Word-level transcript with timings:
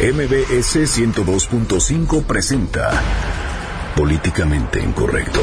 MBS 0.00 0.98
102.5 0.98 2.24
presenta 2.24 2.90
Políticamente 3.94 4.80
Incorrecto. 4.80 5.42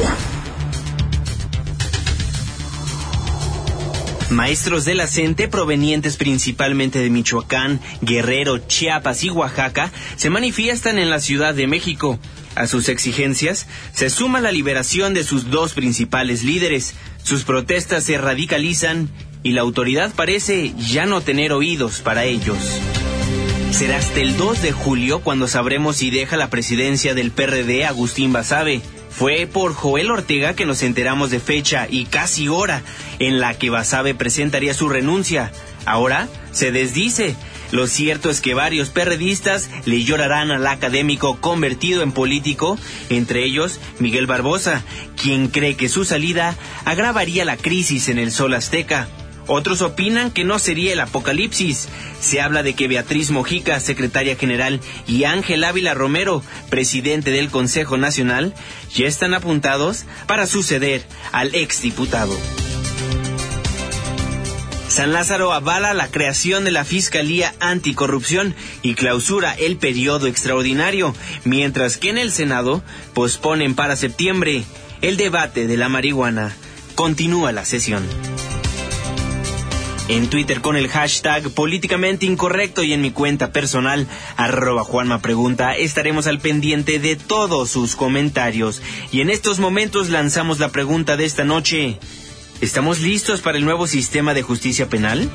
Maestros 4.30 4.84
de 4.84 4.96
la 4.96 5.06
provenientes 5.48 6.16
principalmente 6.16 6.98
de 6.98 7.08
Michoacán, 7.08 7.80
Guerrero, 8.00 8.58
Chiapas 8.58 9.22
y 9.22 9.30
Oaxaca 9.30 9.92
se 10.16 10.28
manifiestan 10.28 10.98
en 10.98 11.08
la 11.08 11.20
Ciudad 11.20 11.54
de 11.54 11.68
México. 11.68 12.18
A 12.56 12.66
sus 12.66 12.88
exigencias 12.88 13.68
se 13.94 14.10
suma 14.10 14.40
la 14.40 14.50
liberación 14.50 15.14
de 15.14 15.22
sus 15.22 15.52
dos 15.52 15.72
principales 15.72 16.42
líderes. 16.42 16.96
Sus 17.22 17.44
protestas 17.44 18.02
se 18.02 18.18
radicalizan 18.18 19.08
y 19.44 19.52
la 19.52 19.60
autoridad 19.60 20.12
parece 20.16 20.74
ya 20.76 21.06
no 21.06 21.20
tener 21.20 21.52
oídos 21.52 22.00
para 22.00 22.24
ellos. 22.24 22.80
Será 23.70 23.98
hasta 23.98 24.20
el 24.20 24.36
2 24.36 24.62
de 24.62 24.72
julio 24.72 25.20
cuando 25.20 25.46
sabremos 25.46 25.98
si 25.98 26.10
deja 26.10 26.36
la 26.36 26.50
presidencia 26.50 27.14
del 27.14 27.30
PRD 27.30 27.84
Agustín 27.86 28.32
Basabe. 28.32 28.80
Fue 29.10 29.46
por 29.46 29.72
Joel 29.72 30.10
Ortega 30.10 30.54
que 30.54 30.66
nos 30.66 30.82
enteramos 30.82 31.30
de 31.30 31.38
fecha 31.38 31.86
y 31.88 32.06
casi 32.06 32.48
hora 32.48 32.82
en 33.18 33.38
la 33.40 33.54
que 33.54 33.70
Basabe 33.70 34.14
presentaría 34.14 34.74
su 34.74 34.88
renuncia. 34.88 35.52
Ahora 35.84 36.28
se 36.50 36.72
desdice. 36.72 37.36
Lo 37.70 37.86
cierto 37.86 38.30
es 38.30 38.40
que 38.40 38.54
varios 38.54 38.88
perredistas 38.90 39.70
le 39.84 40.02
llorarán 40.02 40.50
al 40.50 40.66
académico 40.66 41.40
convertido 41.40 42.02
en 42.02 42.12
político, 42.12 42.78
entre 43.10 43.44
ellos 43.44 43.78
Miguel 43.98 44.26
Barbosa, 44.26 44.82
quien 45.20 45.48
cree 45.48 45.76
que 45.76 45.88
su 45.88 46.04
salida 46.04 46.56
agravaría 46.84 47.44
la 47.44 47.56
crisis 47.56 48.08
en 48.08 48.18
el 48.18 48.32
sol 48.32 48.54
azteca. 48.54 49.08
Otros 49.48 49.80
opinan 49.80 50.30
que 50.30 50.44
no 50.44 50.58
sería 50.58 50.92
el 50.92 51.00
apocalipsis. 51.00 51.88
Se 52.20 52.40
habla 52.40 52.62
de 52.62 52.74
que 52.74 52.86
Beatriz 52.86 53.30
Mojica, 53.30 53.80
secretaria 53.80 54.36
general, 54.36 54.80
y 55.06 55.24
Ángel 55.24 55.64
Ávila 55.64 55.94
Romero, 55.94 56.42
presidente 56.68 57.30
del 57.30 57.48
Consejo 57.48 57.96
Nacional, 57.96 58.54
ya 58.94 59.06
están 59.06 59.32
apuntados 59.32 60.04
para 60.26 60.46
suceder 60.46 61.02
al 61.32 61.54
exdiputado. 61.54 62.36
San 64.88 65.12
Lázaro 65.12 65.52
avala 65.52 65.94
la 65.94 66.08
creación 66.08 66.64
de 66.64 66.70
la 66.70 66.84
Fiscalía 66.84 67.54
Anticorrupción 67.58 68.54
y 68.82 68.94
clausura 68.94 69.54
el 69.54 69.78
periodo 69.78 70.26
extraordinario, 70.26 71.14
mientras 71.44 71.96
que 71.96 72.10
en 72.10 72.18
el 72.18 72.32
Senado 72.32 72.82
posponen 73.14 73.74
para 73.74 73.96
septiembre 73.96 74.64
el 75.00 75.16
debate 75.16 75.66
de 75.66 75.76
la 75.78 75.88
marihuana. 75.88 76.54
Continúa 76.96 77.52
la 77.52 77.64
sesión 77.64 78.04
en 80.08 80.30
Twitter 80.30 80.60
con 80.60 80.76
el 80.76 80.88
hashtag 80.88 81.50
políticamente 81.50 82.26
incorrecto 82.26 82.82
y 82.82 82.92
en 82.92 83.02
mi 83.02 83.10
cuenta 83.10 83.52
personal 83.52 84.06
arroba 84.36 84.82
Juanma 84.82 85.20
Pregunta 85.20 85.76
estaremos 85.76 86.26
al 86.26 86.40
pendiente 86.40 86.98
de 86.98 87.16
todos 87.16 87.70
sus 87.70 87.94
comentarios. 87.94 88.82
Y 89.12 89.20
en 89.20 89.30
estos 89.30 89.58
momentos 89.58 90.08
lanzamos 90.08 90.58
la 90.58 90.70
pregunta 90.70 91.16
de 91.16 91.26
esta 91.26 91.44
noche. 91.44 91.98
¿Estamos 92.60 93.00
listos 93.00 93.40
para 93.40 93.58
el 93.58 93.64
nuevo 93.64 93.86
sistema 93.86 94.34
de 94.34 94.42
justicia 94.42 94.88
penal? 94.88 95.30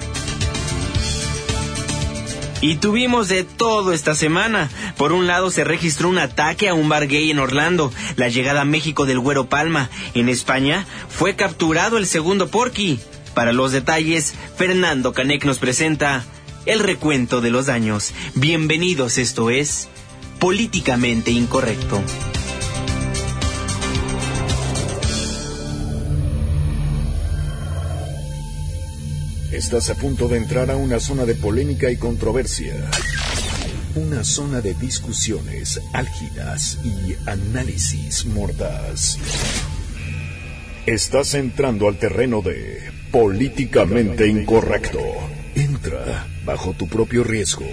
Y 2.62 2.78
tuvimos 2.78 3.28
de 3.28 3.44
todo 3.44 3.94
esta 3.94 4.16
semana. 4.16 4.70
Por 4.98 5.12
un 5.12 5.28
lado 5.28 5.52
se 5.52 5.64
registró 5.64 6.10
un 6.10 6.18
ataque 6.18 6.70
a 6.70 6.74
un 6.74 6.90
bar 6.90 7.08
gay 7.08 7.30
en 7.30 7.40
Orlando, 7.40 7.92
la 8.16 8.30
llegada 8.30 8.62
a 8.62 8.66
México 8.66 9.06
del 9.06 9.20
Güero 9.20 9.50
Palma. 9.50 9.90
En 10.14 10.30
España 10.30 10.86
fue 11.10 11.36
capturado 11.36 11.98
el 11.98 12.08
segundo 12.08 12.48
Porky. 12.48 13.00
Para 13.34 13.52
los 13.52 13.72
detalles, 13.72 14.34
Fernando 14.56 15.12
Canek 15.14 15.46
nos 15.46 15.58
presenta 15.58 16.24
el 16.66 16.80
recuento 16.80 17.42
de 17.42 17.50
los 17.50 17.66
daños. 17.66 18.14
Bienvenidos, 18.36 19.18
esto 19.18 19.50
es 19.50 19.88
Políticamente 20.40 21.32
Incorrecto. 21.32 22.02
Estás 29.52 29.90
a 29.90 29.96
punto 29.96 30.28
de 30.28 30.38
entrar 30.38 30.70
a 30.70 30.76
una 30.76 31.00
zona 31.00 31.26
de 31.26 31.34
polémica 31.34 31.90
y 31.90 31.98
controversia. 31.98 32.76
Una 33.96 34.24
zona 34.24 34.62
de 34.62 34.76
discusiones 34.76 35.82
álgidas 35.94 36.80
y 36.84 37.16
análisis 37.28 38.26
mordaz. 38.26 39.18
Estás 40.86 41.34
entrando 41.34 41.88
al 41.88 41.98
terreno 41.98 42.42
de 42.42 42.93
Políticamente 43.14 44.28
incorrecto. 44.28 44.98
Entra 45.54 46.26
bajo 46.44 46.74
tu 46.74 46.88
propio 46.88 47.24
riesgo. 47.24 47.68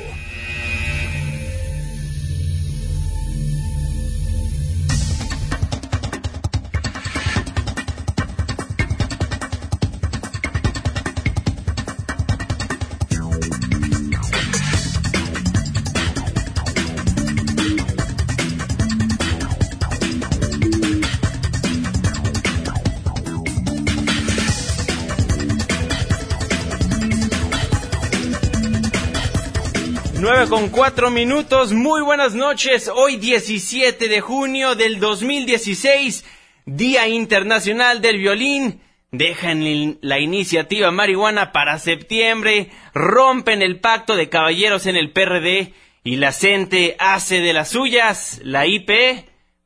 Cuatro 30.71 31.11
minutos. 31.11 31.73
Muy 31.73 32.03
buenas 32.03 32.35
noches. 32.35 32.89
Hoy 32.89 33.17
17 33.17 34.09
de 34.09 34.21
junio 34.21 34.75
del 34.75 35.01
2016, 35.01 36.25
Día 36.65 37.09
Internacional 37.09 38.01
del 38.01 38.19
Violín. 38.19 38.81
Dejan 39.11 39.99
la 40.01 40.21
iniciativa 40.21 40.91
marihuana 40.93 41.51
para 41.51 41.79
septiembre, 41.79 42.71
rompen 42.95 43.63
el 43.63 43.81
pacto 43.81 44.15
de 44.15 44.29
caballeros 44.29 44.87
en 44.87 44.97
el 44.97 45.13
PRD 45.13 45.75
y 46.05 46.17
la 46.17 46.33
gente 46.33 46.97
hace 47.01 47.41
de 47.41 47.53
las 47.53 47.71
suyas. 47.71 48.41
La 48.45 48.67
IP, 48.67 48.91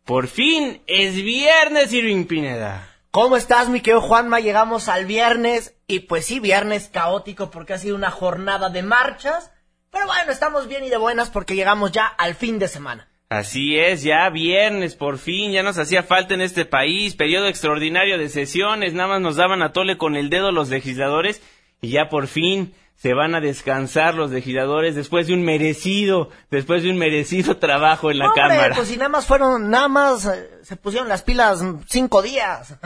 por 0.05 0.29
fin, 0.29 0.81
es 0.87 1.17
viernes, 1.17 1.93
Irving 1.93 2.25
Pineda. 2.25 2.89
¿Cómo 3.11 3.37
estás, 3.37 3.69
mi 3.69 3.81
querido 3.81 4.01
Juanma? 4.01 4.41
Llegamos 4.41 4.89
al 4.89 5.05
viernes 5.05 5.75
y 5.87 6.01
pues 6.01 6.25
sí, 6.25 6.41
viernes 6.41 6.89
caótico 6.89 7.51
porque 7.51 7.75
ha 7.75 7.79
sido 7.79 7.97
una 7.97 8.11
jornada 8.11 8.71
de 8.71 8.83
marchas 8.83 9.51
pero 9.95 10.07
bueno, 10.07 10.33
estamos 10.33 10.69
bien 10.69 10.85
y 10.85 10.91
de 10.91 10.99
buenas 10.99 11.31
porque 11.31 11.55
llegamos 11.55 11.93
ya 11.93 12.07
al 12.07 12.35
fin 12.35 12.59
de 12.59 12.69
semana. 12.69 13.09
Así 13.31 13.79
es, 13.79 14.03
ya 14.03 14.29
viernes, 14.29 14.95
por 14.95 15.19
fin, 15.19 15.53
ya 15.53 15.63
nos 15.63 15.79
hacía 15.79 16.03
falta 16.03 16.35
en 16.35 16.43
este 16.43 16.67
país, 16.67 17.17
periodo 17.17 17.49
extraordinario 17.49 18.19
de 18.19 18.29
sesiones, 18.29 18.93
nada 18.93 19.09
más 19.09 19.21
nos 19.23 19.37
daban 19.37 19.63
a 19.63 19.73
tole 19.73 19.97
con 19.97 20.15
el 20.15 20.29
dedo 20.29 20.53
los 20.53 20.69
legisladores 20.69 21.41
y 21.81 21.91
ya 21.91 22.09
por 22.11 22.27
fin 22.27 22.75
se 22.95 23.15
van 23.15 23.35
a 23.35 23.41
descansar 23.41 24.15
los 24.15 24.31
legisladores 24.31 24.95
después 24.95 25.27
de 25.27 25.35
un 25.35 25.43
merecido, 25.43 26.31
después 26.51 26.83
de 26.83 26.91
un 26.91 26.99
merecido 26.99 27.57
trabajo 27.59 28.11
en 28.11 28.19
la 28.19 28.33
Cámara. 28.35 28.75
Pues 28.75 28.89
si 28.89 28.97
nada 28.97 29.09
más 29.09 29.27
fueron, 29.27 29.71
nada 29.71 29.89
más 29.89 30.27
eh, 30.27 30.49
se 30.63 30.77
pusieron 30.77 31.09
las 31.09 31.23
pilas 31.23 31.65
cinco 31.89 32.23
días. 32.23 32.77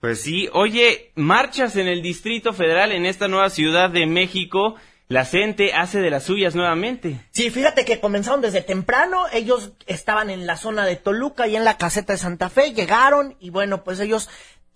Pues 0.00 0.20
sí, 0.20 0.48
oye, 0.52 1.12
marchas 1.14 1.76
en 1.76 1.88
el 1.88 2.02
Distrito 2.02 2.52
Federal 2.52 2.92
en 2.92 3.06
esta 3.06 3.28
nueva 3.28 3.50
Ciudad 3.50 3.90
de 3.90 4.06
México 4.06 4.76
la 5.08 5.24
gente 5.24 5.74
hace 5.74 6.00
de 6.00 6.10
las 6.10 6.24
suyas 6.24 6.54
nuevamente. 6.54 7.20
Sí, 7.30 7.50
fíjate 7.50 7.84
que 7.84 8.00
comenzaron 8.00 8.40
desde 8.40 8.62
temprano, 8.62 9.24
ellos 9.32 9.72
estaban 9.86 10.30
en 10.30 10.46
la 10.46 10.56
zona 10.56 10.86
de 10.86 10.96
Toluca 10.96 11.46
y 11.46 11.56
en 11.56 11.64
la 11.64 11.76
caseta 11.76 12.14
de 12.14 12.18
Santa 12.18 12.48
Fe, 12.48 12.72
llegaron 12.72 13.36
y 13.38 13.50
bueno, 13.50 13.84
pues 13.84 14.00
ellos, 14.00 14.30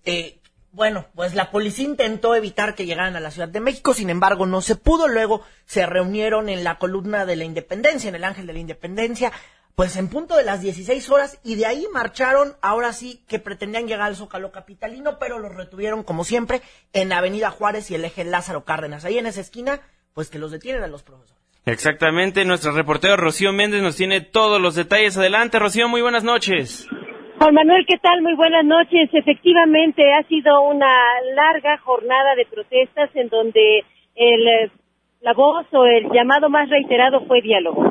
eh, 0.05 0.41
bueno, 0.73 1.07
pues 1.15 1.35
la 1.35 1.51
policía 1.51 1.87
intentó 1.87 2.35
evitar 2.35 2.75
que 2.75 2.87
llegaran 2.87 3.17
a 3.17 3.21
la 3.21 3.31
Ciudad 3.31 3.49
de 3.49 3.61
México, 3.61 3.95
sin 3.95 4.11
embargo 4.11 4.47
no 4.47 4.61
se 4.61 4.77
pudo, 4.77 5.09
luego 5.09 5.43
se 5.65 5.87
reunieron 5.87 6.49
en 6.49 6.65
la 6.65 6.79
columna 6.79 7.25
de 7.25 7.37
la 7.37 7.45
Independencia, 7.45 8.09
en 8.09 8.15
el 8.15 8.25
Ángel 8.25 8.47
de 8.47 8.53
la 8.53 8.59
Independencia, 8.59 9.33
pues 9.75 9.97
en 9.97 10.09
punto 10.09 10.37
de 10.37 10.43
las 10.43 10.63
16 10.63 11.09
horas 11.11 11.39
y 11.45 11.55
de 11.55 11.67
ahí 11.67 11.87
marcharon, 11.93 12.57
ahora 12.63 12.93
sí 12.93 13.23
que 13.29 13.39
pretendían 13.39 13.87
llegar 13.87 14.07
al 14.07 14.17
Zócalo 14.17 14.51
Capitalino, 14.51 15.19
pero 15.19 15.39
los 15.39 15.55
retuvieron 15.55 16.03
como 16.03 16.25
siempre 16.25 16.63
en 16.95 17.13
Avenida 17.13 17.51
Juárez 17.51 17.91
y 17.91 17.95
el 17.95 18.05
eje 18.05 18.25
Lázaro 18.25 18.65
Cárdenas, 18.65 19.05
ahí 19.05 19.19
en 19.19 19.27
esa 19.27 19.43
esquina 19.43 19.81
pues 20.17 20.31
que 20.31 20.39
los 20.39 20.51
detienen 20.51 20.83
a 20.83 20.87
los 20.87 21.03
profesores. 21.03 21.37
Exactamente, 21.67 22.47
nuestro 22.47 22.73
reportero 22.73 23.19
Rocío 23.19 23.53
Méndez 23.53 23.83
nos 23.83 23.99
tiene 23.99 24.23
todos 24.23 24.59
los 24.59 24.75
detalles. 24.75 25.19
Adelante, 25.19 25.59
Rocío, 25.59 25.91
muy 25.91 26.01
buenas 26.01 26.25
noches. 26.25 26.89
Juan 27.39 27.55
Manuel, 27.55 27.85
¿qué 27.87 27.99
tal? 27.99 28.23
Muy 28.23 28.35
buenas 28.35 28.65
noches. 28.65 29.11
Efectivamente, 29.13 30.03
ha 30.15 30.27
sido 30.27 30.63
una 30.63 30.89
larga 31.35 31.77
jornada 31.85 32.35
de 32.35 32.47
protestas 32.47 33.11
en 33.15 33.29
donde 33.29 33.85
el, 34.15 34.71
la 35.21 35.35
voz 35.35 35.67
o 35.73 35.85
el 35.85 36.09
llamado 36.11 36.49
más 36.49 36.71
reiterado 36.71 37.27
fue 37.27 37.43
diálogo. 37.43 37.85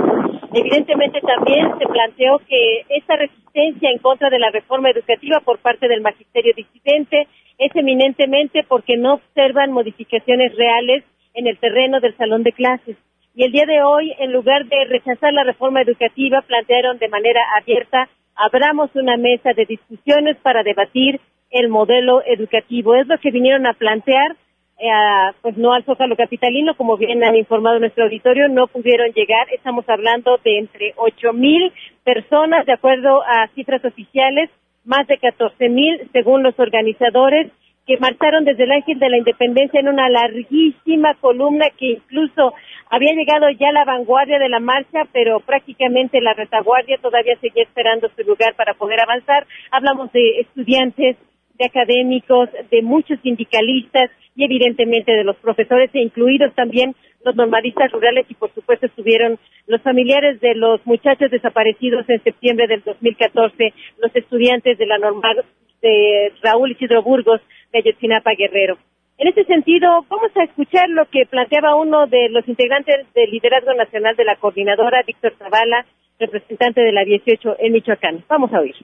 Evidentemente 0.51 1.21
también 1.21 1.77
se 1.77 1.85
planteó 1.85 2.39
que 2.49 2.85
esta 2.89 3.17
resistencia 3.17 3.91
en 3.91 3.99
contra 3.99 4.31
de 4.31 4.39
la 4.39 4.49
reforma 4.49 4.89
educativa 4.89 5.41
por 5.41 5.59
parte 5.59 5.87
del 5.87 6.01
magisterio 6.01 6.53
disidente 6.55 7.27
es 7.59 7.75
eminentemente 7.75 8.65
porque 8.67 8.97
no 8.97 9.13
observan 9.15 9.71
modificaciones 9.71 10.55
reales 10.55 11.03
en 11.35 11.47
el 11.47 11.57
terreno 11.59 11.99
del 11.99 12.15
salón 12.17 12.43
de 12.43 12.51
clases. 12.51 12.97
y 13.37 13.43
el 13.43 13.51
día 13.51 13.65
de 13.65 13.83
hoy, 13.83 14.13
en 14.19 14.31
lugar 14.31 14.65
de 14.65 14.85
rechazar 14.85 15.33
la 15.33 15.43
reforma 15.43 15.81
educativa, 15.81 16.41
plantearon 16.41 16.97
de 16.99 17.09
manera 17.09 17.41
abierta, 17.59 18.07
abramos 18.33 18.89
una 18.95 19.17
mesa 19.17 19.51
de 19.53 19.65
discusiones 19.65 20.37
para 20.37 20.63
debatir 20.63 21.19
el 21.51 21.67
modelo 21.67 22.21
educativo. 22.25 22.95
Es 22.95 23.07
lo 23.07 23.17
que 23.17 23.31
vinieron 23.31 23.67
a 23.67 23.73
plantear, 23.73 24.37
eh, 24.79 25.33
pues 25.41 25.57
no 25.57 25.73
al 25.73 25.83
Zócalo 25.83 26.15
Capitalino, 26.15 26.77
como 26.77 26.95
bien 26.95 27.25
han 27.25 27.35
informado 27.35 27.77
nuestro 27.77 28.05
auditorio, 28.05 28.47
no 28.47 28.67
pudieron 28.67 29.11
llegar. 29.11 29.47
Estamos 29.53 29.83
hablando 29.89 30.39
de 30.43 30.59
entre 30.59 30.93
ocho 30.95 31.33
mil 31.33 31.73
personas, 32.05 32.65
de 32.65 32.73
acuerdo 32.73 33.21
a 33.23 33.49
cifras 33.53 33.83
oficiales, 33.83 34.49
más 34.85 35.07
de 35.07 35.17
catorce 35.17 35.67
mil 35.67 36.09
según 36.13 36.43
los 36.43 36.57
organizadores 36.57 37.51
que 37.85 37.97
marcharon 37.97 38.45
desde 38.45 38.63
el 38.63 38.71
Ángel 38.71 38.99
de 38.99 39.09
la 39.09 39.17
Independencia 39.17 39.79
en 39.79 39.89
una 39.89 40.09
larguísima 40.09 41.13
columna 41.15 41.67
que 41.77 41.91
incluso 41.93 42.53
había 42.89 43.13
llegado 43.13 43.49
ya 43.51 43.71
la 43.71 43.85
vanguardia 43.85 44.39
de 44.39 44.49
la 44.49 44.59
marcha, 44.59 45.03
pero 45.11 45.39
prácticamente 45.39 46.21
la 46.21 46.33
retaguardia 46.33 46.97
todavía 46.97 47.35
seguía 47.39 47.63
esperando 47.63 48.09
su 48.15 48.23
lugar 48.23 48.55
para 48.55 48.73
poder 48.73 49.01
avanzar. 49.01 49.45
Hablamos 49.71 50.11
de 50.13 50.39
estudiantes, 50.39 51.17
de 51.57 51.65
académicos, 51.65 52.49
de 52.71 52.81
muchos 52.81 53.19
sindicalistas 53.21 54.09
y 54.35 54.43
evidentemente 54.43 55.13
de 55.13 55.23
los 55.23 55.37
profesores 55.37 55.89
e 55.93 56.01
incluidos 56.01 56.53
también 56.55 56.95
los 57.23 57.35
normalistas 57.35 57.91
rurales 57.91 58.25
y 58.29 58.35
por 58.35 58.53
supuesto 58.53 58.85
estuvieron 58.85 59.39
los 59.67 59.81
familiares 59.81 60.39
de 60.41 60.53
los 60.55 60.85
muchachos 60.85 61.31
desaparecidos 61.31 62.07
en 62.09 62.21
septiembre 62.23 62.67
del 62.67 62.83
2014, 62.83 63.73
los 63.97 64.15
estudiantes 64.15 64.77
de 64.77 64.85
la 64.85 64.97
normal 64.97 65.43
de 65.85 66.33
Raúl 66.41 66.71
Isidro 66.71 67.03
Burgos 67.03 67.41
de 67.71 67.79
Ayotzinapa 67.79 68.31
Guerrero. 68.35 68.77
En 69.17 69.27
ese 69.27 69.45
sentido, 69.45 70.03
vamos 70.09 70.31
a 70.35 70.43
escuchar 70.43 70.89
lo 70.89 71.05
que 71.05 71.25
planteaba 71.25 71.75
uno 71.75 72.07
de 72.07 72.27
los 72.29 72.47
integrantes 72.47 73.05
del 73.13 73.29
liderazgo 73.29 73.73
nacional 73.75 74.15
de 74.15 74.25
la 74.25 74.35
coordinadora, 74.35 75.03
Víctor 75.05 75.33
Zavala, 75.37 75.85
representante 76.19 76.81
de 76.81 76.91
la 76.91 77.05
18 77.05 77.57
en 77.59 77.73
Michoacán. 77.73 78.23
Vamos 78.27 78.51
a 78.53 78.59
oír 78.59 78.75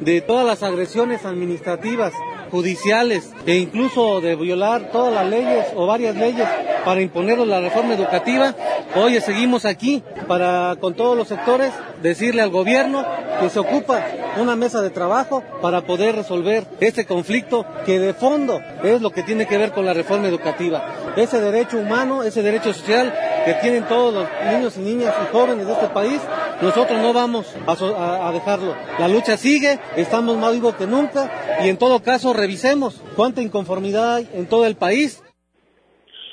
de 0.00 0.20
todas 0.20 0.44
las 0.44 0.62
agresiones 0.62 1.24
administrativas, 1.24 2.12
judiciales 2.50 3.30
e 3.46 3.56
incluso 3.56 4.20
de 4.20 4.34
violar 4.34 4.90
todas 4.90 5.14
las 5.14 5.26
leyes 5.28 5.66
o 5.76 5.86
varias 5.86 6.16
leyes 6.16 6.46
para 6.84 7.00
imponer 7.00 7.38
la 7.38 7.60
reforma 7.60 7.94
educativa. 7.94 8.54
Hoy 8.96 9.20
seguimos 9.20 9.64
aquí 9.64 10.02
para 10.26 10.76
con 10.80 10.94
todos 10.94 11.16
los 11.16 11.28
sectores 11.28 11.72
decirle 12.02 12.42
al 12.42 12.50
gobierno 12.50 13.04
que 13.40 13.50
se 13.50 13.58
ocupa 13.58 14.04
una 14.40 14.56
mesa 14.56 14.82
de 14.82 14.90
trabajo 14.90 15.42
para 15.62 15.82
poder 15.82 16.16
resolver 16.16 16.64
este 16.80 17.06
conflicto 17.06 17.64
que 17.86 17.98
de 17.98 18.14
fondo 18.14 18.60
es 18.82 19.00
lo 19.00 19.10
que 19.10 19.22
tiene 19.22 19.46
que 19.46 19.58
ver 19.58 19.72
con 19.72 19.86
la 19.86 19.94
reforma 19.94 20.28
educativa. 20.28 21.14
Ese 21.16 21.40
derecho 21.40 21.78
humano, 21.78 22.22
ese 22.22 22.42
derecho 22.42 22.72
social 22.72 23.14
que 23.44 23.54
tienen 23.54 23.84
todos 23.84 24.12
los 24.12 24.28
niños 24.52 24.76
y 24.76 24.80
niñas 24.80 25.14
y 25.22 25.32
jóvenes 25.32 25.66
de 25.66 25.72
este 25.72 25.88
país, 25.88 26.20
nosotros 26.60 26.98
no 27.00 27.12
vamos 27.12 27.46
a, 27.66 28.28
a 28.28 28.32
dejarlo. 28.32 28.74
La 28.98 29.08
lucha 29.08 29.36
sigue, 29.36 29.78
estamos 29.96 30.36
más 30.36 30.52
vivos 30.52 30.74
que 30.76 30.86
nunca 30.86 31.30
y 31.64 31.68
en 31.68 31.78
todo 31.78 32.02
caso 32.02 32.32
revisemos 32.32 33.02
cuánta 33.16 33.42
inconformidad 33.42 34.16
hay 34.16 34.28
en 34.34 34.48
todo 34.48 34.66
el 34.66 34.76
país. 34.76 35.22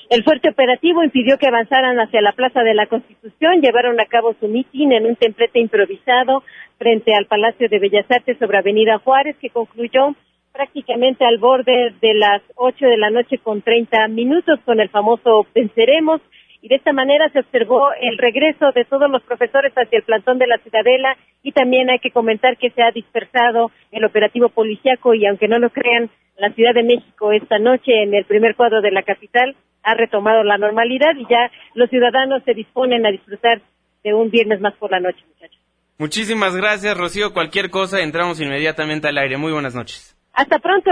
El 0.10 0.26
fuerte 0.26 0.50
operativo 0.50 1.04
impidió 1.04 1.38
que 1.38 1.48
avanzaran 1.48 1.98
hacia 1.98 2.22
la 2.22 2.34
Plaza 2.34 2.64
de 2.64 2.74
la 2.74 2.88
Constitución, 2.88 3.62
llevaron 3.62 3.98
a 4.02 4.06
cabo 4.06 4.36
su 4.42 4.48
mitin 4.50 4.92
en 4.92 5.06
un 5.06 5.16
templete 5.16 5.60
improvisado 5.60 6.44
frente 6.78 7.14
al 7.16 7.28
Palacio 7.28 7.70
de 7.70 7.80
Bellas 7.80 8.06
Artes 8.10 8.38
sobre 8.38 8.58
Avenida 8.58 9.00
Juárez, 9.00 9.38
que 9.40 9.50
concluyó 9.50 10.14
prácticamente 10.52 11.24
al 11.26 11.38
borde 11.38 11.94
de 12.02 12.14
las 12.14 12.42
8 12.56 12.86
de 12.88 12.98
la 12.98 13.10
noche 13.10 13.38
con 13.38 13.62
30 13.62 14.10
minutos 14.10 14.60
con 14.66 14.82
el 14.82 14.90
famoso 14.90 15.46
Venceremos 15.56 16.20
y 16.62 16.68
de 16.68 16.76
esta 16.76 16.94
manera 16.94 17.30
se 17.30 17.40
observó 17.40 17.90
el 18.00 18.18
regreso 18.18 18.72
de 18.74 18.86
todos 18.86 19.10
los 19.10 19.24
profesores 19.24 19.74
hacia 19.74 19.98
el 19.98 20.04
plantón 20.04 20.38
de 20.38 20.48
la 20.48 20.58
Ciudadela 20.60 21.18
y 21.42 21.52
también 21.52 21.90
hay 21.90 22.00
que 22.00 22.12
comentar 22.12 22.58
que 22.58 22.70
se 22.70 22.84
ha 22.84 22.92
dispersado 22.92 23.72
el 23.92 24.06
operativo 24.06 24.50
policiaco 24.50 25.14
y 25.16 25.26
aunque 25.26 25.48
no 25.48 25.58
lo 25.60 25.72
crean, 25.72 26.10
la 26.38 26.52
Ciudad 26.54 26.74
de 26.74 26.84
México 26.84 27.32
esta 27.32 27.60
noche 27.60 28.04
en 28.04 28.14
el 28.14 28.26
primer 28.26 28.56
cuadro 28.56 28.82
de 28.82 28.92
la 28.92 29.04
capital 29.04 29.56
ha 29.84 29.96
retomado 29.96 30.44
la 30.44 30.58
normalidad 30.58 31.16
y 31.18 31.26
ya 31.28 31.52
los 31.74 31.90
ciudadanos 31.90 32.44
se 32.44 32.54
disponen 32.54 33.06
a 33.06 33.12
disfrutar 33.12 33.62
de 34.04 34.14
un 34.14 34.30
viernes 34.30 34.62
más 34.62 34.76
por 34.76 34.92
la 34.92 35.00
noche, 35.00 35.24
muchachos. 35.28 35.60
Muchísimas 35.98 36.56
gracias, 36.56 36.98
Rocío. 36.98 37.34
Cualquier 37.34 37.70
cosa, 37.70 38.02
entramos 38.02 38.42
inmediatamente 38.42 39.08
al 39.08 39.18
aire. 39.18 39.38
Muy 39.38 39.52
buenas 39.52 39.76
noches. 39.76 40.16
Hasta 40.34 40.60
pronto. 40.60 40.92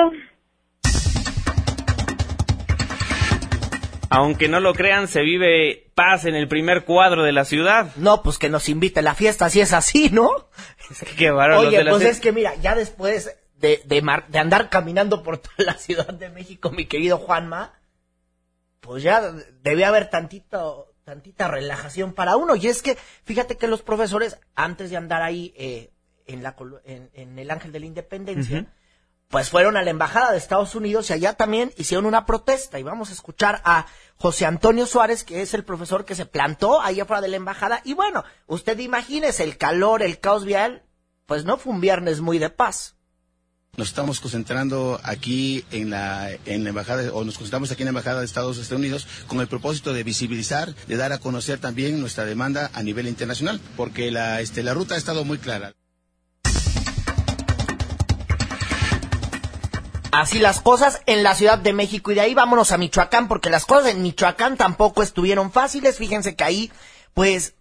Aunque 4.10 4.48
no 4.48 4.60
lo 4.60 4.74
crean, 4.74 5.08
se 5.08 5.22
vive 5.22 5.92
paz 5.94 6.26
en 6.26 6.36
el 6.36 6.48
primer 6.48 6.84
cuadro 6.84 7.24
de 7.24 7.32
la 7.32 7.46
ciudad. 7.46 7.96
No, 7.96 8.24
pues 8.24 8.38
que 8.38 8.50
nos 8.50 8.68
invite 8.68 9.02
a 9.02 9.04
la 9.04 9.16
fiesta 9.16 9.50
si 9.50 9.62
es 9.62 9.74
así, 9.74 10.10
¿no? 10.10 10.50
Qué 11.18 11.30
varón, 11.30 11.68
Oye, 11.68 11.86
pues 11.86 12.04
es 12.04 12.20
que 12.20 12.32
mira, 12.32 12.56
ya 12.56 12.76
después 12.76 13.36
de, 13.60 13.82
de, 13.86 14.40
andar 14.40 14.70
caminando 14.70 15.22
por 15.22 15.38
toda 15.40 15.56
la 15.58 15.74
Ciudad 15.76 16.14
de 16.14 16.30
México, 16.30 16.72
mi 16.72 16.86
querido 16.86 17.18
Juanma, 17.18 17.74
pues 18.80 19.04
ya 19.04 19.22
debe 19.62 19.86
haber 19.86 20.10
tantito, 20.10 20.94
tantita 21.04 21.48
relajación 21.48 22.14
para 22.14 22.36
uno. 22.36 22.56
Y 22.56 22.68
es 22.68 22.82
que, 22.82 22.98
fíjate 23.24 23.58
que 23.58 23.68
los 23.68 23.82
profesores, 23.82 24.40
antes 24.56 24.90
de 24.90 24.98
andar 24.98 25.22
ahí 25.22 25.54
eh, 25.58 25.92
en, 26.26 26.42
la, 26.42 26.56
en, 26.86 27.38
el 27.38 27.52
Ángel 27.52 27.72
de 27.72 27.80
la 27.80 27.86
Independencia, 27.86 28.66
pues 29.30 29.50
fueron 29.52 29.78
a 29.78 29.84
la 29.84 29.92
embajada 29.92 30.31
de 30.31 30.40
Estados 30.40 30.74
Unidos 30.74 31.10
y 31.10 31.14
allá 31.14 31.34
también 31.34 31.72
hicieron 31.78 32.08
una 32.08 32.26
protesta 32.26 32.80
y 32.80 32.84
vamos 32.84 33.12
a 33.12 33.14
escuchar 33.14 33.62
a 33.64 33.86
José 34.16 34.48
Antonio 34.48 34.88
Suárez, 34.88 35.24
que 35.24 35.44
es 35.44 35.54
el 35.54 35.64
profesor 35.64 36.04
que 36.04 36.16
se 36.16 36.26
plantó 36.26 36.81
ahí 36.81 37.00
afuera 37.00 37.22
de 37.22 37.28
la 37.28 37.38
embajada 37.38 37.81
y 37.86 37.94
bueno, 37.94 38.24
usted 38.48 38.80
imagínese 38.80 39.44
el 39.44 39.58
calor, 39.58 40.02
el 40.02 40.20
caos 40.20 40.46
vial, 40.46 40.84
pues 41.28 41.46
no 41.46 41.58
fue 41.58 41.74
un 41.74 41.80
viernes 41.80 42.22
muy 42.22 42.40
de 42.40 42.50
paz. 42.50 42.96
Nos 43.78 43.90
estamos 43.90 44.20
concentrando 44.20 45.00
aquí 45.04 45.64
en 45.70 45.92
la, 45.92 46.32
en 46.46 46.66
embajada, 46.66 47.14
o 47.14 47.24
nos 47.24 47.36
concentramos 47.36 47.70
aquí 47.70 47.84
en 47.84 47.86
la 47.86 47.92
embajada 47.92 48.22
de 48.22 48.25
Estados 48.25 48.72
Unidos 48.72 49.08
con 49.28 49.40
el 49.42 49.48
propósito 49.48 49.94
de 49.94 50.04
visibilizar, 50.04 50.74
de 50.88 50.98
dar 50.98 51.14
a 51.14 51.20
conocer 51.20 51.60
también 51.60 52.02
nuestra 52.02 52.25
demanda 52.25 52.72
a 52.74 52.82
nivel 52.82 53.08
internacional, 53.08 53.62
porque 53.78 54.10
la, 54.10 54.42
este, 54.42 54.64
la 54.64 54.74
ruta 54.74 54.96
ha 54.96 54.98
estado 54.98 55.24
muy 55.24 55.38
clara. 55.38 55.75
Así 60.19 60.39
las 60.39 60.60
cosas 60.60 61.01
en 61.06 61.24
la 61.24 61.33
Ciudad 61.33 61.57
de 61.57 61.71
México 61.71 62.12
y 62.12 62.16
de 62.16 62.19
ahí 62.19 62.33
vámonos 62.33 62.74
a 62.74 62.77
Michoacán 62.77 63.30
porque 63.30 63.50
las 63.50 63.66
cosas 63.66 63.94
en 63.94 64.01
Michoacán 64.01 64.57
tampoco 64.57 65.01
estuvieron 65.01 65.50
fáciles. 65.50 65.98
Fíjense 65.98 66.36
que 66.36 66.44
ahí, 66.44 66.71
pues, 67.13 67.54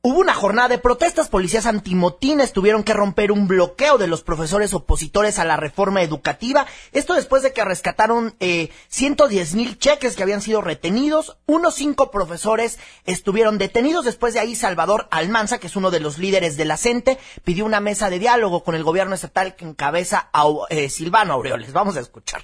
Hubo 0.00 0.20
una 0.20 0.32
jornada 0.32 0.68
de 0.68 0.78
protestas, 0.78 1.28
policías 1.28 1.66
antimotines 1.66 2.52
tuvieron 2.52 2.84
que 2.84 2.94
romper 2.94 3.32
un 3.32 3.48
bloqueo 3.48 3.98
de 3.98 4.06
los 4.06 4.22
profesores 4.22 4.72
opositores 4.72 5.40
a 5.40 5.44
la 5.44 5.56
reforma 5.56 6.02
educativa. 6.02 6.66
Esto 6.92 7.14
después 7.14 7.42
de 7.42 7.52
que 7.52 7.64
rescataron 7.64 8.32
eh, 8.38 8.70
110 8.90 9.56
mil 9.56 9.76
cheques 9.76 10.14
que 10.14 10.22
habían 10.22 10.40
sido 10.40 10.60
retenidos. 10.60 11.38
Unos 11.46 11.74
cinco 11.74 12.12
profesores 12.12 12.78
estuvieron 13.06 13.58
detenidos. 13.58 14.04
Después 14.04 14.34
de 14.34 14.40
ahí, 14.40 14.54
Salvador 14.54 15.08
Almanza, 15.10 15.58
que 15.58 15.66
es 15.66 15.74
uno 15.74 15.90
de 15.90 15.98
los 15.98 16.18
líderes 16.18 16.56
de 16.56 16.64
la 16.64 16.76
CENTE, 16.76 17.18
pidió 17.42 17.64
una 17.64 17.80
mesa 17.80 18.08
de 18.08 18.20
diálogo 18.20 18.62
con 18.62 18.76
el 18.76 18.84
gobierno 18.84 19.16
estatal 19.16 19.56
que 19.56 19.64
encabeza 19.64 20.28
a 20.32 20.44
eh, 20.70 20.90
Silvano 20.90 21.32
Aureoles. 21.32 21.72
Vamos 21.72 21.96
a 21.96 22.00
escuchar. 22.00 22.42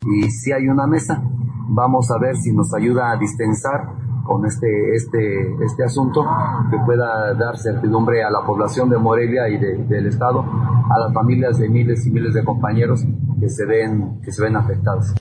Y 0.00 0.30
si 0.30 0.50
hay 0.50 0.66
una 0.66 0.86
mesa, 0.86 1.20
vamos 1.68 2.10
a 2.10 2.18
ver 2.18 2.38
si 2.38 2.52
nos 2.52 2.72
ayuda 2.72 3.12
a 3.12 3.18
distensar 3.18 4.09
con 4.30 4.46
este, 4.46 4.94
este, 4.94 5.56
este 5.66 5.82
asunto, 5.82 6.24
que 6.70 6.76
pueda 6.86 7.34
dar 7.34 7.58
certidumbre 7.58 8.22
a 8.22 8.30
la 8.30 8.46
población 8.46 8.88
de 8.88 8.96
Morelia 8.96 9.48
y 9.48 9.58
del 9.58 10.06
Estado, 10.06 10.44
a 10.88 11.00
las 11.00 11.12
familias 11.12 11.58
de 11.58 11.68
miles 11.68 12.06
y 12.06 12.12
miles 12.12 12.34
de 12.34 12.44
compañeros 12.44 13.00
que 13.40 13.48
se 13.48 13.66
ven, 13.66 14.20
que 14.22 14.30
se 14.30 14.40
ven 14.40 14.54
afectados. 14.54 15.16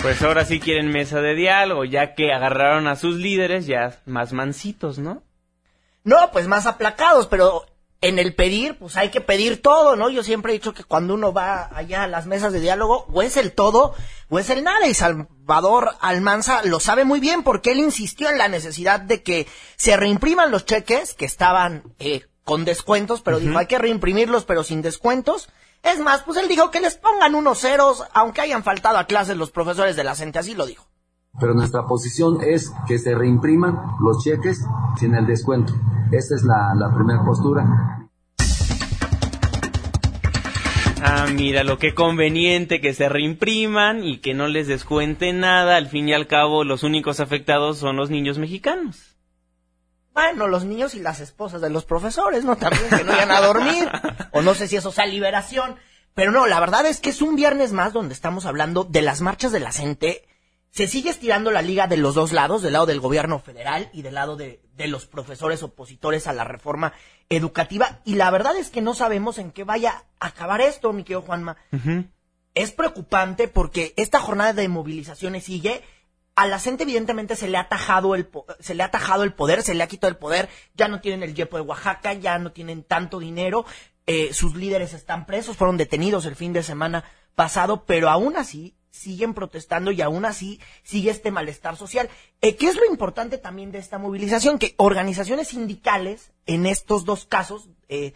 Pues 0.00 0.22
ahora 0.22 0.46
sí 0.46 0.58
quieren 0.58 0.90
mesa 0.90 1.20
de 1.20 1.34
diálogo, 1.34 1.84
ya 1.84 2.14
que 2.14 2.32
agarraron 2.32 2.86
a 2.86 2.96
sus 2.96 3.16
líderes 3.16 3.66
ya 3.66 4.00
más 4.06 4.32
mansitos, 4.32 4.98
¿no? 4.98 5.22
No, 6.02 6.16
pues 6.32 6.48
más 6.48 6.64
aplacados, 6.64 7.26
pero 7.26 7.66
en 8.02 8.18
el 8.18 8.34
pedir, 8.34 8.76
pues 8.78 8.96
hay 8.96 9.10
que 9.10 9.20
pedir 9.20 9.62
todo, 9.62 9.94
¿no? 9.94 10.10
Yo 10.10 10.24
siempre 10.24 10.52
he 10.52 10.58
dicho 10.58 10.74
que 10.74 10.82
cuando 10.82 11.14
uno 11.14 11.32
va 11.32 11.70
allá 11.72 12.02
a 12.02 12.08
las 12.08 12.26
mesas 12.26 12.52
de 12.52 12.60
diálogo, 12.60 13.06
o 13.12 13.22
es 13.22 13.36
el 13.36 13.52
todo, 13.52 13.94
o 14.28 14.38
es 14.40 14.50
el 14.50 14.64
nada. 14.64 14.88
Y 14.88 14.94
Salvador 14.94 15.92
Almanza 16.00 16.62
lo 16.64 16.80
sabe 16.80 17.04
muy 17.04 17.20
bien 17.20 17.44
porque 17.44 17.70
él 17.70 17.78
insistió 17.78 18.28
en 18.28 18.38
la 18.38 18.48
necesidad 18.48 19.00
de 19.00 19.22
que 19.22 19.46
se 19.76 19.96
reimpriman 19.96 20.50
los 20.50 20.66
cheques 20.66 21.14
que 21.14 21.24
estaban 21.24 21.94
eh, 22.00 22.26
con 22.44 22.64
descuentos, 22.64 23.22
pero 23.22 23.38
dijo, 23.38 23.56
hay 23.56 23.66
que 23.66 23.78
reimprimirlos, 23.78 24.44
pero 24.44 24.64
sin 24.64 24.82
descuentos. 24.82 25.48
Es 25.84 26.00
más, 26.00 26.22
pues 26.22 26.38
él 26.38 26.48
dijo 26.48 26.72
que 26.72 26.80
les 26.80 26.96
pongan 26.96 27.36
unos 27.36 27.60
ceros, 27.60 28.04
aunque 28.12 28.40
hayan 28.40 28.64
faltado 28.64 28.98
a 28.98 29.06
clases 29.06 29.36
los 29.36 29.52
profesores 29.52 29.94
de 29.94 30.04
la 30.04 30.16
CENTE, 30.16 30.40
así 30.40 30.54
lo 30.54 30.66
dijo. 30.66 30.88
Pero 31.40 31.54
nuestra 31.54 31.86
posición 31.86 32.38
es 32.42 32.72
que 32.86 32.98
se 32.98 33.14
reimpriman 33.14 33.78
los 34.00 34.22
cheques 34.22 34.64
sin 34.98 35.14
el 35.14 35.26
descuento. 35.26 35.72
Esa 36.10 36.34
es 36.34 36.42
la, 36.44 36.92
primera 36.94 37.24
postura. 37.24 38.08
Ah, 41.02 41.26
mira, 41.34 41.64
lo 41.64 41.78
que 41.78 41.94
conveniente 41.94 42.80
que 42.80 42.94
se 42.94 43.08
reimpriman 43.08 44.04
y 44.04 44.18
que 44.18 44.34
no 44.34 44.46
les 44.46 44.68
descuente 44.68 45.32
nada. 45.32 45.76
Al 45.76 45.88
fin 45.88 46.08
y 46.08 46.12
al 46.12 46.26
cabo, 46.26 46.64
los 46.64 46.82
únicos 46.82 47.18
afectados 47.18 47.78
son 47.78 47.96
los 47.96 48.10
niños 48.10 48.38
mexicanos. 48.38 49.16
Bueno, 50.14 50.46
los 50.46 50.66
niños 50.66 50.94
y 50.94 51.00
las 51.00 51.20
esposas 51.20 51.62
de 51.62 51.70
los 51.70 51.86
profesores, 51.86 52.44
¿no? 52.44 52.56
También 52.56 52.84
que 52.90 53.04
no 53.04 53.12
vayan 53.12 53.30
a 53.30 53.40
dormir. 53.40 53.88
O 54.32 54.42
no 54.42 54.54
sé 54.54 54.68
si 54.68 54.76
eso 54.76 54.92
sea 54.92 55.06
liberación. 55.06 55.76
Pero 56.14 56.30
no, 56.30 56.46
la 56.46 56.60
verdad 56.60 56.84
es 56.84 57.00
que 57.00 57.08
es 57.08 57.22
un 57.22 57.36
viernes 57.36 57.72
más 57.72 57.94
donde 57.94 58.12
estamos 58.12 58.44
hablando 58.44 58.84
de 58.84 59.00
las 59.00 59.22
marchas 59.22 59.50
de 59.50 59.60
la 59.60 59.72
gente. 59.72 60.28
Se 60.72 60.86
sigue 60.86 61.10
estirando 61.10 61.50
la 61.50 61.60
liga 61.60 61.86
de 61.86 61.98
los 61.98 62.14
dos 62.14 62.32
lados, 62.32 62.62
del 62.62 62.72
lado 62.72 62.86
del 62.86 62.98
gobierno 62.98 63.38
federal 63.38 63.90
y 63.92 64.00
del 64.00 64.14
lado 64.14 64.36
de, 64.36 64.62
de 64.74 64.88
los 64.88 65.06
profesores 65.06 65.62
opositores 65.62 66.26
a 66.26 66.32
la 66.32 66.44
reforma 66.44 66.94
educativa. 67.28 68.00
Y 68.06 68.14
la 68.14 68.30
verdad 68.30 68.56
es 68.56 68.70
que 68.70 68.80
no 68.80 68.94
sabemos 68.94 69.36
en 69.36 69.52
qué 69.52 69.64
vaya 69.64 70.04
a 70.18 70.28
acabar 70.28 70.62
esto, 70.62 70.94
mi 70.94 71.04
querido 71.04 71.20
Juanma. 71.20 71.58
Es 72.54 72.72
preocupante 72.72 73.48
porque 73.48 73.92
esta 73.96 74.18
jornada 74.18 74.54
de 74.54 74.68
movilizaciones 74.68 75.44
sigue 75.44 75.82
a 76.34 76.46
la 76.46 76.58
gente 76.58 76.84
evidentemente 76.84 77.36
se 77.36 77.48
le 77.48 77.58
ha 77.58 77.62
atajado 77.62 78.14
el 78.14 78.26
se 78.60 78.74
le 78.74 78.82
ha 78.82 78.86
atajado 78.86 79.22
el 79.22 79.34
poder, 79.34 79.62
se 79.62 79.74
le 79.74 79.82
ha 79.82 79.86
quitado 79.86 80.10
el 80.10 80.16
poder, 80.16 80.48
ya 80.74 80.88
no 80.88 81.02
tienen 81.02 81.22
el 81.22 81.34
yepo 81.34 81.56
de 81.56 81.62
Oaxaca, 81.62 82.14
ya 82.14 82.38
no 82.38 82.52
tienen 82.52 82.82
tanto 82.82 83.18
dinero, 83.18 83.66
eh, 84.06 84.32
sus 84.32 84.54
líderes 84.56 84.94
están 84.94 85.26
presos, 85.26 85.58
fueron 85.58 85.76
detenidos 85.76 86.24
el 86.24 86.34
fin 86.34 86.54
de 86.54 86.62
semana 86.62 87.04
pasado, 87.34 87.84
pero 87.84 88.08
aún 88.08 88.36
así 88.36 88.74
siguen 88.92 89.34
protestando 89.34 89.90
y 89.90 90.02
aún 90.02 90.24
así 90.24 90.60
sigue 90.84 91.10
este 91.10 91.32
malestar 91.32 91.76
social. 91.76 92.08
Eh, 92.40 92.56
¿Qué 92.56 92.66
es 92.66 92.76
lo 92.76 92.84
importante 92.84 93.38
también 93.38 93.72
de 93.72 93.78
esta 93.78 93.98
movilización? 93.98 94.58
Que 94.58 94.74
organizaciones 94.76 95.48
sindicales, 95.48 96.30
en 96.46 96.66
estos 96.66 97.04
dos 97.04 97.24
casos, 97.24 97.68
eh, 97.88 98.12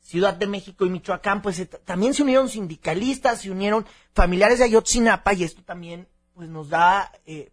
Ciudad 0.00 0.34
de 0.34 0.46
México 0.46 0.86
y 0.86 0.90
Michoacán, 0.90 1.42
pues 1.42 1.62
también 1.84 2.14
se 2.14 2.22
unieron 2.22 2.48
sindicalistas, 2.48 3.42
se 3.42 3.50
unieron 3.50 3.86
familiares 4.14 4.58
de 4.58 4.64
Ayotzinapa 4.64 5.34
y 5.34 5.44
esto 5.44 5.62
también 5.62 6.08
pues 6.34 6.48
nos 6.48 6.70
da 6.70 7.12
eh, 7.26 7.52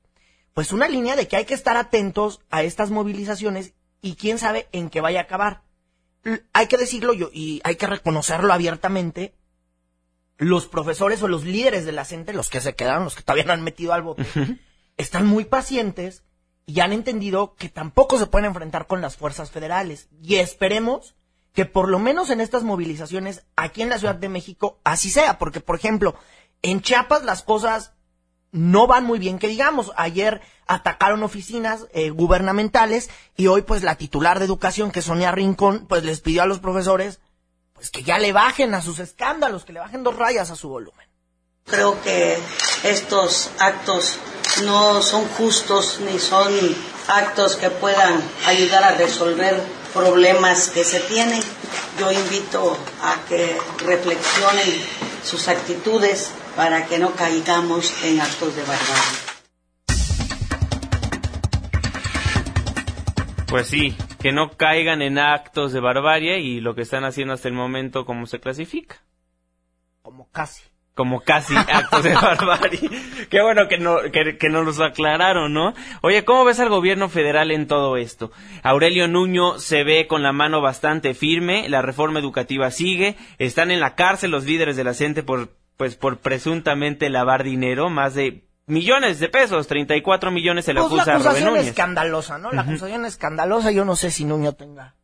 pues 0.53 0.71
una 0.71 0.87
línea 0.87 1.15
de 1.15 1.27
que 1.27 1.35
hay 1.35 1.45
que 1.45 1.53
estar 1.53 1.75
atentos 1.75 2.39
a 2.49 2.63
estas 2.63 2.91
movilizaciones 2.91 3.73
y 4.01 4.15
quién 4.15 4.39
sabe 4.39 4.69
en 4.71 4.89
qué 4.89 5.01
vaya 5.01 5.19
a 5.19 5.23
acabar. 5.23 5.63
Hay 6.53 6.67
que 6.67 6.77
decirlo 6.77 7.13
yo 7.13 7.29
y 7.31 7.61
hay 7.63 7.75
que 7.75 7.87
reconocerlo 7.87 8.53
abiertamente. 8.53 9.35
Los 10.37 10.67
profesores 10.67 11.21
o 11.23 11.27
los 11.27 11.45
líderes 11.45 11.85
de 11.85 11.91
la 11.91 12.05
gente, 12.05 12.33
los 12.33 12.49
que 12.49 12.61
se 12.61 12.75
quedaron, 12.75 13.05
los 13.05 13.15
que 13.15 13.23
todavía 13.23 13.45
no 13.45 13.53
han 13.53 13.63
metido 13.63 13.93
al 13.93 14.01
bote, 14.01 14.25
están 14.97 15.25
muy 15.25 15.45
pacientes 15.45 16.23
y 16.65 16.79
han 16.79 16.93
entendido 16.93 17.55
que 17.55 17.69
tampoco 17.69 18.17
se 18.17 18.25
pueden 18.25 18.45
enfrentar 18.45 18.87
con 18.87 19.01
las 19.01 19.15
fuerzas 19.17 19.51
federales. 19.51 20.09
Y 20.21 20.35
esperemos 20.35 21.15
que 21.53 21.65
por 21.65 21.89
lo 21.89 21.99
menos 21.99 22.29
en 22.29 22.41
estas 22.41 22.63
movilizaciones 22.63 23.45
aquí 23.55 23.81
en 23.81 23.89
la 23.89 23.97
Ciudad 23.97 24.15
de 24.15 24.29
México 24.29 24.79
así 24.83 25.09
sea, 25.09 25.37
porque 25.37 25.61
por 25.61 25.77
ejemplo, 25.77 26.15
en 26.61 26.81
Chiapas 26.81 27.23
las 27.23 27.43
cosas 27.43 27.93
no 28.51 28.87
van 28.87 29.05
muy 29.05 29.19
bien 29.19 29.39
que 29.39 29.47
digamos. 29.47 29.91
Ayer 29.95 30.41
atacaron 30.67 31.23
oficinas 31.23 31.87
eh, 31.93 32.09
gubernamentales 32.09 33.09
y 33.37 33.47
hoy 33.47 33.61
pues 33.61 33.83
la 33.83 33.95
titular 33.95 34.39
de 34.39 34.45
educación, 34.45 34.91
que 34.91 34.99
es 34.99 35.05
Sonia 35.05 35.31
Rincón, 35.31 35.85
pues 35.87 36.03
les 36.03 36.21
pidió 36.21 36.43
a 36.43 36.45
los 36.47 36.59
profesores 36.59 37.19
pues 37.75 37.91
que 37.91 38.03
ya 38.03 38.17
le 38.17 38.31
bajen 38.31 38.73
a 38.73 38.81
sus 38.81 38.99
escándalos, 38.99 39.65
que 39.65 39.73
le 39.73 39.81
bajen 39.81 40.03
dos 40.03 40.15
rayas 40.15 40.49
a 40.49 40.55
su 40.55 40.69
volumen. 40.69 41.07
Creo 41.65 42.01
que 42.01 42.39
estos 42.83 43.49
actos 43.59 44.17
no 44.63 45.01
son 45.01 45.27
justos 45.29 45.99
ni 45.99 46.17
son 46.19 46.53
actos 47.07 47.57
que 47.57 47.69
puedan 47.69 48.21
ayudar 48.47 48.83
a 48.83 48.91
resolver 48.91 49.61
problemas 49.93 50.69
que 50.69 50.83
se 50.83 50.99
tienen. 51.01 51.41
Yo 51.99 52.11
invito 52.11 52.77
a 53.03 53.17
que 53.27 53.57
reflexionen 53.79 54.81
sus 55.23 55.47
actitudes 55.47 56.31
para 56.55 56.85
que 56.85 56.97
no 56.97 57.13
caigamos 57.13 57.93
en 58.03 58.21
actos 58.21 58.55
de 58.55 58.61
barbarie. 58.63 59.35
Pues 63.47 63.67
sí, 63.67 63.95
que 64.19 64.31
no 64.31 64.51
caigan 64.51 65.01
en 65.01 65.17
actos 65.17 65.73
de 65.73 65.79
barbarie 65.79 66.39
y 66.39 66.61
lo 66.61 66.75
que 66.75 66.81
están 66.81 67.03
haciendo 67.03 67.33
hasta 67.33 67.47
el 67.47 67.53
momento, 67.53 68.05
¿cómo 68.05 68.25
se 68.25 68.39
clasifica? 68.39 69.03
Como 70.01 70.29
casi. 70.31 70.63
Como 70.93 71.21
casi 71.21 71.55
actos 71.55 72.03
de 72.03 72.13
barbarie. 72.13 72.89
Qué 73.29 73.41
bueno 73.41 73.67
que, 73.67 73.77
no, 73.77 73.97
que, 74.13 74.37
que 74.37 74.49
nos 74.49 74.65
los 74.65 74.79
aclararon, 74.79 75.53
¿no? 75.53 75.73
Oye, 76.01 76.23
¿cómo 76.23 76.45
ves 76.45 76.59
al 76.59 76.69
gobierno 76.69 77.09
federal 77.09 77.51
en 77.51 77.67
todo 77.67 77.97
esto? 77.97 78.31
Aurelio 78.63 79.07
Nuño 79.07 79.59
se 79.59 79.83
ve 79.83 80.07
con 80.07 80.23
la 80.23 80.31
mano 80.31 80.61
bastante 80.61 81.13
firme, 81.13 81.67
la 81.67 81.81
reforma 81.81 82.19
educativa 82.19 82.71
sigue, 82.71 83.17
están 83.39 83.71
en 83.71 83.81
la 83.81 83.95
cárcel 83.95 84.31
los 84.31 84.45
líderes 84.45 84.77
de 84.77 84.83
la 84.85 84.93
CENTE 84.93 85.23
por 85.23 85.49
pues 85.77 85.95
por 85.97 86.19
presuntamente 86.19 87.09
lavar 87.09 87.43
dinero, 87.43 87.89
más 87.89 88.15
de 88.15 88.45
millones 88.67 89.19
de 89.19 89.29
pesos, 89.29 89.67
34 89.67 90.31
millones 90.31 90.65
se 90.65 90.73
le 90.73 90.79
pues 90.81 90.91
acusa 90.93 91.05
la 91.05 91.11
a 91.13 91.15
acusación 91.17 91.49
Rubén 91.49 91.61
es 91.61 91.67
escandalosa, 91.67 92.37
¿no? 92.37 92.51
La 92.51 92.61
acusación 92.63 93.05
escandalosa, 93.05 93.71
yo 93.71 93.85
no 93.85 93.95
sé 93.95 94.11
si 94.11 94.25
Nuño 94.25 94.53
tenga 94.53 94.95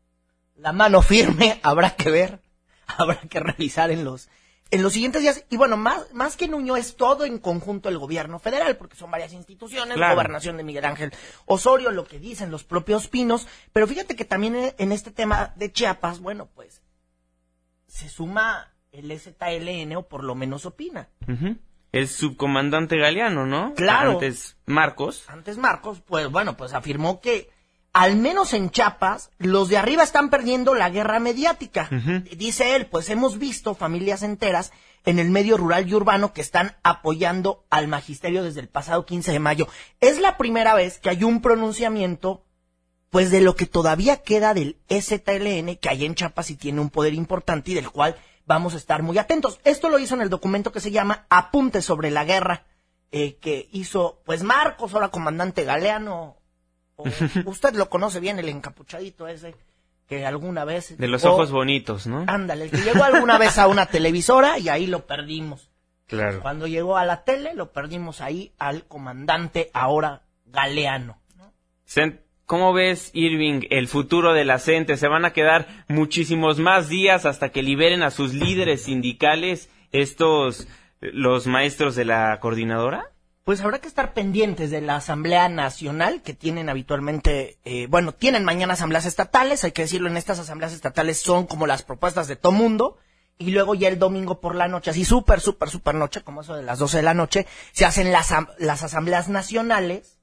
la 0.55 0.73
mano 0.73 1.01
firme, 1.01 1.59
habrá 1.63 1.91
que 1.95 2.09
ver, 2.11 2.39
habrá 2.87 3.19
que 3.21 3.39
revisar 3.39 3.91
en 3.91 4.03
los 4.03 4.29
en 4.73 4.83
los 4.83 4.93
siguientes 4.93 5.21
días. 5.21 5.43
Y 5.49 5.57
bueno, 5.57 5.75
más, 5.75 6.13
más 6.13 6.37
que 6.37 6.47
Nuño 6.47 6.77
es 6.77 6.95
todo 6.95 7.25
en 7.25 7.39
conjunto 7.39 7.89
el 7.89 7.97
gobierno 7.97 8.39
federal, 8.39 8.77
porque 8.77 8.95
son 8.95 9.11
varias 9.11 9.33
instituciones, 9.33 9.97
Claro. 9.97 10.15
gobernación 10.15 10.55
de 10.55 10.63
Miguel 10.63 10.85
Ángel 10.85 11.11
Osorio, 11.45 11.91
lo 11.91 12.05
que 12.05 12.19
dicen 12.19 12.51
los 12.51 12.63
propios 12.63 13.09
pinos. 13.09 13.47
Pero 13.73 13.85
fíjate 13.85 14.15
que 14.15 14.23
también 14.23 14.73
en- 14.77 14.91
este 14.93 15.11
tema 15.11 15.51
de 15.57 15.73
Chiapas, 15.73 16.19
bueno, 16.21 16.47
pues 16.55 16.81
se 17.87 18.07
suma 18.07 18.71
el 18.93 19.11
ZLN 19.19 19.93
o 19.97 20.03
por 20.07 20.23
lo 20.23 20.35
menos 20.35 20.65
opina. 20.65 21.09
El 21.91 22.07
subcomandante 22.07 22.97
Galeano, 22.97 23.45
¿no? 23.45 23.73
Claro. 23.75 24.11
Antes 24.11 24.57
Marcos. 24.65 25.25
Antes 25.27 25.57
Marcos, 25.57 26.01
pues 26.05 26.29
bueno, 26.29 26.55
pues 26.55 26.73
afirmó 26.73 27.19
que 27.19 27.49
al 27.93 28.15
menos 28.15 28.53
en 28.53 28.69
Chiapas, 28.69 29.31
los 29.37 29.67
de 29.67 29.77
arriba 29.77 30.03
están 30.03 30.29
perdiendo 30.29 30.73
la 30.73 30.89
guerra 30.89 31.19
mediática. 31.19 31.89
Dice 32.37 32.75
él, 32.75 32.85
pues 32.85 33.09
hemos 33.09 33.37
visto 33.37 33.75
familias 33.75 34.23
enteras 34.23 34.71
en 35.03 35.19
el 35.19 35.29
medio 35.29 35.57
rural 35.57 35.89
y 35.89 35.93
urbano 35.93 36.31
que 36.31 36.41
están 36.41 36.77
apoyando 36.83 37.65
al 37.69 37.87
magisterio 37.87 38.43
desde 38.43 38.61
el 38.61 38.69
pasado 38.69 39.05
15 39.05 39.31
de 39.31 39.39
mayo. 39.39 39.67
Es 39.99 40.19
la 40.19 40.37
primera 40.37 40.73
vez 40.73 40.99
que 40.99 41.09
hay 41.09 41.23
un 41.23 41.41
pronunciamiento, 41.41 42.45
pues 43.09 43.29
de 43.29 43.41
lo 43.41 43.55
que 43.55 43.65
todavía 43.65 44.21
queda 44.21 44.53
del 44.53 44.77
EZLN, 44.87 45.75
que 45.75 45.89
hay 45.89 46.05
en 46.05 46.15
Chiapas 46.15 46.49
y 46.49 46.55
tiene 46.55 46.79
un 46.79 46.91
poder 46.91 47.13
importante 47.13 47.71
y 47.71 47.73
del 47.73 47.89
cual 47.89 48.15
vamos 48.45 48.73
a 48.73 48.77
estar 48.77 49.03
muy 49.03 49.17
atentos. 49.17 49.59
Esto 49.63 49.89
lo 49.89 49.99
hizo 49.99 50.15
en 50.15 50.21
el 50.21 50.29
documento 50.29 50.71
que 50.71 50.79
se 50.79 50.91
llama 50.91 51.25
Apunte 51.29 51.81
sobre 51.81 52.11
la 52.11 52.23
guerra, 52.25 52.65
eh, 53.11 53.37
que 53.37 53.67
hizo, 53.71 54.21
pues 54.25 54.43
Marcos, 54.43 54.93
ahora 54.93 55.09
comandante 55.09 55.63
Galeano, 55.63 56.37
o- 56.95 57.03
usted 57.45 57.73
lo 57.75 57.89
conoce 57.89 58.19
bien, 58.19 58.39
el 58.39 58.49
encapuchadito 58.49 59.27
ese, 59.27 59.55
que 60.07 60.25
alguna 60.25 60.65
vez... 60.65 60.97
De 60.97 61.07
los 61.07 61.21
llegó- 61.23 61.35
ojos 61.35 61.51
bonitos, 61.51 62.07
¿no? 62.07 62.23
Ándale, 62.27 62.65
el 62.65 62.71
que 62.71 62.77
llegó 62.81 63.03
alguna 63.03 63.37
vez 63.37 63.57
a 63.57 63.67
una 63.67 63.85
televisora 63.87 64.57
y 64.59 64.69
ahí 64.69 64.87
lo 64.87 65.05
perdimos. 65.05 65.69
Claro. 66.07 66.41
Cuando 66.41 66.67
llegó 66.67 66.97
a 66.97 67.05
la 67.05 67.23
tele, 67.23 67.53
lo 67.53 67.71
perdimos 67.71 68.19
ahí 68.19 68.51
al 68.59 68.83
comandante 68.85 69.71
ahora 69.73 70.23
Galeano. 70.45 71.17
Cent- 71.87 72.19
¿Cómo 72.51 72.73
ves, 72.73 73.11
Irving, 73.13 73.61
el 73.69 73.87
futuro 73.87 74.33
de 74.33 74.43
la 74.43 74.59
CENTE? 74.59 74.97
¿Se 74.97 75.07
van 75.07 75.23
a 75.23 75.31
quedar 75.31 75.85
muchísimos 75.87 76.59
más 76.59 76.89
días 76.89 77.25
hasta 77.25 77.47
que 77.47 77.63
liberen 77.63 78.03
a 78.03 78.11
sus 78.11 78.33
líderes 78.33 78.83
sindicales, 78.83 79.69
estos, 79.93 80.67
los 80.99 81.47
maestros 81.47 81.95
de 81.95 82.03
la 82.03 82.37
coordinadora? 82.41 83.09
Pues 83.45 83.61
habrá 83.61 83.79
que 83.79 83.87
estar 83.87 84.13
pendientes 84.13 84.69
de 84.69 84.81
la 84.81 84.97
Asamblea 84.97 85.47
Nacional 85.47 86.21
que 86.23 86.33
tienen 86.33 86.67
habitualmente, 86.67 87.57
eh, 87.63 87.87
bueno, 87.87 88.11
tienen 88.11 88.43
mañana 88.43 88.73
asambleas 88.73 89.05
estatales, 89.05 89.63
hay 89.63 89.71
que 89.71 89.83
decirlo, 89.83 90.09
en 90.09 90.17
estas 90.17 90.37
asambleas 90.37 90.73
estatales 90.73 91.21
son 91.21 91.47
como 91.47 91.67
las 91.67 91.83
propuestas 91.83 92.27
de 92.27 92.35
todo 92.35 92.51
mundo, 92.51 92.97
y 93.37 93.51
luego 93.51 93.75
ya 93.75 93.87
el 93.87 93.97
domingo 93.97 94.41
por 94.41 94.55
la 94.55 94.67
noche, 94.67 94.91
así 94.91 95.05
súper, 95.05 95.39
súper, 95.39 95.69
súper 95.69 95.95
noche, 95.95 96.21
como 96.21 96.41
eso 96.41 96.55
de 96.55 96.63
las 96.63 96.79
12 96.79 96.97
de 96.97 97.03
la 97.03 97.13
noche, 97.13 97.47
se 97.71 97.85
hacen 97.85 98.11
las, 98.11 98.33
las 98.59 98.83
asambleas 98.83 99.29
nacionales, 99.29 100.20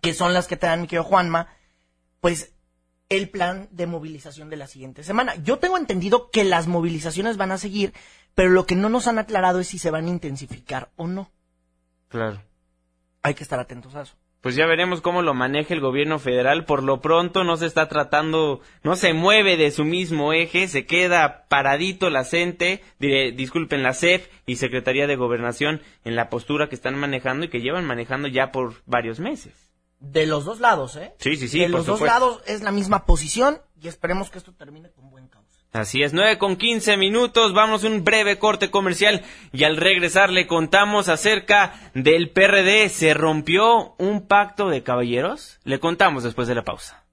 que 0.00 0.14
son 0.14 0.34
las 0.34 0.46
que 0.46 0.56
te 0.56 0.66
dan 0.66 0.82
mi 0.82 0.86
querido 0.86 1.04
Juanma, 1.04 1.48
pues 2.20 2.52
el 3.08 3.28
plan 3.30 3.68
de 3.70 3.86
movilización 3.86 4.50
de 4.50 4.56
la 4.56 4.66
siguiente 4.66 5.04
semana. 5.04 5.34
Yo 5.36 5.58
tengo 5.58 5.78
entendido 5.78 6.30
que 6.30 6.44
las 6.44 6.66
movilizaciones 6.66 7.36
van 7.36 7.52
a 7.52 7.58
seguir, 7.58 7.94
pero 8.34 8.50
lo 8.50 8.66
que 8.66 8.74
no 8.74 8.88
nos 8.88 9.06
han 9.06 9.18
aclarado 9.18 9.60
es 9.60 9.68
si 9.68 9.78
se 9.78 9.90
van 9.90 10.06
a 10.06 10.10
intensificar 10.10 10.90
o 10.96 11.06
no. 11.06 11.30
Claro. 12.08 12.42
Hay 13.22 13.34
que 13.34 13.42
estar 13.42 13.58
atentos 13.58 13.94
a 13.94 14.02
eso. 14.02 14.14
Pues 14.40 14.54
ya 14.54 14.66
veremos 14.66 15.00
cómo 15.00 15.22
lo 15.22 15.34
maneja 15.34 15.74
el 15.74 15.80
gobierno 15.80 16.18
federal. 16.18 16.64
Por 16.64 16.82
lo 16.82 17.00
pronto 17.00 17.42
no 17.42 17.56
se 17.56 17.66
está 17.66 17.88
tratando, 17.88 18.60
no 18.82 18.94
se 18.94 19.12
mueve 19.12 19.56
de 19.56 19.70
su 19.70 19.84
mismo 19.84 20.32
eje, 20.32 20.68
se 20.68 20.86
queda 20.86 21.46
paradito 21.48 22.10
la 22.10 22.24
CENTE, 22.24 22.82
diré, 23.00 23.32
disculpen, 23.32 23.82
la 23.82 23.92
CEF 23.92 24.28
y 24.46 24.56
Secretaría 24.56 25.06
de 25.06 25.16
Gobernación 25.16 25.82
en 26.04 26.14
la 26.14 26.30
postura 26.30 26.68
que 26.68 26.76
están 26.76 26.96
manejando 26.96 27.46
y 27.46 27.48
que 27.48 27.60
llevan 27.60 27.86
manejando 27.86 28.28
ya 28.28 28.52
por 28.52 28.74
varios 28.86 29.18
meses. 29.18 29.72
De 29.98 30.26
los 30.26 30.44
dos 30.44 30.60
lados, 30.60 30.96
¿eh? 30.96 31.14
Sí, 31.18 31.36
sí, 31.36 31.48
sí, 31.48 31.60
De 31.60 31.66
por 31.66 31.78
los 31.78 31.86
dos 31.86 32.00
lados 32.02 32.42
es 32.46 32.62
la 32.62 32.70
misma 32.70 33.06
posición 33.06 33.60
y 33.80 33.88
esperemos 33.88 34.30
que 34.30 34.38
esto 34.38 34.52
termine 34.54 34.90
con 34.90 35.10
buen 35.10 35.26
causa. 35.28 35.45
Así 35.76 36.02
es, 36.02 36.14
9 36.14 36.38
con 36.38 36.56
15 36.56 36.96
minutos, 36.96 37.52
vamos 37.52 37.84
a 37.84 37.88
un 37.88 38.02
breve 38.02 38.38
corte 38.38 38.70
comercial 38.70 39.22
y 39.52 39.64
al 39.64 39.76
regresar 39.76 40.30
le 40.30 40.46
contamos 40.46 41.10
acerca 41.10 41.90
del 41.92 42.30
PRD. 42.30 42.88
¿Se 42.88 43.12
rompió 43.12 43.94
un 43.98 44.26
pacto 44.26 44.70
de 44.70 44.82
caballeros? 44.82 45.58
Le 45.64 45.78
contamos 45.78 46.24
después 46.24 46.48
de 46.48 46.54
la 46.54 46.64
pausa. 46.64 47.04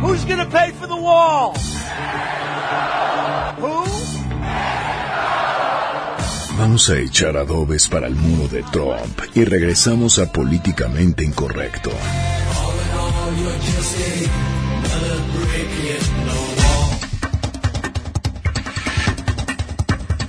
Who's 0.00 0.24
gonna 0.24 0.48
pay 0.48 0.70
for 0.72 0.86
the 0.86 0.94
wall? 0.94 1.54
Who? 3.58 3.84
Vamos 6.56 6.88
a 6.88 6.98
echar 6.98 7.36
adobes 7.36 7.88
para 7.88 8.06
el 8.06 8.14
muro 8.14 8.46
de 8.46 8.62
Trump 8.70 9.18
y 9.34 9.44
regresamos 9.44 10.20
a 10.20 10.30
Políticamente 10.30 11.24
Incorrecto. 11.24 11.90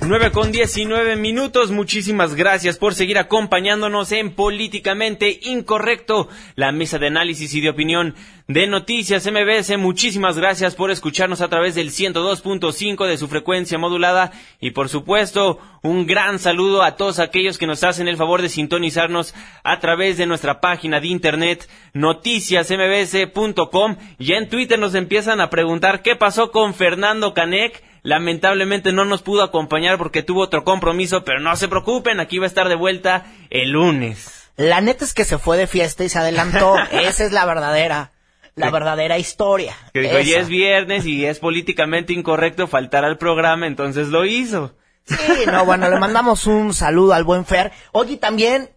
9 0.06 0.30
con 0.30 0.52
19 0.52 1.16
minutos. 1.16 1.72
Muchísimas 1.72 2.36
gracias 2.36 2.78
por 2.78 2.94
seguir 2.94 3.18
acompañándonos 3.18 4.12
en 4.12 4.32
Políticamente 4.32 5.40
Incorrecto, 5.42 6.28
la 6.54 6.70
mesa 6.70 6.98
de 6.98 7.08
análisis 7.08 7.52
y 7.54 7.60
de 7.60 7.70
opinión 7.70 8.14
de 8.48 8.66
Noticias 8.66 9.26
MBS. 9.26 9.76
Muchísimas 9.78 10.38
gracias 10.38 10.74
por 10.74 10.90
escucharnos 10.90 11.40
a 11.40 11.48
través 11.48 11.74
del 11.74 11.90
102.5 11.90 13.06
de 13.06 13.18
su 13.18 13.28
frecuencia 13.28 13.78
modulada 13.78 14.32
y 14.60 14.70
por 14.70 14.88
supuesto 14.88 15.58
un 15.82 16.06
gran 16.06 16.38
saludo 16.38 16.82
a 16.82 16.96
todos 16.96 17.18
aquellos 17.18 17.58
que 17.58 17.66
nos 17.66 17.84
hacen 17.84 18.08
el 18.08 18.16
favor 18.16 18.40
de 18.42 18.48
sintonizarnos 18.48 19.34
a 19.64 19.80
través 19.80 20.16
de 20.16 20.26
nuestra 20.26 20.60
página 20.60 21.00
de 21.00 21.08
internet 21.08 21.68
noticiasmbs.com 21.94 23.96
y 24.18 24.32
en 24.32 24.48
Twitter 24.48 24.78
nos 24.78 24.94
empiezan 24.94 25.40
a 25.40 25.50
preguntar 25.50 26.02
qué 26.02 26.14
pasó 26.16 26.52
con 26.52 26.74
Fernando 26.74 27.34
Canek 27.34 27.82
Lamentablemente 28.06 28.92
no 28.92 29.04
nos 29.04 29.22
pudo 29.22 29.42
acompañar 29.42 29.98
porque 29.98 30.22
tuvo 30.22 30.42
otro 30.42 30.62
compromiso, 30.62 31.24
pero 31.24 31.40
no 31.40 31.56
se 31.56 31.66
preocupen, 31.66 32.20
aquí 32.20 32.38
va 32.38 32.44
a 32.44 32.46
estar 32.46 32.68
de 32.68 32.76
vuelta 32.76 33.24
el 33.50 33.70
lunes. 33.70 34.48
La 34.56 34.80
neta 34.80 35.04
es 35.04 35.12
que 35.12 35.24
se 35.24 35.38
fue 35.38 35.56
de 35.56 35.66
fiesta 35.66 36.04
y 36.04 36.08
se 36.08 36.20
adelantó. 36.20 36.76
Esa 36.92 37.24
es 37.24 37.32
la 37.32 37.44
verdadera, 37.44 38.12
la 38.56 38.70
verdadera 38.70 39.18
historia. 39.18 39.76
Que 39.92 40.00
dijo, 40.00 40.18
ya 40.18 40.40
es 40.40 40.48
viernes 40.48 41.06
y 41.06 41.24
es 41.26 41.38
políticamente 41.38 42.14
incorrecto 42.14 42.66
faltar 42.66 43.04
al 43.04 43.18
programa, 43.18 43.66
entonces 43.66 44.08
lo 44.08 44.24
hizo. 44.24 44.74
Sí, 45.04 45.44
no, 45.46 45.64
bueno, 45.64 45.88
le 45.88 46.00
mandamos 46.00 46.46
un 46.46 46.74
saludo 46.74 47.12
al 47.12 47.22
buen 47.22 47.44
Fer. 47.44 47.70
Oye, 47.92 48.16
también, 48.16 48.70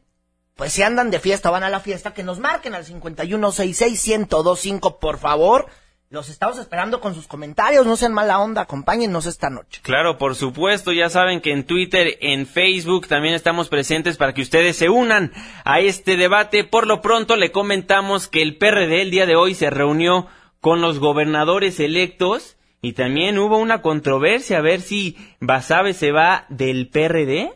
pues 0.55 0.73
si 0.73 0.83
andan 0.83 1.09
de 1.09 1.19
fiesta, 1.19 1.49
van 1.49 1.63
a 1.63 1.69
la 1.69 1.79
fiesta, 1.79 2.13
que 2.13 2.21
nos 2.23 2.37
marquen 2.39 2.75
al 2.75 2.85
5166125, 2.85 4.99
por 4.99 5.17
favor. 5.17 5.65
Los 6.11 6.29
estamos 6.29 6.57
esperando 6.57 7.01
con 7.01 7.13
sus 7.13 7.27
comentarios, 7.27 7.85
no 7.85 7.95
sean 7.95 8.13
mala 8.13 8.39
onda, 8.39 8.61
acompáñennos 8.61 9.27
esta 9.27 9.51
noche. 9.51 9.79
Claro, 9.83 10.17
por 10.17 10.33
supuesto, 10.33 10.91
ya 10.91 11.07
saben 11.07 11.39
que 11.39 11.51
en 11.51 11.65
Twitter, 11.65 12.17
en 12.21 12.47
Facebook 12.47 13.07
también 13.07 13.35
estamos 13.35 13.69
presentes 13.69 14.17
para 14.17 14.33
que 14.33 14.41
ustedes 14.41 14.75
se 14.75 14.89
unan 14.89 15.31
a 15.65 15.81
este 15.81 16.17
debate. 16.17 16.63
Por 16.63 16.87
lo 16.87 17.03
pronto 17.03 17.35
le 17.35 17.51
comentamos 17.51 18.27
que 18.27 18.41
el 18.41 18.57
PRD 18.57 19.03
el 19.03 19.11
día 19.11 19.27
de 19.27 19.35
hoy 19.35 19.53
se 19.53 19.69
reunió 19.69 20.25
con 20.61 20.81
los 20.81 20.97
gobernadores 20.97 21.79
electos 21.79 22.57
y 22.81 22.93
también 22.93 23.37
hubo 23.37 23.59
una 23.59 23.83
controversia 23.83 24.57
a 24.57 24.61
ver 24.61 24.81
si 24.81 25.15
Basabe 25.39 25.93
se 25.93 26.11
va 26.11 26.47
del 26.49 26.89
PRD. 26.89 27.53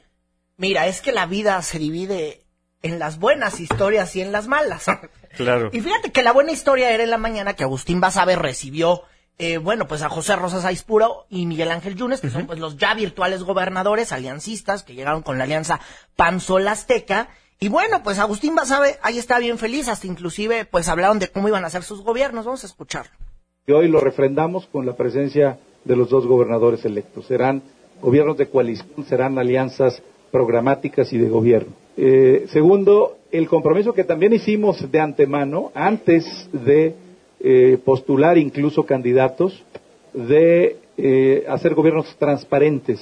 Mira, 0.58 0.86
es 0.86 1.02
que 1.02 1.12
la 1.12 1.26
vida 1.26 1.60
se 1.64 1.80
divide 1.80 2.43
en 2.84 3.00
las 3.00 3.18
buenas 3.18 3.60
historias 3.60 4.16
y 4.16 4.22
en 4.22 4.32
las 4.32 4.48
malas. 4.48 4.86
Claro. 5.36 5.72
Y 5.74 5.82
fíjate 5.82 6.12
que 6.12 6.22
la 6.22 6.32
buena 6.32 6.52
historia 6.52 6.92
era 6.92 7.04
en 7.04 7.10
la 7.10 7.18
mañana 7.18 7.56
que 7.56 7.64
Agustín 7.64 8.00
Basabe 8.00 8.36
recibió, 8.36 9.02
eh, 9.40 9.58
bueno, 9.58 9.88
pues 9.88 10.04
a 10.04 10.10
José 10.10 10.36
Rosas 10.36 10.64
Aispuro 10.64 11.26
y 11.28 11.48
Miguel 11.48 11.72
Ángel 11.72 11.96
Yunes, 11.96 12.22
que 12.22 12.30
son 12.30 12.46
pues 12.46 12.60
los 12.60 12.78
ya 12.78 12.94
virtuales 12.94 13.42
gobernadores 13.42 14.12
aliancistas 14.12 14.84
que 14.84 14.94
llegaron 14.94 15.24
con 15.24 15.40
la 15.40 15.46
alianza 15.46 15.80
Panzol 16.16 16.68
Azteca. 16.68 17.30
Y 17.60 17.70
bueno, 17.70 18.04
pues 18.04 18.20
Agustín 18.20 18.54
Basabe 18.54 19.00
ahí 19.02 19.18
está 19.18 19.40
bien 19.40 19.58
feliz, 19.58 19.88
hasta 19.88 20.06
inclusive 20.06 20.66
pues 20.66 20.88
hablaron 20.88 21.18
de 21.18 21.30
cómo 21.30 21.48
iban 21.48 21.66
a 21.66 21.72
ser 21.72 21.82
sus 21.82 22.04
gobiernos. 22.04 22.46
Vamos 22.46 22.64
a 22.64 22.68
escuchar. 22.68 23.08
Y 23.66 23.72
hoy 23.72 23.88
lo 23.88 24.02
refrendamos 24.02 24.68
con 24.68 24.86
la 24.86 24.96
presencia 24.96 25.58
de 25.84 25.96
los 25.96 26.12
dos 26.12 26.28
gobernadores 26.28 26.86
electos. 26.86 27.26
Serán 27.26 27.64
gobiernos 28.02 28.38
de 28.38 28.50
coalición, 28.50 29.04
serán 29.10 29.40
alianzas 29.40 30.04
programáticas 30.32 31.12
y 31.12 31.18
de 31.18 31.30
gobierno. 31.30 31.74
Eh, 31.96 32.46
segundo, 32.52 33.18
el 33.32 33.48
compromiso 33.48 33.94
que 33.94 34.04
también 34.04 34.34
hicimos 34.34 34.92
de 34.92 35.00
antemano, 35.00 35.72
antes 35.76 36.50
de 36.52 36.96
eh, 37.40 37.78
postular 37.86 38.38
incluso 38.38 38.86
candidatos, 38.86 39.64
de 40.14 40.78
eh, 40.98 41.46
hacer 41.48 41.74
gobiernos 41.76 42.16
transparentes. 42.18 43.00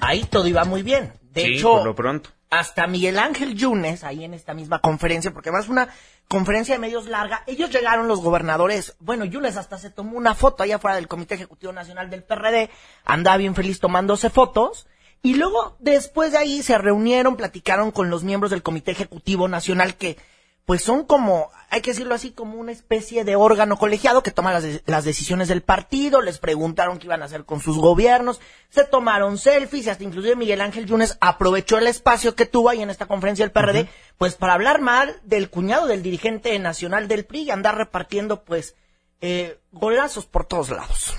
Ahí 0.00 0.24
todo 0.30 0.46
iba 0.46 0.64
muy 0.64 0.82
bien. 0.82 1.12
De 1.32 1.42
Sí, 1.44 1.54
hecho, 1.54 1.72
por 1.72 1.84
lo 1.86 1.94
pronto. 1.94 2.30
hasta 2.50 2.86
Miguel 2.86 3.18
Ángel 3.18 3.54
Yunes, 3.56 4.04
ahí 4.04 4.22
en 4.24 4.34
esta 4.34 4.54
misma 4.54 4.78
conferencia, 4.80 5.32
porque 5.32 5.48
además 5.48 5.68
una 5.68 5.88
conferencia 6.28 6.74
de 6.76 6.78
medios 6.78 7.08
larga, 7.08 7.42
ellos 7.46 7.70
llegaron 7.70 8.06
los 8.06 8.20
gobernadores, 8.20 8.94
bueno, 9.00 9.24
Yunes 9.24 9.56
hasta 9.56 9.76
se 9.78 9.90
tomó 9.90 10.16
una 10.16 10.34
foto 10.34 10.62
allá 10.62 10.76
afuera 10.76 10.94
del 10.96 11.08
Comité 11.08 11.34
Ejecutivo 11.34 11.72
Nacional 11.72 12.08
del 12.10 12.22
PRD, 12.22 12.70
andaba 13.04 13.36
bien 13.38 13.54
feliz 13.56 13.80
tomándose 13.80 14.30
fotos, 14.30 14.86
y 15.24 15.34
luego 15.34 15.76
después 15.80 16.30
de 16.32 16.38
ahí 16.38 16.62
se 16.62 16.78
reunieron, 16.78 17.36
platicaron 17.36 17.90
con 17.90 18.10
los 18.10 18.22
miembros 18.22 18.50
del 18.52 18.62
Comité 18.62 18.92
Ejecutivo 18.92 19.48
Nacional 19.48 19.96
que 19.96 20.16
pues 20.66 20.82
son 20.82 21.04
como, 21.04 21.50
hay 21.68 21.82
que 21.82 21.90
decirlo 21.90 22.14
así, 22.14 22.30
como 22.30 22.54
una 22.58 22.72
especie 22.72 23.22
de 23.24 23.36
órgano 23.36 23.76
colegiado 23.76 24.22
que 24.22 24.30
toma 24.30 24.50
las, 24.52 24.62
de- 24.62 24.82
las 24.86 25.04
decisiones 25.04 25.48
del 25.48 25.60
partido, 25.62 26.22
les 26.22 26.38
preguntaron 26.38 26.98
qué 26.98 27.04
iban 27.06 27.20
a 27.20 27.26
hacer 27.26 27.44
con 27.44 27.60
sus 27.60 27.76
gobiernos, 27.76 28.40
se 28.70 28.84
tomaron 28.84 29.36
selfies 29.36 29.84
y 29.84 29.90
hasta 29.90 30.04
inclusive 30.04 30.36
Miguel 30.36 30.62
Ángel 30.62 30.86
Yunes 30.86 31.18
aprovechó 31.20 31.76
el 31.76 31.86
espacio 31.86 32.34
que 32.34 32.46
tuvo 32.46 32.70
ahí 32.70 32.80
en 32.80 32.88
esta 32.88 33.04
conferencia 33.04 33.44
del 33.44 33.52
PRD, 33.52 33.88
pues 34.16 34.36
para 34.36 34.54
hablar 34.54 34.80
mal 34.80 35.20
del 35.24 35.50
cuñado 35.50 35.86
del 35.86 36.02
dirigente 36.02 36.58
nacional 36.58 37.08
del 37.08 37.26
PRI 37.26 37.42
y 37.42 37.50
andar 37.50 37.76
repartiendo 37.76 38.42
pues 38.44 38.74
eh, 39.20 39.58
golazos 39.70 40.24
por 40.24 40.46
todos 40.46 40.70
lados. 40.70 41.12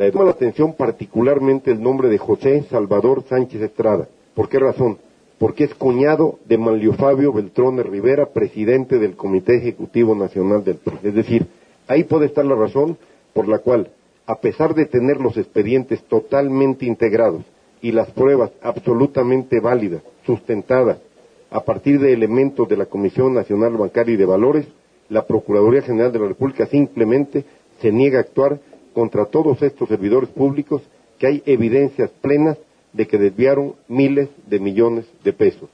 Le 0.00 0.10
llama 0.10 0.24
la 0.24 0.30
atención 0.30 0.72
particularmente 0.72 1.70
el 1.70 1.82
nombre 1.82 2.08
de 2.08 2.16
José 2.16 2.64
Salvador 2.70 3.22
Sánchez 3.28 3.60
Estrada. 3.60 4.08
¿Por 4.34 4.48
qué 4.48 4.58
razón? 4.58 4.96
Porque 5.36 5.64
es 5.64 5.74
cuñado 5.74 6.38
de 6.46 6.56
Manlio 6.56 6.94
Fabio 6.94 7.34
Beltrones 7.34 7.84
Rivera, 7.84 8.30
presidente 8.30 8.98
del 8.98 9.14
Comité 9.14 9.56
Ejecutivo 9.56 10.14
Nacional 10.14 10.64
del 10.64 10.76
PRI. 10.76 11.00
Es 11.02 11.14
decir, 11.14 11.48
ahí 11.86 12.04
puede 12.04 12.24
estar 12.24 12.46
la 12.46 12.54
razón 12.54 12.96
por 13.34 13.46
la 13.46 13.58
cual, 13.58 13.90
a 14.24 14.36
pesar 14.36 14.74
de 14.74 14.86
tener 14.86 15.18
los 15.18 15.36
expedientes 15.36 16.02
totalmente 16.04 16.86
integrados 16.86 17.42
y 17.82 17.92
las 17.92 18.10
pruebas 18.10 18.52
absolutamente 18.62 19.60
válidas, 19.60 20.00
sustentadas, 20.24 20.96
a 21.50 21.60
partir 21.60 22.00
de 22.00 22.14
elementos 22.14 22.66
de 22.70 22.78
la 22.78 22.86
Comisión 22.86 23.34
Nacional 23.34 23.76
Bancaria 23.76 24.14
y 24.14 24.16
de 24.16 24.24
Valores, 24.24 24.66
la 25.10 25.26
Procuraduría 25.26 25.82
General 25.82 26.10
de 26.10 26.20
la 26.20 26.28
República 26.28 26.64
simplemente 26.64 27.44
se 27.82 27.92
niega 27.92 28.18
a 28.18 28.22
actuar 28.22 28.60
contra 29.00 29.24
todos 29.24 29.62
estos 29.62 29.88
servidores 29.88 30.28
públicos 30.28 30.82
que 31.18 31.26
hay 31.26 31.42
evidencias 31.46 32.10
plenas 32.20 32.58
de 32.92 33.08
que 33.08 33.16
desviaron 33.16 33.76
miles 33.88 34.28
de 34.44 34.60
millones 34.60 35.06
de 35.24 35.32
pesos. 35.32 35.70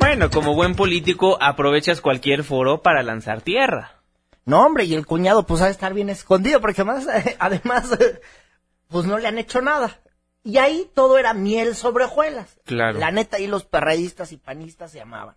Bueno, 0.00 0.28
como 0.30 0.56
buen 0.56 0.74
político 0.74 1.38
aprovechas 1.40 2.00
cualquier 2.00 2.42
foro 2.42 2.82
para 2.82 3.04
lanzar 3.04 3.42
tierra. 3.42 4.02
No, 4.44 4.66
hombre, 4.66 4.86
y 4.86 4.94
el 4.94 5.06
cuñado 5.06 5.46
pues 5.46 5.62
ha 5.62 5.66
de 5.66 5.70
estar 5.70 5.94
bien 5.94 6.10
escondido, 6.10 6.60
porque 6.60 6.80
además, 6.82 7.06
además, 7.38 7.96
pues 8.88 9.06
no 9.06 9.18
le 9.18 9.28
han 9.28 9.38
hecho 9.38 9.62
nada. 9.62 10.00
Y 10.42 10.58
ahí 10.58 10.90
todo 10.94 11.16
era 11.16 11.32
miel 11.32 11.76
sobre 11.76 12.06
hojuelas. 12.06 12.58
Claro. 12.64 12.98
La 12.98 13.12
neta, 13.12 13.36
ahí 13.36 13.46
los 13.46 13.64
perredistas 13.64 14.32
y 14.32 14.36
panistas 14.36 14.90
se 14.90 15.00
amaban. 15.00 15.36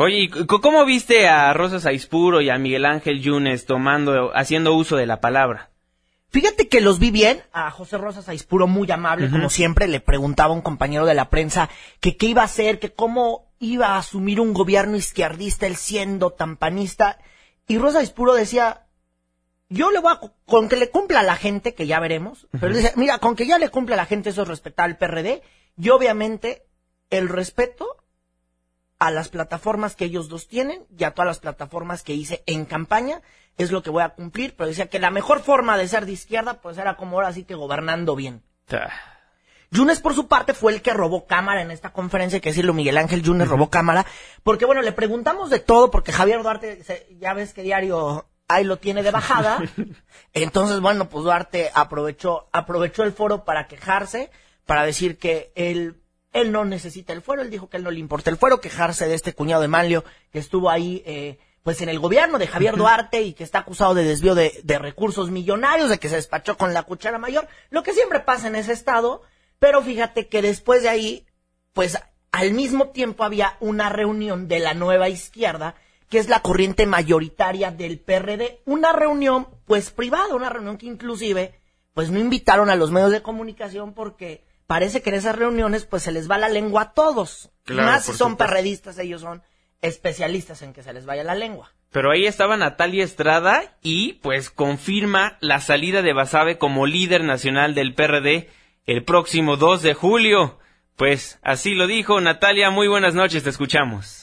Oye, 0.00 0.16
¿y 0.20 0.28
c- 0.28 0.46
¿cómo 0.46 0.84
viste 0.84 1.28
a 1.28 1.52
Rosas 1.52 1.84
Aispuro 1.84 2.40
y 2.40 2.50
a 2.50 2.58
Miguel 2.58 2.84
Ángel 2.84 3.20
Yunes 3.20 3.66
tomando, 3.66 4.30
haciendo 4.34 4.74
uso 4.74 4.96
de 4.96 5.06
la 5.06 5.20
palabra? 5.20 5.70
Fíjate 6.30 6.68
que 6.68 6.80
los 6.80 6.98
vi 6.98 7.10
bien, 7.10 7.42
a 7.52 7.70
José 7.70 7.98
Rosas 7.98 8.28
Aispuro 8.28 8.66
muy 8.66 8.90
amable, 8.92 9.30
como 9.30 9.48
siempre, 9.50 9.88
le 9.88 9.98
preguntaba 10.00 10.52
a 10.52 10.56
un 10.56 10.62
compañero 10.62 11.04
de 11.06 11.14
la 11.14 11.30
prensa 11.30 11.68
que 12.00 12.16
qué 12.16 12.26
iba 12.26 12.42
a 12.42 12.44
hacer, 12.44 12.78
que 12.78 12.92
cómo 12.92 13.50
iba 13.58 13.88
a 13.88 13.98
asumir 13.98 14.38
un 14.40 14.52
gobierno 14.52 14.96
izquierdista 14.96 15.66
él 15.66 15.74
siendo 15.76 16.30
tan 16.30 16.56
panista, 16.56 17.18
y 17.66 17.78
Rosa 17.78 17.98
Aispuro 18.00 18.34
decía, 18.34 18.86
yo 19.70 19.90
le 19.90 19.98
voy 20.00 20.12
a, 20.12 20.20
con 20.46 20.68
que 20.68 20.76
le 20.76 20.90
cumpla 20.90 21.20
a 21.20 21.24
la 21.24 21.34
gente, 21.36 21.74
que 21.74 21.86
ya 21.86 21.98
veremos, 21.98 22.46
pero 22.60 22.74
dice, 22.76 22.92
mira, 22.96 23.18
con 23.18 23.34
que 23.34 23.46
ya 23.46 23.58
le 23.58 23.70
cumpla 23.70 23.94
a 23.94 23.98
la 23.98 24.06
gente 24.06 24.30
eso 24.30 24.42
es 24.42 24.48
respetar 24.48 24.84
al 24.84 24.96
PRD, 24.98 25.42
y 25.76 25.88
obviamente 25.88 26.62
el 27.10 27.28
respeto 27.30 27.97
a 28.98 29.10
las 29.10 29.28
plataformas 29.28 29.94
que 29.96 30.04
ellos 30.04 30.28
dos 30.28 30.48
tienen 30.48 30.84
y 30.96 31.04
a 31.04 31.12
todas 31.12 31.26
las 31.26 31.38
plataformas 31.38 32.02
que 32.02 32.14
hice 32.14 32.42
en 32.46 32.64
campaña 32.64 33.22
es 33.56 33.70
lo 33.70 33.82
que 33.82 33.90
voy 33.90 34.02
a 34.02 34.10
cumplir, 34.10 34.54
pero 34.56 34.68
decía 34.68 34.88
que 34.88 34.98
la 34.98 35.10
mejor 35.10 35.40
forma 35.40 35.76
de 35.76 35.88
ser 35.88 36.06
de 36.06 36.12
izquierda 36.12 36.60
pues 36.60 36.78
era 36.78 36.96
como 36.96 37.16
ahora 37.16 37.32
sí 37.32 37.44
que 37.44 37.54
gobernando 37.54 38.14
bien. 38.14 38.42
Yunes, 39.70 40.00
por 40.00 40.14
su 40.14 40.28
parte, 40.28 40.54
fue 40.54 40.72
el 40.72 40.82
que 40.82 40.94
robó 40.94 41.26
cámara 41.26 41.60
en 41.60 41.70
esta 41.70 41.92
conferencia, 41.92 42.36
hay 42.36 42.40
que 42.40 42.50
decirlo, 42.50 42.72
Miguel 42.72 42.96
Ángel 42.96 43.22
Yunes 43.22 43.48
robó 43.48 43.68
cámara, 43.68 44.06
porque 44.42 44.64
bueno, 44.64 44.80
le 44.80 44.92
preguntamos 44.92 45.50
de 45.50 45.58
todo, 45.58 45.90
porque 45.90 46.12
Javier 46.12 46.42
Duarte, 46.42 46.82
ya 47.18 47.34
ves 47.34 47.52
que 47.52 47.62
diario 47.62 48.26
ahí 48.48 48.64
lo 48.64 48.78
tiene 48.78 49.02
de 49.02 49.10
bajada. 49.10 49.62
Entonces, 50.32 50.80
bueno, 50.80 51.08
pues 51.08 51.24
Duarte 51.24 51.70
aprovechó, 51.74 52.48
aprovechó 52.52 53.02
el 53.04 53.12
foro 53.12 53.44
para 53.44 53.66
quejarse, 53.66 54.30
para 54.64 54.84
decir 54.84 55.18
que 55.18 55.52
él, 55.54 56.00
él 56.32 56.52
no 56.52 56.64
necesita 56.64 57.12
el 57.12 57.22
fuero, 57.22 57.42
él 57.42 57.50
dijo 57.50 57.68
que 57.68 57.76
él 57.78 57.84
no 57.84 57.90
le 57.90 58.00
importa 58.00 58.30
el 58.30 58.36
fuero, 58.36 58.60
quejarse 58.60 59.08
de 59.08 59.14
este 59.14 59.32
cuñado 59.32 59.62
de 59.62 59.68
Manlio 59.68 60.04
que 60.30 60.38
estuvo 60.38 60.70
ahí, 60.70 61.02
eh, 61.06 61.38
pues 61.62 61.80
en 61.80 61.88
el 61.88 61.98
gobierno 61.98 62.38
de 62.38 62.46
Javier 62.46 62.76
Duarte 62.76 63.22
y 63.22 63.32
que 63.32 63.44
está 63.44 63.60
acusado 63.60 63.94
de 63.94 64.04
desvío 64.04 64.34
de, 64.34 64.60
de 64.62 64.78
recursos 64.78 65.30
millonarios, 65.30 65.90
de 65.90 65.98
que 65.98 66.08
se 66.08 66.16
despachó 66.16 66.56
con 66.56 66.74
la 66.74 66.82
cuchara 66.82 67.18
mayor, 67.18 67.48
lo 67.70 67.82
que 67.82 67.92
siempre 67.92 68.20
pasa 68.20 68.48
en 68.48 68.56
ese 68.56 68.72
estado, 68.72 69.22
pero 69.58 69.82
fíjate 69.82 70.28
que 70.28 70.42
después 70.42 70.82
de 70.82 70.88
ahí, 70.88 71.26
pues 71.72 71.98
al 72.32 72.52
mismo 72.52 72.90
tiempo 72.90 73.24
había 73.24 73.56
una 73.60 73.88
reunión 73.88 74.48
de 74.48 74.60
la 74.60 74.74
nueva 74.74 75.08
izquierda, 75.08 75.74
que 76.08 76.18
es 76.18 76.28
la 76.28 76.40
corriente 76.40 76.86
mayoritaria 76.86 77.70
del 77.70 77.98
PRD, 77.98 78.60
una 78.64 78.92
reunión 78.92 79.48
pues 79.66 79.90
privada, 79.90 80.34
una 80.34 80.48
reunión 80.48 80.78
que 80.78 80.86
inclusive 80.86 81.54
pues 81.92 82.10
no 82.10 82.18
invitaron 82.18 82.70
a 82.70 82.76
los 82.76 82.90
medios 82.90 83.10
de 83.10 83.22
comunicación 83.22 83.92
porque 83.92 84.44
parece 84.68 85.02
que 85.02 85.10
en 85.10 85.16
esas 85.16 85.34
reuniones 85.34 85.86
pues 85.86 86.04
se 86.04 86.12
les 86.12 86.30
va 86.30 86.38
la 86.38 86.48
lengua 86.48 86.82
a 86.82 86.92
todos. 86.92 87.50
Más 87.66 88.04
si 88.04 88.12
son 88.12 88.36
perredistas, 88.36 88.98
ellos 88.98 89.22
son 89.22 89.42
especialistas 89.80 90.62
en 90.62 90.72
que 90.72 90.84
se 90.84 90.92
les 90.92 91.06
vaya 91.06 91.24
la 91.24 91.34
lengua. 91.34 91.72
Pero 91.90 92.10
ahí 92.12 92.26
estaba 92.26 92.56
Natalia 92.56 93.02
Estrada 93.02 93.78
y 93.82 94.14
pues 94.14 94.50
confirma 94.50 95.38
la 95.40 95.60
salida 95.60 96.02
de 96.02 96.12
Basabe 96.12 96.58
como 96.58 96.86
líder 96.86 97.24
nacional 97.24 97.74
del 97.74 97.94
PRD 97.94 98.50
el 98.84 99.04
próximo 99.04 99.56
2 99.56 99.82
de 99.82 99.94
julio. 99.94 100.58
Pues 100.96 101.38
así 101.42 101.74
lo 101.74 101.86
dijo 101.86 102.20
Natalia, 102.20 102.70
muy 102.70 102.88
buenas 102.88 103.14
noches, 103.14 103.44
te 103.44 103.50
escuchamos. 103.50 104.17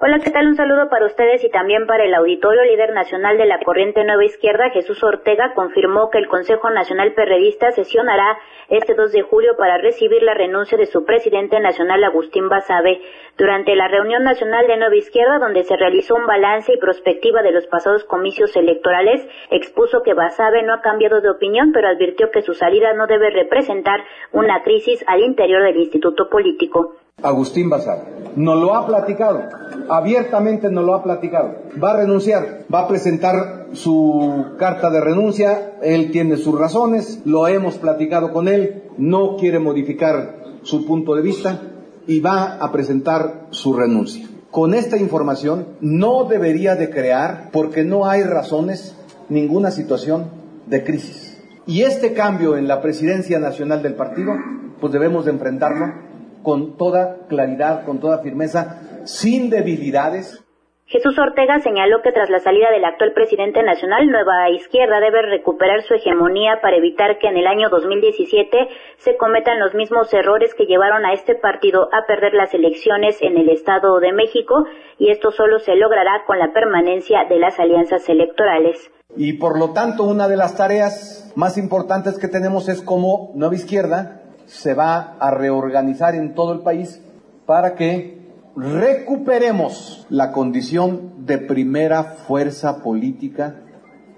Hola, 0.00 0.18
¿qué 0.18 0.32
tal? 0.32 0.48
Un 0.48 0.56
saludo 0.56 0.88
para 0.88 1.06
ustedes 1.06 1.44
y 1.44 1.50
también 1.50 1.86
para 1.86 2.02
el 2.02 2.12
auditorio. 2.14 2.64
Líder 2.64 2.92
nacional 2.92 3.38
de 3.38 3.46
la 3.46 3.60
corriente 3.60 4.02
Nueva 4.02 4.24
Izquierda, 4.24 4.70
Jesús 4.70 5.00
Ortega, 5.04 5.54
confirmó 5.54 6.10
que 6.10 6.18
el 6.18 6.26
Consejo 6.26 6.68
Nacional 6.68 7.12
Perredista 7.14 7.70
sesionará 7.70 8.36
este 8.70 8.94
2 8.94 9.12
de 9.12 9.22
julio 9.22 9.56
para 9.56 9.78
recibir 9.78 10.20
la 10.24 10.34
renuncia 10.34 10.76
de 10.76 10.86
su 10.86 11.04
presidente 11.04 11.60
nacional, 11.60 12.02
Agustín 12.02 12.48
Basabe. 12.48 13.02
Durante 13.38 13.76
la 13.76 13.86
reunión 13.86 14.24
nacional 14.24 14.66
de 14.66 14.78
Nueva 14.78 14.96
Izquierda, 14.96 15.38
donde 15.38 15.62
se 15.62 15.76
realizó 15.76 16.16
un 16.16 16.26
balance 16.26 16.72
y 16.74 16.78
prospectiva 16.78 17.42
de 17.42 17.52
los 17.52 17.68
pasados 17.68 18.02
comicios 18.02 18.56
electorales, 18.56 19.24
expuso 19.52 20.02
que 20.02 20.12
Basabe 20.12 20.64
no 20.64 20.74
ha 20.74 20.80
cambiado 20.80 21.20
de 21.20 21.30
opinión, 21.30 21.70
pero 21.72 21.86
advirtió 21.86 22.32
que 22.32 22.42
su 22.42 22.54
salida 22.54 22.94
no 22.94 23.06
debe 23.06 23.30
representar 23.30 24.02
una 24.32 24.64
crisis 24.64 25.04
al 25.06 25.20
interior 25.20 25.62
del 25.62 25.76
instituto 25.76 26.28
político. 26.28 26.96
Agustín 27.24 27.70
Basar. 27.70 28.04
Nos 28.36 28.60
lo 28.60 28.74
ha 28.74 28.86
platicado, 28.86 29.40
abiertamente 29.88 30.70
nos 30.70 30.84
lo 30.84 30.94
ha 30.94 31.02
platicado. 31.02 31.54
Va 31.82 31.92
a 31.92 31.96
renunciar, 31.96 32.64
va 32.72 32.80
a 32.80 32.88
presentar 32.88 33.68
su 33.72 34.44
carta 34.58 34.90
de 34.90 35.00
renuncia, 35.00 35.76
él 35.82 36.10
tiene 36.10 36.36
sus 36.36 36.58
razones, 36.58 37.22
lo 37.24 37.48
hemos 37.48 37.78
platicado 37.78 38.32
con 38.32 38.48
él, 38.48 38.82
no 38.98 39.36
quiere 39.36 39.58
modificar 39.58 40.42
su 40.62 40.84
punto 40.84 41.14
de 41.14 41.22
vista 41.22 41.60
y 42.06 42.20
va 42.20 42.56
a 42.56 42.70
presentar 42.72 43.46
su 43.50 43.74
renuncia. 43.74 44.28
Con 44.50 44.74
esta 44.74 44.96
información 44.98 45.66
no 45.80 46.24
debería 46.24 46.76
de 46.76 46.90
crear, 46.90 47.48
porque 47.52 47.84
no 47.84 48.06
hay 48.06 48.22
razones, 48.22 48.96
ninguna 49.28 49.70
situación 49.70 50.26
de 50.66 50.84
crisis. 50.84 51.42
Y 51.66 51.82
este 51.82 52.12
cambio 52.12 52.56
en 52.56 52.68
la 52.68 52.82
presidencia 52.82 53.38
nacional 53.38 53.82
del 53.82 53.94
partido, 53.94 54.32
pues 54.80 54.92
debemos 54.92 55.24
de 55.24 55.30
enfrentarlo 55.30 56.03
con 56.44 56.76
toda 56.76 57.26
claridad, 57.26 57.84
con 57.84 57.98
toda 57.98 58.22
firmeza, 58.22 59.02
sin 59.04 59.50
debilidades. 59.50 60.44
Jesús 60.86 61.18
Ortega 61.18 61.58
señaló 61.60 62.02
que 62.02 62.12
tras 62.12 62.28
la 62.28 62.40
salida 62.40 62.70
del 62.70 62.84
actual 62.84 63.12
presidente 63.14 63.62
nacional, 63.62 64.06
Nueva 64.06 64.50
Izquierda 64.50 65.00
debe 65.00 65.22
recuperar 65.22 65.82
su 65.82 65.94
hegemonía 65.94 66.60
para 66.60 66.76
evitar 66.76 67.18
que 67.18 67.26
en 67.26 67.38
el 67.38 67.46
año 67.46 67.70
2017 67.70 68.68
se 68.98 69.16
cometan 69.16 69.58
los 69.58 69.74
mismos 69.74 70.12
errores 70.12 70.54
que 70.54 70.66
llevaron 70.66 71.06
a 71.06 71.14
este 71.14 71.34
partido 71.34 71.88
a 71.90 72.06
perder 72.06 72.34
las 72.34 72.52
elecciones 72.52 73.16
en 73.22 73.38
el 73.38 73.48
Estado 73.48 73.98
de 73.98 74.12
México 74.12 74.66
y 74.98 75.10
esto 75.10 75.32
solo 75.32 75.58
se 75.58 75.74
logrará 75.74 76.24
con 76.26 76.38
la 76.38 76.52
permanencia 76.52 77.24
de 77.30 77.38
las 77.38 77.58
alianzas 77.58 78.06
electorales. 78.10 78.92
Y 79.16 79.38
por 79.38 79.58
lo 79.58 79.72
tanto, 79.72 80.04
una 80.04 80.28
de 80.28 80.36
las 80.36 80.56
tareas 80.56 81.32
más 81.34 81.56
importantes 81.56 82.18
que 82.18 82.28
tenemos 82.28 82.68
es 82.68 82.82
como 82.82 83.32
Nueva 83.34 83.54
Izquierda 83.54 84.23
se 84.54 84.72
va 84.72 85.16
a 85.18 85.32
reorganizar 85.32 86.14
en 86.14 86.32
todo 86.34 86.52
el 86.52 86.60
país 86.60 87.02
para 87.44 87.74
que 87.74 88.22
recuperemos 88.54 90.06
la 90.10 90.30
condición 90.30 91.26
de 91.26 91.38
primera 91.38 92.04
fuerza 92.04 92.82
política 92.82 93.56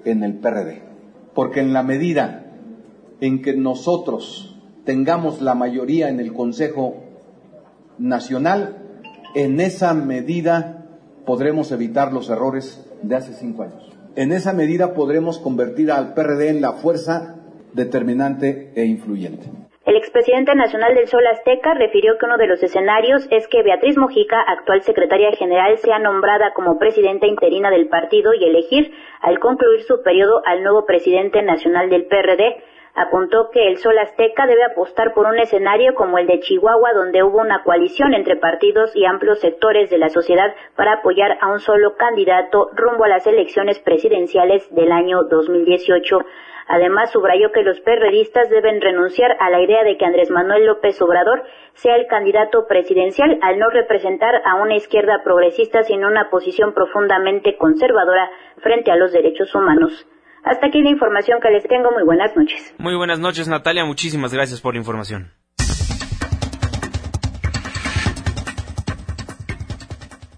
en 0.04 0.22
el 0.22 0.34
PRD. 0.34 0.82
Porque 1.34 1.60
en 1.60 1.72
la 1.72 1.82
medida 1.82 2.52
en 3.20 3.40
que 3.40 3.56
nosotros 3.56 4.60
tengamos 4.84 5.40
la 5.40 5.54
mayoría 5.54 6.10
en 6.10 6.20
el 6.20 6.34
Consejo 6.34 6.96
Nacional, 7.98 8.76
en 9.34 9.58
esa 9.58 9.94
medida 9.94 10.86
podremos 11.24 11.72
evitar 11.72 12.12
los 12.12 12.28
errores 12.28 12.86
de 13.02 13.16
hace 13.16 13.32
cinco 13.32 13.62
años. 13.62 13.90
En 14.16 14.32
esa 14.32 14.52
medida 14.52 14.92
podremos 14.92 15.38
convertir 15.38 15.90
al 15.90 16.12
PRD 16.12 16.50
en 16.50 16.60
la 16.60 16.72
fuerza 16.72 17.36
determinante 17.72 18.72
e 18.74 18.84
influyente. 18.84 19.65
El 19.86 19.94
expresidente 19.94 20.52
nacional 20.56 20.96
del 20.96 21.06
Sol 21.06 21.24
Azteca 21.28 21.72
refirió 21.74 22.18
que 22.18 22.26
uno 22.26 22.38
de 22.38 22.48
los 22.48 22.60
escenarios 22.60 23.28
es 23.30 23.46
que 23.46 23.62
Beatriz 23.62 23.96
Mojica, 23.96 24.40
actual 24.40 24.82
secretaria 24.82 25.30
general, 25.30 25.78
sea 25.78 26.00
nombrada 26.00 26.52
como 26.54 26.76
presidenta 26.76 27.28
interina 27.28 27.70
del 27.70 27.86
partido 27.86 28.34
y 28.34 28.44
elegir, 28.44 28.92
al 29.20 29.38
concluir 29.38 29.82
su 29.84 30.02
periodo, 30.02 30.42
al 30.44 30.64
nuevo 30.64 30.86
presidente 30.86 31.40
nacional 31.40 31.88
del 31.88 32.06
PRD. 32.06 32.64
Apuntó 32.96 33.50
que 33.52 33.68
el 33.68 33.76
Sol 33.76 33.96
Azteca 33.98 34.46
debe 34.46 34.64
apostar 34.64 35.14
por 35.14 35.26
un 35.26 35.38
escenario 35.38 35.94
como 35.94 36.18
el 36.18 36.26
de 36.26 36.40
Chihuahua, 36.40 36.92
donde 36.92 37.22
hubo 37.22 37.38
una 37.38 37.62
coalición 37.62 38.12
entre 38.12 38.34
partidos 38.34 38.90
y 38.96 39.04
amplios 39.04 39.38
sectores 39.38 39.88
de 39.88 39.98
la 39.98 40.08
sociedad 40.08 40.52
para 40.74 40.94
apoyar 40.94 41.38
a 41.40 41.52
un 41.52 41.60
solo 41.60 41.94
candidato 41.96 42.70
rumbo 42.74 43.04
a 43.04 43.08
las 43.08 43.26
elecciones 43.28 43.78
presidenciales 43.78 44.68
del 44.74 44.90
año 44.90 45.22
2018. 45.30 46.18
Además, 46.68 47.12
subrayó 47.12 47.52
que 47.52 47.62
los 47.62 47.80
perredistas 47.80 48.50
deben 48.50 48.80
renunciar 48.80 49.36
a 49.38 49.50
la 49.50 49.60
idea 49.62 49.84
de 49.84 49.96
que 49.96 50.04
Andrés 50.04 50.30
Manuel 50.30 50.66
López 50.66 51.00
Obrador 51.00 51.44
sea 51.74 51.94
el 51.96 52.06
candidato 52.08 52.66
presidencial 52.66 53.38
al 53.42 53.58
no 53.58 53.68
representar 53.70 54.42
a 54.44 54.56
una 54.56 54.74
izquierda 54.74 55.22
progresista, 55.22 55.84
sino 55.84 56.08
una 56.08 56.28
posición 56.28 56.74
profundamente 56.74 57.56
conservadora 57.56 58.28
frente 58.58 58.90
a 58.90 58.96
los 58.96 59.12
derechos 59.12 59.54
humanos. 59.54 60.06
Hasta 60.42 60.66
aquí 60.66 60.82
la 60.82 60.90
información 60.90 61.40
que 61.40 61.50
les 61.50 61.66
tengo. 61.66 61.90
Muy 61.92 62.04
buenas 62.04 62.36
noches. 62.36 62.74
Muy 62.78 62.96
buenas 62.96 63.20
noches, 63.20 63.48
Natalia. 63.48 63.84
Muchísimas 63.84 64.32
gracias 64.32 64.60
por 64.60 64.74
la 64.74 64.78
información. 64.78 65.32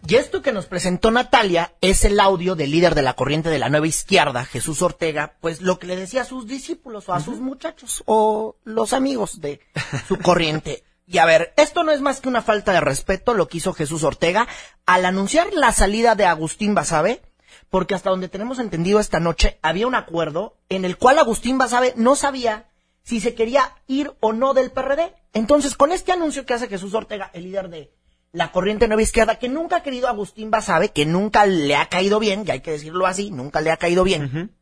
Y 0.08 0.14
esto 0.16 0.40
que 0.40 0.52
nos 0.52 0.64
presentó 0.64 1.10
Natalia 1.10 1.74
es 1.82 2.02
el 2.02 2.18
audio 2.18 2.54
del 2.54 2.70
líder 2.70 2.94
de 2.94 3.02
la 3.02 3.12
corriente 3.12 3.50
de 3.50 3.58
la 3.58 3.68
nueva 3.68 3.88
izquierda, 3.88 4.46
Jesús 4.46 4.80
Ortega, 4.80 5.34
pues 5.42 5.60
lo 5.60 5.78
que 5.78 5.86
le 5.86 5.96
decía 5.96 6.22
a 6.22 6.24
sus 6.24 6.46
discípulos 6.46 7.10
o 7.10 7.12
a 7.12 7.20
sus 7.20 7.40
muchachos 7.40 8.02
o 8.06 8.56
los 8.64 8.94
amigos 8.94 9.42
de 9.42 9.60
su 10.08 10.18
corriente. 10.18 10.82
Y 11.06 11.18
a 11.18 11.26
ver, 11.26 11.52
esto 11.58 11.84
no 11.84 11.92
es 11.92 12.00
más 12.00 12.22
que 12.22 12.30
una 12.30 12.40
falta 12.40 12.72
de 12.72 12.80
respeto 12.80 13.34
lo 13.34 13.48
que 13.48 13.58
hizo 13.58 13.74
Jesús 13.74 14.02
Ortega 14.02 14.48
al 14.86 15.04
anunciar 15.04 15.52
la 15.52 15.72
salida 15.72 16.14
de 16.14 16.24
Agustín 16.24 16.74
Basabe, 16.74 17.20
porque 17.68 17.94
hasta 17.94 18.08
donde 18.08 18.30
tenemos 18.30 18.60
entendido 18.60 19.00
esta 19.00 19.20
noche 19.20 19.58
había 19.60 19.86
un 19.86 19.94
acuerdo 19.94 20.56
en 20.70 20.86
el 20.86 20.96
cual 20.96 21.18
Agustín 21.18 21.58
Basabe 21.58 21.92
no 21.96 22.16
sabía 22.16 22.70
si 23.02 23.20
se 23.20 23.34
quería 23.34 23.74
ir 23.86 24.14
o 24.20 24.32
no 24.32 24.54
del 24.54 24.70
PRD. 24.70 25.14
Entonces, 25.34 25.74
con 25.74 25.92
este 25.92 26.12
anuncio 26.12 26.46
que 26.46 26.54
hace 26.54 26.66
Jesús 26.66 26.94
Ortega, 26.94 27.30
el 27.34 27.42
líder 27.42 27.68
de 27.68 27.97
la 28.32 28.52
corriente 28.52 28.88
nueva 28.88 29.02
izquierda, 29.02 29.38
que 29.38 29.48
nunca 29.48 29.76
ha 29.76 29.82
querido 29.82 30.06
a 30.06 30.10
Agustín 30.10 30.50
Basabe, 30.50 30.90
que 30.90 31.06
nunca 31.06 31.46
le 31.46 31.76
ha 31.76 31.86
caído 31.86 32.18
bien, 32.18 32.44
y 32.46 32.50
hay 32.50 32.60
que 32.60 32.72
decirlo 32.72 33.06
así, 33.06 33.30
nunca 33.30 33.60
le 33.60 33.70
ha 33.70 33.76
caído 33.76 34.04
bien, 34.04 34.54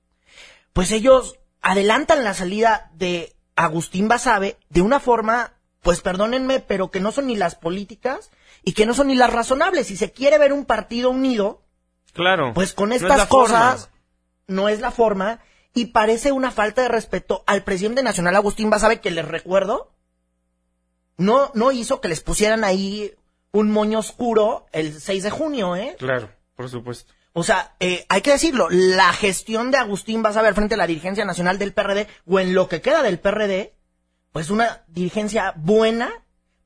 pues 0.73 0.93
ellos 0.93 1.39
adelantan 1.63 2.23
la 2.23 2.35
salida 2.35 2.91
de 2.95 3.35
Agustín 3.57 4.09
Basabe 4.09 4.59
de 4.69 4.83
una 4.83 5.01
forma, 5.01 5.55
pues 5.83 6.01
perdónenme, 6.01 6.61
pero 6.61 6.91
que 6.91 7.01
no 7.01 7.11
son 7.11 7.27
ni 7.27 7.37
las 7.37 7.55
políticas 7.55 8.31
y 8.63 8.73
que 8.73 8.87
no 8.87 8.95
son 8.95 9.09
ni 9.09 9.15
las 9.15 9.33
razonables. 9.33 9.87
Si 9.89 9.97
se 9.97 10.13
quiere 10.13 10.39
ver 10.39 10.53
un 10.53 10.65
partido 10.65 11.11
unido, 11.11 11.63
claro, 12.13 12.53
pues 12.55 12.73
con 12.73 12.93
estas 12.93 13.27
cosas 13.27 13.91
no 14.47 14.69
es 14.69 14.81
la 14.81 14.91
forma 14.91 15.41
y 15.75 15.87
parece 15.87 16.33
una 16.33 16.51
falta 16.51 16.83
de 16.83 16.89
respeto 16.89 17.43
al 17.47 17.65
presidente 17.65 18.03
nacional 18.03 18.37
Agustín 18.37 18.71
Basabe, 18.71 19.01
que 19.01 19.11
les 19.11 19.27
recuerdo, 19.27 19.93
no, 21.17 21.51
no 21.55 21.73
hizo 21.73 22.01
que 22.01 22.09
les 22.09 22.21
pusieran 22.21 22.65
ahí 22.65 23.15
un 23.57 23.71
moño 23.71 23.99
oscuro 23.99 24.67
el 24.73 25.01
6 25.01 25.23
de 25.23 25.31
junio, 25.31 25.77
¿eh? 25.77 25.97
Claro, 25.99 26.29
por 26.55 26.69
supuesto. 26.69 27.13
O 27.33 27.43
sea, 27.43 27.75
eh, 27.81 28.07
hay 28.09 28.23
que 28.23 28.33
decirlo, 28.33 28.69
la 28.71 29.13
gestión 29.13 29.71
de 29.71 29.79
Agustín 29.79 30.23
vas 30.23 30.37
a 30.37 30.43
ver 30.43 30.55
frente 30.55 30.75
a 30.75 30.79
la 30.79 30.87
dirigencia 30.87 31.25
nacional 31.25 31.59
del 31.59 31.73
PRD 31.73 32.07
o 32.27 32.41
en 32.41 32.55
lo 32.55 32.69
que 32.69 32.81
queda 32.81 33.03
del 33.03 33.19
PRD, 33.19 33.75
pues 34.33 34.51
una 34.51 34.85
dirigencia 34.89 35.53
buena, 35.57 36.11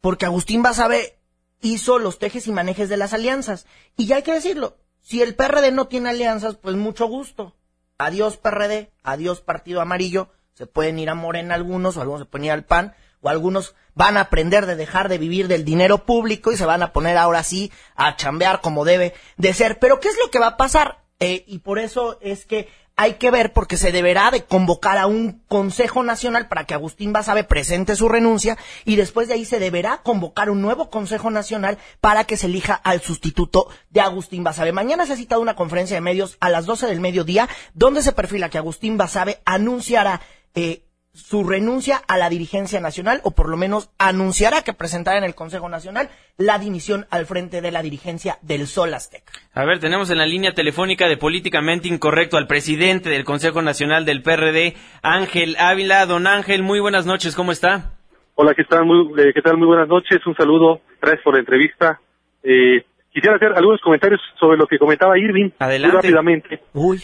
porque 0.00 0.26
Agustín 0.26 0.62
Basabe 0.62 1.18
hizo 1.60 1.98
los 1.98 2.18
tejes 2.18 2.46
y 2.46 2.52
manejes 2.52 2.88
de 2.88 2.96
las 2.96 3.12
alianzas. 3.12 3.66
Y 3.96 4.06
ya 4.06 4.16
hay 4.16 4.22
que 4.22 4.34
decirlo, 4.34 4.76
si 5.00 5.22
el 5.22 5.34
PRD 5.34 5.72
no 5.72 5.88
tiene 5.88 6.10
alianzas, 6.10 6.56
pues 6.56 6.76
mucho 6.76 7.06
gusto. 7.06 7.56
Adiós 7.98 8.36
PRD, 8.36 8.90
adiós 9.02 9.40
Partido 9.40 9.80
Amarillo, 9.80 10.30
se 10.54 10.66
pueden 10.66 10.98
ir 10.98 11.10
a 11.10 11.14
Morena 11.14 11.54
algunos, 11.54 11.96
o 11.96 12.00
algunos 12.00 12.22
se 12.22 12.26
pueden 12.26 12.46
ir 12.46 12.52
al 12.52 12.64
PAN, 12.64 12.94
o 13.20 13.28
algunos 13.28 13.74
van 13.94 14.16
a 14.16 14.22
aprender 14.22 14.66
de 14.66 14.76
dejar 14.76 15.08
de 15.08 15.18
vivir 15.18 15.48
del 15.48 15.64
dinero 15.64 16.04
público 16.04 16.52
y 16.52 16.56
se 16.56 16.66
van 16.66 16.82
a 16.82 16.92
poner 16.92 17.16
ahora 17.16 17.42
sí 17.42 17.70
a 17.96 18.16
chambear 18.16 18.60
como 18.60 18.84
debe 18.84 19.14
de 19.36 19.52
ser. 19.52 19.78
Pero 19.78 20.00
¿qué 20.00 20.08
es 20.08 20.16
lo 20.22 20.30
que 20.30 20.38
va 20.38 20.48
a 20.48 20.56
pasar? 20.56 21.00
Eh, 21.18 21.44
y 21.46 21.58
por 21.58 21.78
eso 21.78 22.18
es 22.22 22.46
que 22.46 22.68
hay 22.96 23.14
que 23.14 23.30
ver 23.30 23.54
porque 23.54 23.78
se 23.78 23.92
deberá 23.92 24.30
de 24.30 24.44
convocar 24.44 24.98
a 24.98 25.06
un 25.06 25.42
Consejo 25.48 26.02
Nacional 26.02 26.48
para 26.48 26.64
que 26.64 26.74
Agustín 26.74 27.14
Basabe 27.14 27.44
presente 27.44 27.96
su 27.96 28.10
renuncia 28.10 28.58
y 28.84 28.96
después 28.96 29.26
de 29.28 29.34
ahí 29.34 29.46
se 29.46 29.58
deberá 29.58 30.02
convocar 30.02 30.50
un 30.50 30.60
nuevo 30.60 30.90
Consejo 30.90 31.30
Nacional 31.30 31.78
para 32.02 32.24
que 32.24 32.36
se 32.36 32.46
elija 32.46 32.74
al 32.74 33.00
sustituto 33.00 33.68
de 33.88 34.02
Agustín 34.02 34.44
Basabe. 34.44 34.72
Mañana 34.72 35.06
se 35.06 35.14
ha 35.14 35.16
citado 35.16 35.40
una 35.40 35.56
conferencia 35.56 35.96
de 35.96 36.02
medios 36.02 36.36
a 36.40 36.50
las 36.50 36.66
12 36.66 36.88
del 36.88 37.00
mediodía 37.00 37.48
donde 37.72 38.02
se 38.02 38.12
perfila 38.12 38.50
que 38.50 38.58
Agustín 38.58 38.98
Basabe 38.98 39.40
anunciará 39.46 40.20
eh, 40.54 40.84
su 41.12 41.42
renuncia 41.42 41.96
a 42.08 42.16
la 42.16 42.28
dirigencia 42.28 42.80
nacional 42.80 43.20
o 43.24 43.32
por 43.32 43.48
lo 43.48 43.56
menos 43.56 43.90
anunciará 43.98 44.62
que 44.62 44.72
presentará 44.72 45.18
en 45.18 45.24
el 45.24 45.34
Consejo 45.34 45.68
Nacional 45.68 46.08
la 46.38 46.58
dimisión 46.58 47.06
al 47.10 47.26
frente 47.26 47.60
de 47.60 47.72
la 47.72 47.82
dirigencia 47.82 48.38
del 48.42 48.66
Sol 48.66 48.94
Azteca. 48.94 49.32
A 49.52 49.64
ver, 49.64 49.80
tenemos 49.80 50.10
en 50.10 50.18
la 50.18 50.26
línea 50.26 50.52
telefónica 50.52 51.08
de 51.08 51.16
Políticamente 51.16 51.88
Incorrecto 51.88 52.36
al 52.36 52.46
presidente 52.46 53.10
del 53.10 53.24
Consejo 53.24 53.60
Nacional 53.60 54.04
del 54.04 54.22
PRD, 54.22 54.74
Ángel 55.02 55.56
Ávila. 55.58 56.06
Don 56.06 56.26
Ángel, 56.26 56.62
muy 56.62 56.78
buenas 56.78 57.06
noches, 57.06 57.34
¿cómo 57.34 57.50
está? 57.50 57.92
Hola, 58.36 58.54
¿qué 58.54 58.64
tal? 58.64 58.86
Muy, 58.86 59.20
eh, 59.20 59.32
¿qué 59.34 59.42
tal? 59.42 59.56
muy 59.56 59.66
buenas 59.66 59.88
noches, 59.88 60.24
un 60.26 60.36
saludo, 60.36 60.80
gracias 61.02 61.22
por 61.24 61.34
la 61.34 61.40
entrevista. 61.40 62.00
Eh, 62.42 62.84
quisiera 63.12 63.36
hacer 63.36 63.52
algunos 63.52 63.80
comentarios 63.80 64.20
sobre 64.38 64.56
lo 64.56 64.66
que 64.66 64.78
comentaba 64.78 65.18
Irving. 65.18 65.50
Adelante. 65.58 65.96
rápidamente. 65.96 66.60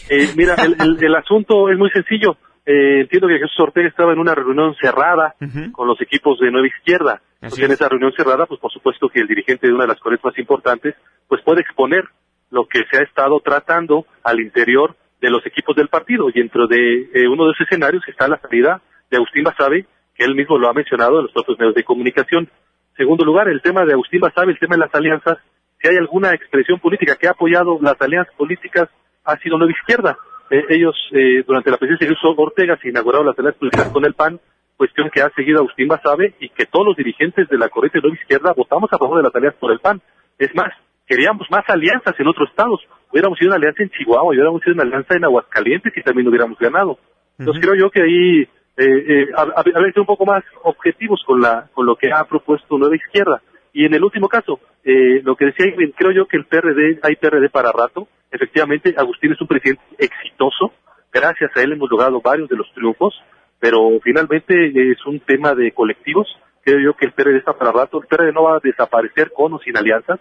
Eh, 0.09 0.29
mira, 0.35 0.55
el 0.55 1.15
asunto 1.15 1.69
es 1.69 1.77
muy 1.77 1.91
sencillo 1.91 2.37
eh, 2.69 2.99
entiendo 2.99 3.29
que 3.29 3.39
Jesús 3.39 3.57
Ortega 3.61 3.87
estaba 3.87 4.11
en 4.11 4.19
una 4.19 4.35
reunión 4.35 4.75
cerrada 4.75 5.35
con 5.71 5.87
los 5.87 6.01
equipos 6.01 6.37
de 6.37 6.51
Nueva 6.51 6.67
Izquierda. 6.67 7.21
en 7.41 7.71
esa 7.71 7.87
reunión 7.87 8.11
cerrada, 8.11 8.45
pues 8.45 8.59
por 8.59 8.73
supuesto 8.73 9.07
que 9.07 9.21
el 9.21 9.27
dirigente 9.27 9.67
de 9.67 9.73
una 9.73 9.85
de 9.85 9.93
las 9.93 9.99
corrientes 10.01 10.25
más 10.25 10.37
importantes, 10.37 10.93
pues 11.29 11.41
puede 11.43 11.61
exponer 11.61 12.03
lo 12.49 12.67
que 12.67 12.83
se 12.91 12.97
ha 12.97 13.03
estado 13.03 13.39
tratando 13.39 14.05
al 14.21 14.41
interior 14.41 14.97
de 15.21 15.29
los 15.29 15.45
equipos 15.45 15.77
del 15.77 15.87
partido. 15.87 16.27
Y 16.27 16.33
dentro 16.33 16.67
de 16.67 17.09
eh, 17.13 17.27
uno 17.29 17.45
de 17.45 17.51
esos 17.51 17.67
escenarios 17.67 18.03
está 18.05 18.27
la 18.27 18.37
salida 18.41 18.81
de 19.09 19.15
Agustín 19.15 19.45
Basabe, 19.45 19.85
que 20.13 20.25
él 20.25 20.35
mismo 20.35 20.57
lo 20.57 20.67
ha 20.67 20.73
mencionado 20.73 21.19
en 21.19 21.23
los 21.23 21.31
propios 21.31 21.57
medios 21.57 21.75
de 21.75 21.85
comunicación. 21.85 22.49
Segundo 22.97 23.23
lugar, 23.23 23.47
el 23.47 23.61
tema 23.61 23.85
de 23.85 23.93
Agustín 23.93 24.19
Basabe, 24.19 24.51
el 24.51 24.59
tema 24.59 24.75
de 24.75 24.81
las 24.81 24.93
alianzas. 24.93 25.37
Si 25.81 25.87
hay 25.87 25.95
alguna 25.95 26.33
expresión 26.33 26.81
política 26.81 27.15
que 27.15 27.27
ha 27.27 27.31
apoyado 27.31 27.79
las 27.81 27.95
alianzas 28.01 28.35
políticas, 28.35 28.89
ha 29.23 29.37
sido 29.37 29.57
Nueva 29.57 29.71
Izquierda 29.71 30.17
eh, 30.49 30.65
ellos, 30.69 30.95
eh, 31.11 31.43
durante 31.45 31.71
la 31.71 31.77
presidencia 31.77 32.07
de 32.07 32.15
Jesús 32.15 32.35
Ortega, 32.37 32.77
se 32.81 32.89
inauguraron 32.89 33.27
las 33.27 33.37
alianzas 33.37 33.59
políticas 33.59 33.89
con 33.89 34.05
el 34.05 34.13
PAN, 34.13 34.39
cuestión 34.77 35.09
que 35.09 35.21
ha 35.21 35.29
seguido 35.31 35.59
Agustín 35.59 35.87
Basabe 35.87 36.35
y 36.39 36.49
que 36.49 36.65
todos 36.65 36.87
los 36.87 36.97
dirigentes 36.97 37.49
de 37.49 37.57
la 37.57 37.69
corriente 37.69 37.99
de 37.99 38.09
la 38.09 38.13
izquierda 38.13 38.53
votamos 38.55 38.91
a 38.93 38.97
favor 38.97 39.17
de 39.17 39.23
las 39.23 39.35
alianzas 39.35 39.59
por 39.59 39.71
el 39.71 39.79
PAN. 39.79 40.01
Es 40.37 40.53
más, 40.55 40.71
queríamos 41.07 41.47
más 41.49 41.63
alianzas 41.67 42.13
en 42.19 42.27
otros 42.27 42.49
estados. 42.49 42.81
Hubiéramos 43.11 43.37
sido 43.39 43.49
una 43.49 43.57
alianza 43.57 43.83
en 43.83 43.89
Chihuahua, 43.89 44.29
hubiéramos 44.29 44.61
sido 44.61 44.75
una 44.75 44.83
alianza 44.83 45.15
en 45.15 45.25
Aguascalientes 45.25 45.93
y 45.95 46.01
también 46.01 46.27
hubiéramos 46.27 46.57
ganado. 46.59 46.99
Entonces 47.39 47.63
creo 47.63 47.75
yo 47.75 47.89
que 47.89 48.01
ahí 48.01 48.41
eh, 48.41 48.47
eh, 48.77 49.27
haber 49.35 49.91
sido 49.91 50.03
un 50.03 50.07
poco 50.07 50.25
más 50.25 50.43
objetivos 50.63 51.23
con, 51.25 51.41
la, 51.41 51.67
con 51.73 51.85
lo 51.85 51.95
que 51.95 52.11
ha 52.11 52.23
propuesto 52.25 52.77
Nueva 52.77 52.95
Izquierda. 52.95 53.41
Y 53.77 53.85
en 53.85 53.93
el 53.93 54.03
último 54.03 54.27
caso, 54.27 54.59
eh, 54.83 55.21
lo 55.23 55.35
que 55.35 55.45
decía 55.45 55.67
Irving, 55.67 55.91
creo 55.95 56.11
yo 56.11 56.27
que 56.27 56.35
el 56.35 56.45
PRD, 56.45 56.97
hay 57.03 57.15
PRD 57.15 57.47
para 57.51 57.71
rato. 57.71 58.07
Efectivamente, 58.31 58.95
Agustín 58.97 59.33
es 59.33 59.39
un 59.39 59.45
presidente 59.45 59.83
exitoso. 59.99 60.73
Gracias 61.13 61.51
a 61.55 61.61
él 61.61 61.73
hemos 61.73 61.87
logrado 61.91 62.19
varios 62.19 62.49
de 62.49 62.55
los 62.55 62.73
triunfos, 62.73 63.13
pero 63.59 63.99
finalmente 64.01 64.71
es 64.73 65.05
un 65.05 65.19
tema 65.19 65.53
de 65.53 65.73
colectivos. 65.73 66.27
Creo 66.63 66.79
yo 66.79 66.95
que 66.95 67.05
el 67.05 67.11
PRD 67.11 67.37
está 67.37 67.53
para 67.53 67.71
rato. 67.71 68.01
El 68.01 68.07
PRD 68.07 68.31
no 68.33 68.45
va 68.45 68.55
a 68.55 68.61
desaparecer 68.63 69.31
con 69.31 69.53
o 69.53 69.59
sin 69.59 69.77
alianzas. 69.77 70.19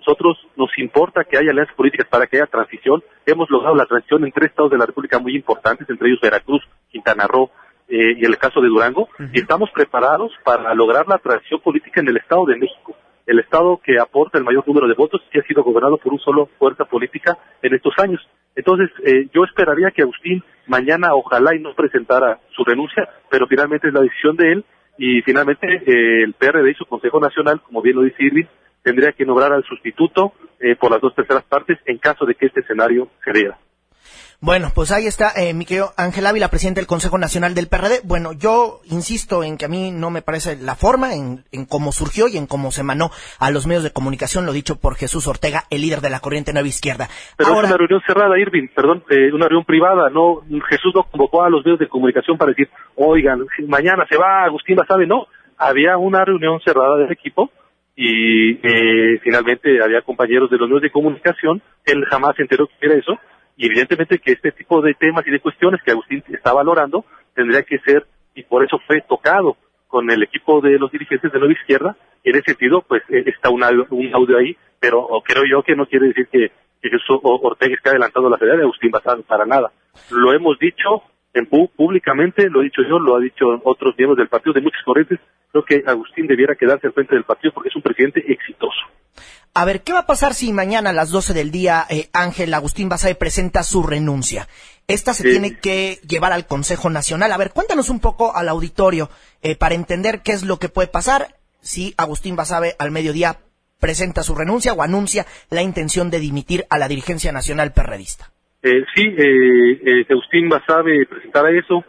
Nosotros 0.00 0.36
nos 0.56 0.76
importa 0.76 1.22
que 1.22 1.38
haya 1.38 1.52
alianzas 1.52 1.76
políticas 1.76 2.08
para 2.08 2.26
que 2.26 2.38
haya 2.38 2.46
transición. 2.46 3.04
Hemos 3.24 3.48
logrado 3.50 3.76
la 3.76 3.86
transición 3.86 4.24
en 4.24 4.32
tres 4.32 4.50
estados 4.50 4.72
de 4.72 4.78
la 4.78 4.86
República 4.86 5.20
muy 5.20 5.36
importantes, 5.36 5.88
entre 5.88 6.08
ellos 6.08 6.20
Veracruz, 6.20 6.64
Quintana 6.90 7.28
Roo 7.28 7.52
eh, 7.88 8.14
y 8.16 8.24
el 8.24 8.36
caso 8.38 8.60
de 8.60 8.68
Durango, 8.68 9.08
y 9.32 9.40
estamos 9.40 9.70
preparados 9.70 10.32
para 10.44 10.74
lograr 10.74 11.06
la 11.06 11.18
transición 11.18 11.60
política 11.60 12.00
en 12.00 12.08
el 12.08 12.16
Estado 12.16 12.44
de 12.46 12.56
México, 12.56 12.96
el 13.26 13.38
Estado 13.38 13.80
que 13.82 13.98
aporta 13.98 14.38
el 14.38 14.44
mayor 14.44 14.66
número 14.66 14.88
de 14.88 14.94
votos 14.94 15.20
y 15.32 15.38
ha 15.38 15.42
sido 15.42 15.62
gobernado 15.62 15.96
por 15.98 16.12
un 16.12 16.18
solo 16.18 16.48
fuerza 16.58 16.84
política 16.84 17.38
en 17.62 17.74
estos 17.74 17.94
años. 17.98 18.20
Entonces, 18.56 18.90
eh, 19.04 19.28
yo 19.32 19.44
esperaría 19.44 19.90
que 19.90 20.02
Agustín 20.02 20.42
mañana 20.66 21.14
ojalá 21.14 21.54
y 21.54 21.60
no 21.60 21.74
presentara 21.74 22.40
su 22.56 22.64
renuncia, 22.64 23.08
pero 23.30 23.46
finalmente 23.46 23.88
es 23.88 23.94
la 23.94 24.00
decisión 24.00 24.36
de 24.36 24.52
él 24.52 24.64
y 24.98 25.22
finalmente 25.22 25.66
eh, 25.66 26.22
el 26.24 26.34
PRD 26.34 26.70
y 26.70 26.74
su 26.74 26.86
Consejo 26.86 27.20
Nacional, 27.20 27.60
como 27.60 27.82
bien 27.82 27.96
lo 27.96 28.02
dice 28.02 28.22
Irving, 28.24 28.46
tendría 28.82 29.12
que 29.12 29.26
nombrar 29.26 29.52
al 29.52 29.64
sustituto 29.64 30.32
por 30.80 30.90
las 30.90 31.02
dos 31.02 31.14
terceras 31.14 31.44
partes 31.44 31.78
en 31.84 31.98
caso 31.98 32.24
de 32.24 32.34
que 32.34 32.46
este 32.46 32.60
escenario 32.60 33.08
se 33.22 33.32
diera. 33.32 33.58
Bueno, 34.40 34.68
pues 34.74 34.92
ahí 34.92 35.06
está 35.06 35.32
eh, 35.34 35.54
mi 35.54 35.64
querido 35.64 35.92
Ángel 35.96 36.26
Ávila, 36.26 36.48
presidente 36.48 36.80
del 36.80 36.86
Consejo 36.86 37.16
Nacional 37.16 37.54
del 37.54 37.68
PRD. 37.68 38.00
Bueno, 38.04 38.32
yo 38.34 38.80
insisto 38.84 39.42
en 39.42 39.56
que 39.56 39.64
a 39.64 39.68
mí 39.68 39.90
no 39.92 40.10
me 40.10 40.20
parece 40.20 40.56
la 40.56 40.74
forma 40.74 41.14
en, 41.14 41.42
cómo 41.66 41.90
surgió 41.90 42.28
y 42.28 42.36
en 42.36 42.46
cómo 42.46 42.70
se 42.70 42.82
emanó 42.82 43.10
a 43.40 43.50
los 43.50 43.66
medios 43.66 43.82
de 43.82 43.92
comunicación, 43.92 44.44
lo 44.44 44.52
dicho 44.52 44.78
por 44.78 44.94
Jesús 44.96 45.26
Ortega, 45.26 45.62
el 45.70 45.80
líder 45.80 46.00
de 46.00 46.10
la 46.10 46.20
corriente 46.20 46.52
nueva 46.52 46.68
izquierda. 46.68 47.08
Pero 47.38 47.52
es 47.52 47.58
una 47.64 47.76
reunión 47.78 48.02
cerrada, 48.06 48.38
Irving, 48.38 48.68
perdón, 48.74 49.04
eh, 49.08 49.32
una 49.32 49.48
reunión 49.48 49.64
privada, 49.64 50.10
no 50.10 50.42
Jesús 50.68 50.92
no 50.94 51.04
convocó 51.04 51.42
a 51.42 51.48
los 51.48 51.64
medios 51.64 51.78
de 51.78 51.88
comunicación 51.88 52.36
para 52.36 52.50
decir, 52.50 52.68
oigan, 52.94 53.46
mañana 53.66 54.04
se 54.08 54.18
va 54.18 54.44
Agustín 54.44 54.76
Basabe, 54.76 55.06
no, 55.06 55.26
había 55.56 55.96
una 55.96 56.24
reunión 56.26 56.60
cerrada 56.62 56.98
del 56.98 57.10
equipo 57.10 57.50
y 57.94 58.58
eh, 58.62 59.18
finalmente 59.24 59.82
había 59.82 60.02
compañeros 60.02 60.50
de 60.50 60.58
los 60.58 60.68
medios 60.68 60.82
de 60.82 60.90
comunicación, 60.90 61.62
él 61.86 62.04
jamás 62.04 62.36
se 62.36 62.42
enteró 62.42 62.66
que 62.66 62.74
era 62.86 62.96
eso, 62.96 63.18
y 63.56 63.66
evidentemente 63.66 64.18
que 64.18 64.32
este 64.32 64.52
tipo 64.52 64.82
de 64.82 64.94
temas 64.94 65.26
y 65.26 65.30
de 65.30 65.40
cuestiones 65.40 65.80
que 65.82 65.92
Agustín 65.92 66.22
está 66.28 66.52
valorando 66.52 67.04
tendría 67.34 67.62
que 67.62 67.78
ser, 67.78 68.06
y 68.34 68.42
por 68.42 68.64
eso 68.64 68.78
fue 68.86 69.00
tocado 69.00 69.56
con 69.88 70.10
el 70.10 70.22
equipo 70.22 70.60
de 70.60 70.78
los 70.78 70.90
dirigentes 70.90 71.32
de 71.32 71.38
Nueva 71.38 71.54
Izquierda, 71.54 71.96
en 72.24 72.34
ese 72.34 72.46
sentido, 72.46 72.82
pues 72.82 73.02
eh, 73.08 73.24
está 73.26 73.50
un 73.50 73.62
audio 73.62 74.38
ahí, 74.38 74.56
pero 74.80 75.08
creo 75.24 75.44
yo 75.48 75.62
que 75.62 75.76
no 75.76 75.86
quiere 75.86 76.08
decir 76.08 76.26
que, 76.26 76.50
que 76.82 76.90
Ortega 77.22 77.74
esté 77.74 77.90
adelantando 77.90 78.28
la 78.28 78.36
pelea 78.36 78.56
de 78.56 78.62
Agustín 78.62 78.90
para 78.90 79.46
nada. 79.46 79.70
Lo 80.10 80.32
hemos 80.32 80.58
dicho 80.58 81.02
en 81.34 81.46
públicamente, 81.46 82.48
lo 82.50 82.60
he 82.60 82.64
dicho 82.64 82.82
yo, 82.82 82.98
lo 82.98 83.16
ha 83.16 83.20
dicho 83.20 83.46
otros 83.64 83.94
miembros 83.96 84.18
del 84.18 84.28
partido 84.28 84.54
de 84.54 84.62
muchas 84.62 84.82
corrientes, 84.84 85.20
creo 85.50 85.64
que 85.64 85.82
Agustín 85.86 86.26
debiera 86.26 86.54
quedarse 86.54 86.86
al 86.86 86.92
frente 86.92 87.14
del 87.14 87.24
partido 87.24 87.52
porque 87.54 87.68
es 87.68 87.76
un 87.76 87.82
presidente 87.82 88.20
exitoso. 88.26 88.80
A 89.54 89.64
ver, 89.64 89.80
¿qué 89.80 89.94
va 89.94 90.00
a 90.00 90.06
pasar 90.06 90.34
si 90.34 90.52
mañana 90.52 90.90
a 90.90 90.92
las 90.92 91.10
12 91.10 91.32
del 91.32 91.50
día 91.50 91.86
eh, 91.88 92.10
Ángel 92.12 92.52
Agustín 92.52 92.90
Basabe 92.90 93.14
presenta 93.14 93.62
su 93.62 93.82
renuncia? 93.82 94.48
Esta 94.86 95.14
se 95.14 95.24
tiene 95.24 95.58
que 95.58 95.98
llevar 96.06 96.32
al 96.32 96.46
Consejo 96.46 96.90
Nacional. 96.90 97.32
A 97.32 97.38
ver, 97.38 97.52
cuéntanos 97.52 97.88
un 97.88 97.98
poco 97.98 98.36
al 98.36 98.48
auditorio 98.48 99.08
eh, 99.42 99.56
para 99.56 99.74
entender 99.74 100.20
qué 100.22 100.32
es 100.32 100.44
lo 100.44 100.58
que 100.58 100.68
puede 100.68 100.88
pasar 100.88 101.28
si 101.60 101.94
Agustín 101.96 102.36
Basabe 102.36 102.76
al 102.78 102.90
mediodía 102.90 103.38
presenta 103.80 104.22
su 104.22 104.34
renuncia 104.34 104.74
o 104.74 104.82
anuncia 104.82 105.26
la 105.50 105.62
intención 105.62 106.10
de 106.10 106.20
dimitir 106.20 106.66
a 106.70 106.78
la 106.78 106.86
dirigencia 106.86 107.32
nacional 107.32 107.72
perredista. 107.72 108.30
Eh, 108.62 108.84
sí, 108.94 109.04
eh, 109.16 110.06
Agustín 110.10 110.48
Basabe 110.48 111.06
presentara 111.06 111.50
eso, 111.50 111.84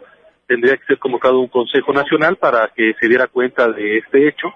tendría 0.48 0.76
que 0.78 0.86
ser 0.86 0.98
convocado 0.98 1.38
un 1.38 1.48
Consejo 1.48 1.92
Nacional 1.92 2.36
para 2.36 2.72
que 2.74 2.94
se 2.98 3.06
diera 3.06 3.28
cuenta 3.28 3.70
de 3.70 3.98
este 3.98 4.26
hecho 4.26 4.48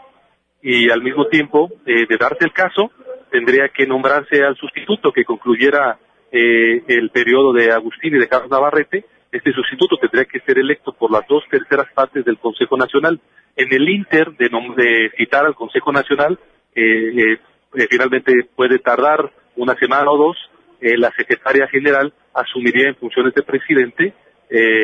y 0.62 0.90
al 0.90 1.02
mismo 1.02 1.26
tiempo, 1.26 1.70
de 1.85 2.16
darse 2.18 2.44
el 2.44 2.52
caso, 2.52 2.90
tendría 3.31 3.68
que 3.68 3.87
nombrarse 3.87 4.42
al 4.42 4.57
sustituto 4.57 5.12
que 5.12 5.24
concluyera 5.24 5.98
eh, 6.31 6.83
el 6.87 7.11
periodo 7.11 7.52
de 7.52 7.72
Agustín 7.72 8.14
y 8.14 8.18
de 8.18 8.28
Carlos 8.28 8.50
Navarrete. 8.50 9.05
Este 9.31 9.52
sustituto 9.52 9.96
tendría 9.96 10.24
que 10.24 10.40
ser 10.40 10.59
electo 10.59 10.92
por 10.92 11.11
las 11.11 11.26
dos 11.26 11.42
terceras 11.50 11.87
partes 11.92 12.24
del 12.24 12.38
Consejo 12.38 12.76
Nacional. 12.76 13.20
En 13.57 13.72
el 13.72 13.88
inter 13.88 14.33
de, 14.37 14.48
de 14.48 15.11
citar 15.16 15.46
al 15.46 15.55
Consejo 15.55 15.92
Nacional, 15.92 16.38
eh, 16.74 17.38
eh, 17.74 17.87
finalmente 17.90 18.33
puede 18.55 18.78
tardar 18.78 19.31
una 19.57 19.74
semana 19.74 20.11
o 20.11 20.16
dos, 20.16 20.37
la 20.81 21.12
secretaria 21.12 21.68
general 21.68 22.12
asumiría 22.35 22.88
en 22.88 22.96
funciones 22.96 23.35
de 23.35 23.42
presidente 23.42 24.14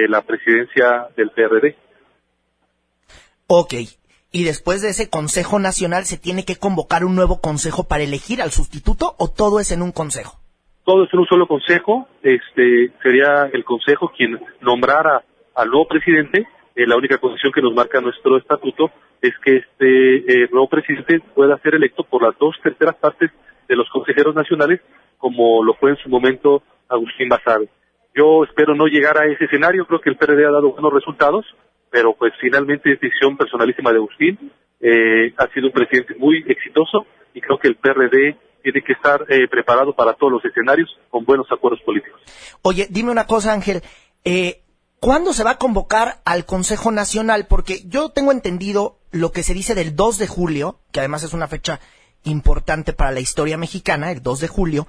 la 0.08 0.22
presidencia 0.22 1.08
del 1.16 1.30
PRD. 1.30 1.76
Ok, 3.46 3.74
y 4.32 4.44
después 4.44 4.82
de 4.82 4.88
ese 4.90 5.10
Consejo 5.10 5.58
Nacional 5.58 6.04
se 6.04 6.18
tiene 6.18 6.44
que 6.44 6.56
convocar 6.56 7.04
un 7.04 7.14
nuevo 7.14 7.40
consejo 7.40 7.86
para 7.88 8.04
elegir 8.04 8.40
al 8.40 8.50
sustituto 8.50 9.14
o 9.18 9.28
todo 9.28 9.60
es 9.60 9.72
en 9.72 9.82
un 9.82 9.92
consejo? 9.92 10.38
Todo 10.84 11.04
es 11.04 11.12
en 11.12 11.20
un 11.20 11.26
solo 11.26 11.46
consejo, 11.46 12.08
este 12.22 12.92
sería 13.02 13.50
el 13.52 13.64
consejo 13.64 14.10
quien 14.16 14.40
nombrara 14.60 15.22
al 15.54 15.68
nuevo 15.68 15.86
presidente 15.86 16.46
eh, 16.78 16.86
la 16.86 16.96
única 16.96 17.18
condición 17.18 17.52
que 17.52 17.60
nos 17.60 17.74
marca 17.74 18.00
nuestro 18.00 18.36
estatuto 18.38 18.92
es 19.20 19.32
que 19.44 19.56
este 19.56 20.44
eh, 20.44 20.48
nuevo 20.52 20.68
presidente 20.68 21.18
pueda 21.34 21.58
ser 21.58 21.74
electo 21.74 22.04
por 22.04 22.22
las 22.22 22.38
dos 22.38 22.54
terceras 22.62 22.94
partes 22.94 23.32
de 23.66 23.74
los 23.74 23.90
consejeros 23.90 24.32
nacionales, 24.36 24.80
como 25.18 25.64
lo 25.64 25.74
fue 25.74 25.90
en 25.90 25.96
su 25.96 26.08
momento 26.08 26.62
Agustín 26.88 27.28
Basabe. 27.28 27.68
Yo 28.14 28.44
espero 28.44 28.74
no 28.74 28.86
llegar 28.86 29.18
a 29.18 29.26
ese 29.26 29.44
escenario, 29.44 29.86
creo 29.86 30.00
que 30.00 30.10
el 30.10 30.16
PRD 30.16 30.44
ha 30.44 30.50
dado 30.50 30.72
buenos 30.72 30.92
resultados, 30.92 31.44
pero 31.90 32.14
pues 32.14 32.32
finalmente 32.40 32.92
es 32.92 33.00
decisión 33.00 33.36
personalísima 33.36 33.90
de 33.90 33.98
Agustín. 33.98 34.52
Eh, 34.80 35.34
ha 35.36 35.48
sido 35.52 35.66
un 35.66 35.72
presidente 35.72 36.14
muy 36.16 36.44
exitoso 36.48 37.06
y 37.34 37.40
creo 37.40 37.58
que 37.58 37.68
el 37.68 37.76
PRD 37.76 38.36
tiene 38.62 38.82
que 38.82 38.92
estar 38.92 39.24
eh, 39.28 39.48
preparado 39.48 39.94
para 39.94 40.14
todos 40.14 40.32
los 40.32 40.44
escenarios 40.44 40.88
con 41.10 41.24
buenos 41.24 41.46
acuerdos 41.50 41.80
políticos. 41.82 42.20
Oye, 42.62 42.86
dime 42.90 43.10
una 43.10 43.26
cosa, 43.26 43.52
Ángel. 43.52 43.82
Eh, 44.24 44.62
¿Cuándo 45.00 45.32
se 45.32 45.44
va 45.44 45.52
a 45.52 45.58
convocar 45.58 46.20
al 46.24 46.44
Consejo 46.44 46.90
Nacional? 46.90 47.46
Porque 47.48 47.82
yo 47.86 48.08
tengo 48.10 48.32
entendido 48.32 48.98
lo 49.12 49.30
que 49.30 49.44
se 49.44 49.54
dice 49.54 49.76
del 49.76 49.94
2 49.94 50.18
de 50.18 50.26
julio, 50.26 50.80
que 50.92 50.98
además 51.00 51.22
es 51.22 51.34
una 51.34 51.46
fecha 51.46 51.80
importante 52.24 52.92
para 52.92 53.12
la 53.12 53.20
historia 53.20 53.56
mexicana, 53.56 54.10
el 54.10 54.22
2 54.22 54.40
de 54.40 54.48
julio. 54.48 54.86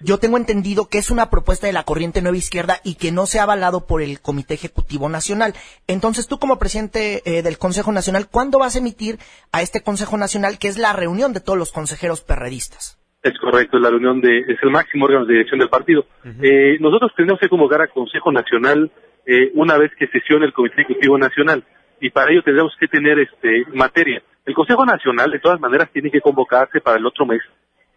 Yo 0.00 0.18
tengo 0.18 0.36
entendido 0.36 0.88
que 0.88 0.98
es 0.98 1.10
una 1.10 1.28
propuesta 1.28 1.66
de 1.66 1.72
la 1.72 1.82
corriente 1.82 2.22
nueva 2.22 2.36
izquierda 2.36 2.76
y 2.84 2.94
que 2.94 3.10
no 3.10 3.26
se 3.26 3.40
ha 3.40 3.42
avalado 3.42 3.86
por 3.86 4.00
el 4.00 4.20
Comité 4.20 4.54
Ejecutivo 4.54 5.08
Nacional. 5.08 5.54
Entonces, 5.88 6.28
tú 6.28 6.38
como 6.38 6.58
presidente 6.58 7.22
eh, 7.24 7.42
del 7.42 7.58
Consejo 7.58 7.90
Nacional, 7.90 8.28
¿cuándo 8.30 8.58
vas 8.60 8.76
a 8.76 8.78
emitir 8.78 9.18
a 9.52 9.62
este 9.62 9.82
Consejo 9.82 10.16
Nacional, 10.16 10.58
que 10.58 10.68
es 10.68 10.78
la 10.78 10.92
reunión 10.92 11.32
de 11.32 11.40
todos 11.40 11.58
los 11.58 11.72
consejeros 11.72 12.20
perredistas? 12.20 12.98
Es 13.22 13.36
correcto, 13.40 13.78
es 13.78 13.82
la 13.82 13.90
reunión 13.90 14.20
de, 14.20 14.38
es 14.38 14.58
el 14.62 14.70
máximo 14.70 15.06
órgano 15.06 15.26
de 15.26 15.32
dirección 15.34 15.58
del 15.58 15.68
partido. 15.68 16.06
eh, 16.42 16.78
nosotros 16.78 17.10
tenemos 17.16 17.40
que 17.40 17.48
convocar 17.48 17.82
a 17.82 17.88
Consejo 17.88 18.30
Nacional 18.30 18.92
eh, 19.26 19.50
una 19.54 19.76
vez 19.76 19.90
que 19.98 20.06
sesione 20.06 20.46
el 20.46 20.52
Comité 20.52 20.82
Ejecutivo 20.82 21.18
Nacional 21.18 21.64
y 22.00 22.10
para 22.10 22.30
ello 22.30 22.42
tendremos 22.42 22.72
que 22.78 22.86
tener 22.86 23.18
este 23.18 23.64
materia. 23.74 24.22
El 24.46 24.54
Consejo 24.54 24.86
Nacional 24.86 25.30
de 25.30 25.40
todas 25.40 25.60
maneras 25.60 25.90
tiene 25.92 26.10
que 26.10 26.20
convocarse 26.20 26.80
para 26.80 26.98
el 26.98 27.04
otro 27.04 27.26
mes, 27.26 27.42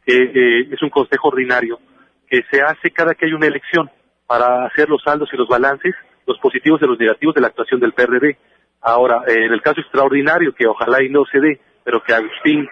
eh, 0.05 0.67
es 0.71 0.81
un 0.81 0.89
consejo 0.89 1.29
ordinario 1.29 1.79
que 2.27 2.43
se 2.49 2.61
hace 2.61 2.91
cada 2.91 3.13
que 3.13 3.25
hay 3.25 3.33
una 3.33 3.47
elección 3.47 3.89
para 4.25 4.65
hacer 4.65 4.87
los 4.89 5.03
saldos 5.03 5.29
y 5.33 5.37
los 5.37 5.47
balances, 5.47 5.93
los 6.25 6.39
positivos 6.39 6.81
y 6.81 6.85
los 6.85 6.97
negativos 6.97 7.35
de 7.35 7.41
la 7.41 7.47
actuación 7.47 7.81
del 7.81 7.93
PRD. 7.93 8.37
Ahora, 8.79 9.23
eh, 9.27 9.45
en 9.45 9.51
el 9.51 9.61
caso 9.61 9.81
extraordinario, 9.81 10.55
que 10.55 10.65
ojalá 10.65 11.03
y 11.03 11.09
no 11.09 11.25
se 11.25 11.39
dé, 11.39 11.59
pero 11.83 12.01
que 12.01 12.13
Agustín 12.13 12.67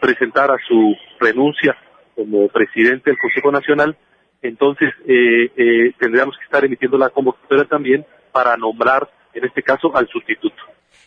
presentara 0.00 0.56
su 0.68 0.94
renuncia 1.18 1.76
como 2.14 2.46
presidente 2.48 3.10
del 3.10 3.18
Consejo 3.18 3.50
Nacional, 3.50 3.96
entonces 4.42 4.92
eh, 5.06 5.50
eh, 5.56 5.92
tendríamos 5.98 6.36
que 6.36 6.44
estar 6.44 6.64
emitiendo 6.64 6.98
la 6.98 7.10
convocatoria 7.10 7.64
también 7.64 8.06
para 8.32 8.56
nombrar, 8.56 9.08
en 9.34 9.44
este 9.44 9.62
caso, 9.62 9.94
al 9.96 10.08
sustituto. 10.08 10.62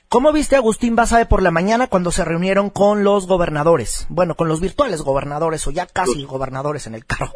¿Cómo 0.10 0.32
viste 0.32 0.56
a 0.56 0.60
Agustín 0.60 0.96
Basabe 0.96 1.26
por 1.26 1.42
la 1.42 1.52
mañana 1.52 1.88
cuando 1.88 2.12
se 2.12 2.24
reunieron 2.24 2.70
con 2.70 3.04
los 3.04 3.28
gobernadores? 3.28 4.08
Bueno, 4.10 4.36
con 4.36 4.48
los 4.48 4.62
virtuales 4.62 5.02
gobernadores 5.02 5.66
o 5.68 5.72
ya 5.72 5.88
casi 5.88 6.24
gobernadores 6.26 6.88
en 6.88 6.96
el 6.96 7.06
carro. 7.06 7.32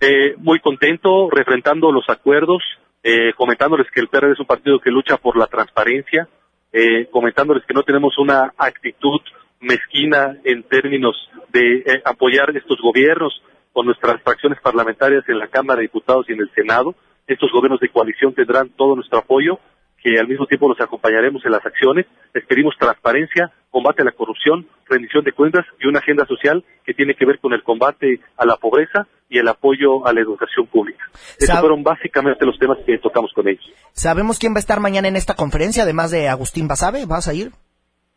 Eh, 0.00 0.34
muy 0.38 0.60
contento, 0.60 1.30
refrentando 1.30 1.92
los 1.92 2.08
acuerdos, 2.08 2.62
eh, 3.02 3.32
comentándoles 3.36 3.86
que 3.92 4.00
el 4.00 4.08
PRD 4.08 4.32
es 4.32 4.40
un 4.40 4.46
partido 4.46 4.80
que 4.80 4.90
lucha 4.90 5.16
por 5.16 5.36
la 5.36 5.46
transparencia, 5.46 6.28
eh, 6.72 7.06
comentándoles 7.10 7.64
que 7.66 7.74
no 7.74 7.82
tenemos 7.82 8.18
una 8.18 8.52
actitud 8.56 9.20
mezquina 9.60 10.38
en 10.44 10.62
términos 10.64 11.16
de 11.52 11.78
eh, 11.78 12.02
apoyar 12.04 12.56
estos 12.56 12.78
gobiernos 12.80 13.42
con 13.72 13.86
nuestras 13.86 14.22
fracciones 14.22 14.60
parlamentarias 14.60 15.24
en 15.28 15.38
la 15.38 15.48
Cámara 15.48 15.78
de 15.78 15.82
Diputados 15.82 16.26
y 16.28 16.32
en 16.32 16.40
el 16.40 16.50
Senado. 16.54 16.94
Estos 17.26 17.52
gobiernos 17.52 17.80
de 17.80 17.88
coalición 17.88 18.34
tendrán 18.34 18.70
todo 18.70 18.96
nuestro 18.96 19.18
apoyo, 19.18 19.58
que 20.02 20.18
al 20.18 20.28
mismo 20.28 20.46
tiempo 20.46 20.68
los 20.68 20.80
acompañaremos 20.80 21.44
en 21.44 21.52
las 21.52 21.64
acciones. 21.64 22.06
Les 22.34 22.44
pedimos 22.46 22.74
transparencia, 22.78 23.52
combate 23.70 24.02
a 24.02 24.04
la 24.04 24.12
corrupción, 24.12 24.66
rendición 24.88 25.24
de 25.24 25.32
cuentas 25.32 25.66
y 25.80 25.86
una 25.86 25.98
agenda 25.98 26.26
social 26.26 26.64
que 26.84 26.94
tiene 26.94 27.14
que 27.14 27.26
ver 27.26 27.38
con 27.38 27.52
el 27.52 27.62
combate 27.62 28.20
a 28.36 28.46
la 28.46 28.56
pobreza 28.56 29.06
y 29.28 29.38
el 29.38 29.48
apoyo 29.48 30.06
a 30.06 30.12
la 30.12 30.20
educación 30.20 30.66
pública. 30.66 31.04
Esos 31.38 31.60
fueron 31.60 31.82
básicamente 31.82 32.44
los 32.44 32.58
temas 32.58 32.78
que 32.84 32.98
tocamos 32.98 33.32
con 33.32 33.48
ellos. 33.48 33.64
¿Sabemos 33.92 34.38
quién 34.38 34.52
va 34.52 34.56
a 34.56 34.60
estar 34.60 34.80
mañana 34.80 35.08
en 35.08 35.16
esta 35.16 35.34
conferencia, 35.34 35.84
además 35.84 36.10
de 36.10 36.28
Agustín 36.28 36.66
Basabe? 36.66 37.06
¿Vas 37.06 37.28
a 37.28 37.34
ir? 37.34 37.50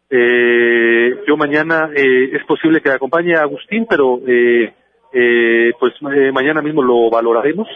Eh, 0.09 1.23
yo 1.27 1.37
mañana 1.37 1.89
eh, 1.95 2.35
es 2.35 2.45
posible 2.45 2.81
que 2.81 2.89
acompañe 2.89 3.35
a 3.35 3.41
Agustín, 3.41 3.85
pero 3.89 4.19
eh, 4.27 4.73
eh, 5.13 5.71
pues 5.79 5.93
eh, 6.15 6.31
mañana 6.31 6.61
mismo 6.61 6.81
lo 6.81 7.09
valoraremos. 7.09 7.67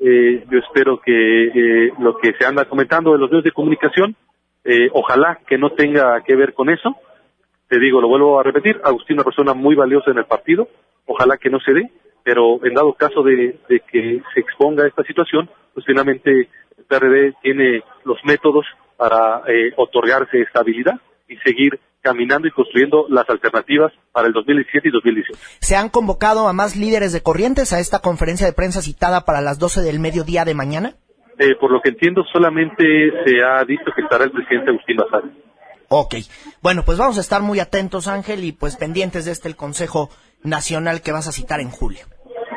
Eh, 0.00 0.46
yo 0.50 0.58
espero 0.58 0.98
que 1.00 1.12
eh, 1.12 1.92
lo 1.98 2.16
que 2.16 2.32
se 2.38 2.46
anda 2.46 2.64
comentando 2.64 3.12
de 3.12 3.18
los 3.18 3.28
medios 3.28 3.44
de 3.44 3.52
comunicación, 3.52 4.16
eh, 4.64 4.88
ojalá 4.92 5.40
que 5.46 5.58
no 5.58 5.70
tenga 5.70 6.22
que 6.22 6.36
ver 6.36 6.54
con 6.54 6.70
eso. 6.70 6.96
Te 7.68 7.78
digo, 7.78 8.00
lo 8.00 8.08
vuelvo 8.08 8.40
a 8.40 8.42
repetir, 8.42 8.80
Agustín 8.82 9.16
es 9.16 9.18
una 9.18 9.24
persona 9.24 9.54
muy 9.54 9.74
valiosa 9.74 10.10
en 10.10 10.18
el 10.18 10.24
partido, 10.24 10.68
ojalá 11.06 11.36
que 11.36 11.50
no 11.50 11.60
se 11.60 11.72
dé, 11.72 11.90
pero 12.24 12.64
en 12.64 12.74
dado 12.74 12.94
caso 12.94 13.22
de, 13.22 13.58
que 13.68 14.22
se 14.34 14.40
exponga 14.40 14.86
esta 14.86 15.04
situación, 15.04 15.48
pues 15.74 15.86
finalmente 15.86 16.30
el 16.30 16.84
PRD 16.88 17.34
tiene 17.42 17.82
los 18.04 18.18
métodos 18.24 18.66
para 18.96 19.42
eh, 19.46 19.72
otorgarse 19.76 20.40
estabilidad 20.40 21.00
y 21.30 21.36
seguir 21.38 21.80
caminando 22.02 22.48
y 22.48 22.50
construyendo 22.50 23.06
las 23.08 23.28
alternativas 23.28 23.92
para 24.12 24.26
el 24.26 24.32
2017 24.32 24.88
y 24.88 24.90
2018. 24.90 25.40
¿Se 25.60 25.76
han 25.76 25.88
convocado 25.88 26.48
a 26.48 26.52
más 26.52 26.76
líderes 26.76 27.12
de 27.12 27.22
corrientes 27.22 27.72
a 27.72 27.78
esta 27.78 28.00
conferencia 28.00 28.46
de 28.46 28.52
prensa 28.52 28.82
citada 28.82 29.24
para 29.24 29.40
las 29.40 29.58
12 29.58 29.82
del 29.82 30.00
mediodía 30.00 30.44
de 30.44 30.54
mañana? 30.54 30.94
Eh, 31.38 31.54
por 31.58 31.70
lo 31.70 31.80
que 31.80 31.90
entiendo, 31.90 32.22
solamente 32.32 32.84
se 33.24 33.42
ha 33.42 33.64
dicho 33.64 33.84
que 33.94 34.02
estará 34.02 34.24
el 34.24 34.32
presidente 34.32 34.70
Agustín 34.70 34.96
Bazar. 34.96 35.24
Ok. 35.88 36.14
Bueno, 36.62 36.82
pues 36.84 36.98
vamos 36.98 37.18
a 37.18 37.20
estar 37.20 37.42
muy 37.42 37.60
atentos, 37.60 38.08
Ángel, 38.08 38.44
y 38.44 38.52
pues 38.52 38.76
pendientes 38.76 39.24
de 39.24 39.32
este 39.32 39.48
el 39.48 39.56
Consejo 39.56 40.10
Nacional 40.42 41.02
que 41.02 41.12
vas 41.12 41.28
a 41.28 41.32
citar 41.32 41.60
en 41.60 41.70
julio. 41.70 42.00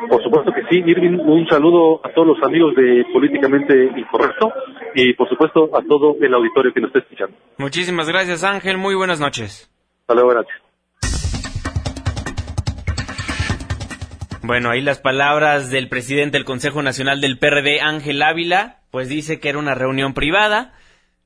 Por 0.08 0.22
supuesto 0.22 0.52
que 0.52 0.62
sí, 0.68 0.82
Irving, 0.84 1.18
un 1.18 1.46
saludo 1.48 2.00
a 2.04 2.12
todos 2.12 2.28
los 2.28 2.42
amigos 2.42 2.74
de 2.76 3.04
Políticamente 3.12 3.90
Incorrecto 3.96 4.52
y 4.94 5.12
por 5.14 5.28
supuesto 5.28 5.70
a 5.76 5.82
todo 5.82 6.16
el 6.20 6.32
auditorio 6.32 6.72
que 6.72 6.80
nos 6.80 6.88
está 6.88 7.00
escuchando. 7.00 7.36
Muchísimas 7.58 8.08
gracias, 8.08 8.44
Ángel. 8.44 8.78
Muy 8.78 8.94
buenas 8.94 9.20
noches. 9.20 9.70
Hasta 10.02 10.14
luego, 10.14 10.30
gracias. 10.30 10.64
Bueno, 14.42 14.70
ahí 14.70 14.82
las 14.82 14.98
palabras 14.98 15.70
del 15.70 15.88
presidente 15.88 16.36
del 16.36 16.44
Consejo 16.44 16.82
Nacional 16.82 17.22
del 17.22 17.38
PRD, 17.38 17.80
Ángel 17.80 18.22
Ávila, 18.22 18.80
pues 18.90 19.08
dice 19.08 19.40
que 19.40 19.48
era 19.48 19.58
una 19.58 19.74
reunión 19.74 20.12
privada. 20.12 20.74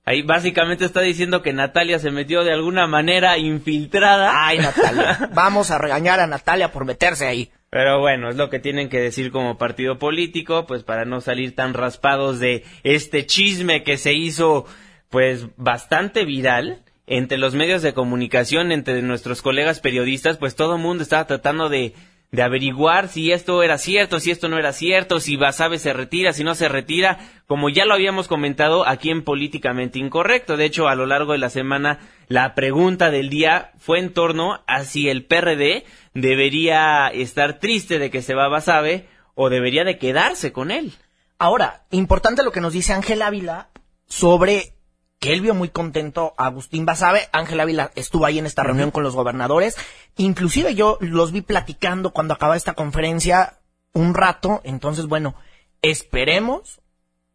Ahí 0.05 0.23
básicamente 0.23 0.85
está 0.85 1.01
diciendo 1.01 1.43
que 1.43 1.53
Natalia 1.53 1.99
se 1.99 2.13
metió 2.13 2.45
de 2.45 2.53
alguna 2.53 2.87
manera 2.87 3.37
infiltrada. 3.37 4.47
Ay, 4.47 4.59
Natalia. 4.59 5.31
Vamos 5.35 5.71
a 5.71 5.79
regañar 5.79 6.21
a 6.21 6.27
Natalia 6.29 6.71
por 6.71 6.85
meterse 6.85 7.27
ahí. 7.27 7.51
Pero 7.71 8.01
bueno, 8.01 8.31
es 8.31 8.37
lo 8.37 8.49
que 8.49 8.61
tienen 8.61 8.89
que 8.89 9.01
decir 9.01 9.31
como 9.31 9.59
partido 9.59 9.99
político, 9.99 10.67
pues 10.67 10.85
para 10.85 11.05
no 11.05 11.21
salir 11.21 11.55
tan 11.55 11.75
raspados 11.75 12.41
de 12.41 12.65
este 12.83 13.27
chisme 13.27 13.83
que 13.83 13.99
se 13.99 14.15
hizo 14.15 14.65
pues 15.11 15.49
bastante 15.57 16.25
viral 16.25 16.83
entre 17.07 17.39
los 17.39 17.55
medios 17.55 17.83
de 17.83 17.95
comunicación, 17.95 18.73
entre 18.73 19.03
nuestros 19.03 19.43
colegas 19.43 19.81
periodistas, 19.81 20.39
pues 20.39 20.55
todo 20.55 20.77
el 20.77 20.83
mundo 20.83 21.03
estaba 21.03 21.27
tratando 21.27 21.69
de, 21.69 21.95
de 22.31 22.43
averiguar 22.43 23.09
si 23.09 23.33
esto 23.33 23.63
era 23.63 23.79
cierto, 23.79 24.21
si 24.21 24.31
esto 24.31 24.49
no 24.49 24.59
era 24.59 24.73
cierto, 24.73 25.19
si 25.19 25.37
Basabe 25.37 25.79
se 25.79 25.95
retira, 25.95 26.33
si 26.33 26.45
no 26.45 26.55
se 26.55 26.69
retira, 26.69 27.19
como 27.47 27.71
ya 27.71 27.87
lo 27.87 27.95
habíamos 27.95 28.29
comentado 28.29 28.87
aquí 28.87 29.11
en 29.11 29.25
Políticamente 29.25 29.99
Incorrecto. 29.99 30.57
De 30.57 30.67
hecho, 30.67 30.89
a 30.89 30.95
lo 30.95 31.07
largo 31.07 31.33
de 31.33 31.39
la 31.39 31.49
semana, 31.49 32.01
la 32.29 32.55
pregunta 32.55 33.11
del 33.11 33.31
día 33.31 33.73
fue 33.79 33.99
en 33.99 34.13
torno 34.13 34.63
a 34.67 34.85
si 34.85 35.09
el 35.09 35.25
PRD 35.25 35.85
debería 36.13 37.09
estar 37.09 37.59
triste 37.59 37.99
de 37.99 38.11
que 38.11 38.21
se 38.21 38.35
va 38.35 38.49
Basabe 38.49 39.09
o 39.35 39.49
debería 39.49 39.85
de 39.85 39.99
quedarse 39.99 40.53
con 40.53 40.71
él. 40.71 40.93
Ahora, 41.39 41.85
importante 41.91 42.43
lo 42.43 42.53
que 42.53 42.61
nos 42.61 42.73
dice 42.73 42.93
Ángel 42.93 43.23
Ávila 43.23 43.71
sobre 44.07 44.75
que 45.19 45.33
él 45.33 45.41
vio 45.41 45.55
muy 45.55 45.69
contento 45.69 46.35
a 46.37 46.47
Agustín 46.47 46.87
Basabe. 46.87 47.29
Ángel 47.33 47.61
Ávila 47.61 47.91
estuvo 47.95 48.25
ahí 48.25 48.39
en 48.39 48.47
esta 48.47 48.63
reunión 48.63 48.91
con 48.91 49.03
los 49.03 49.15
gobernadores. 49.15 49.77
Inclusive 50.17 50.75
yo 50.75 50.99
los 51.01 51.33
vi 51.33 51.41
platicando 51.41 52.13
cuando 52.13 52.35
acaba 52.35 52.57
esta 52.57 52.75
conferencia 52.75 53.59
un 53.93 54.15
rato. 54.15 54.61
Entonces, 54.65 55.07
bueno, 55.07 55.35
esperemos 55.83 56.81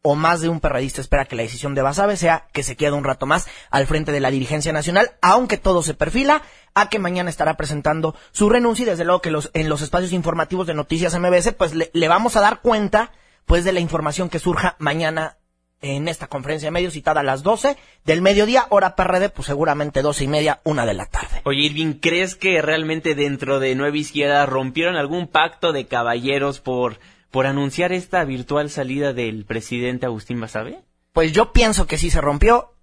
o 0.04 0.16
más 0.16 0.42
de 0.42 0.50
un 0.50 0.60
perradista 0.60 1.00
espera 1.00 1.26
que 1.26 1.36
la 1.36 1.44
decisión 1.44 1.76
de 1.76 1.82
Basabe 1.82 2.18
sea 2.18 2.48
que 2.52 2.62
se 2.62 2.76
quede 2.76 2.92
un 2.92 3.06
rato 3.06 3.26
más 3.26 3.48
al 3.70 3.88
frente 3.88 4.12
de 4.12 4.20
la 4.20 4.32
dirigencia 4.32 4.74
nacional, 4.74 5.12
aunque 5.22 5.58
todo 5.58 5.82
se 5.82 5.94
perfila 5.94 6.42
a 6.76 6.90
que 6.90 7.00
mañana 7.00 7.30
estará 7.30 7.56
presentando 7.56 8.14
su 8.32 8.50
renuncia 8.50 8.84
y 8.84 8.86
desde 8.86 9.06
luego 9.06 9.22
que 9.22 9.32
los, 9.32 9.50
en 9.54 9.70
los 9.70 9.82
espacios 9.82 10.12
informativos 10.12 10.68
de 10.68 10.74
Noticias 10.74 11.18
MBS 11.18 11.54
pues 11.54 11.74
le, 11.74 11.90
le 11.94 12.08
vamos 12.10 12.36
a 12.36 12.42
dar 12.42 12.60
cuenta 12.62 13.14
pues 13.46 13.64
de 13.64 13.72
la 13.72 13.80
información 13.80 14.30
que 14.30 14.40
surja 14.40 14.76
mañana 14.78 15.38
en 15.84 16.08
esta 16.08 16.28
conferencia 16.28 16.68
de 16.68 16.72
medios 16.72 16.94
citada 16.94 17.20
a 17.20 17.24
las 17.24 17.44
12 17.44 17.78
del 18.06 18.22
mediodía, 18.22 18.66
hora 18.70 18.96
PRD, 18.96 19.30
pues 19.30 19.48
seguramente 19.48 20.02
12 20.02 20.24
y 20.24 20.28
media, 20.28 20.62
una 20.64 20.86
de 20.86 20.94
la 20.94 21.06
tarde. 21.06 21.42
Oye, 21.44 21.64
Irving, 21.64 22.00
¿crees 22.00 22.36
que 22.36 22.62
realmente 22.62 23.16
dentro 23.16 23.60
de 23.60 23.76
Nueva 23.76 23.98
Izquierda 23.98 24.46
rompieron 24.46 24.96
algún 24.96 25.28
pacto 25.28 25.74
de 25.74 25.86
caballeros 25.86 26.62
por, 26.62 27.00
por 27.30 27.46
anunciar 27.46 27.92
esta 27.92 28.24
virtual 28.24 28.70
salida 28.70 29.14
del 29.14 29.46
presidente 29.46 30.06
Agustín 30.06 30.40
Basabe? 30.40 30.80
Pues 31.12 31.34
yo 31.34 31.52
pienso 31.52 31.86
que 31.86 31.98
sí 31.98 32.10
se 32.10 32.22
rompió 32.22 32.74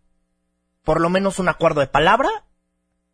por 0.85 1.01
lo 1.01 1.09
menos 1.09 1.39
un 1.39 1.49
acuerdo 1.49 1.81
de 1.81 1.87
palabra. 1.87 2.29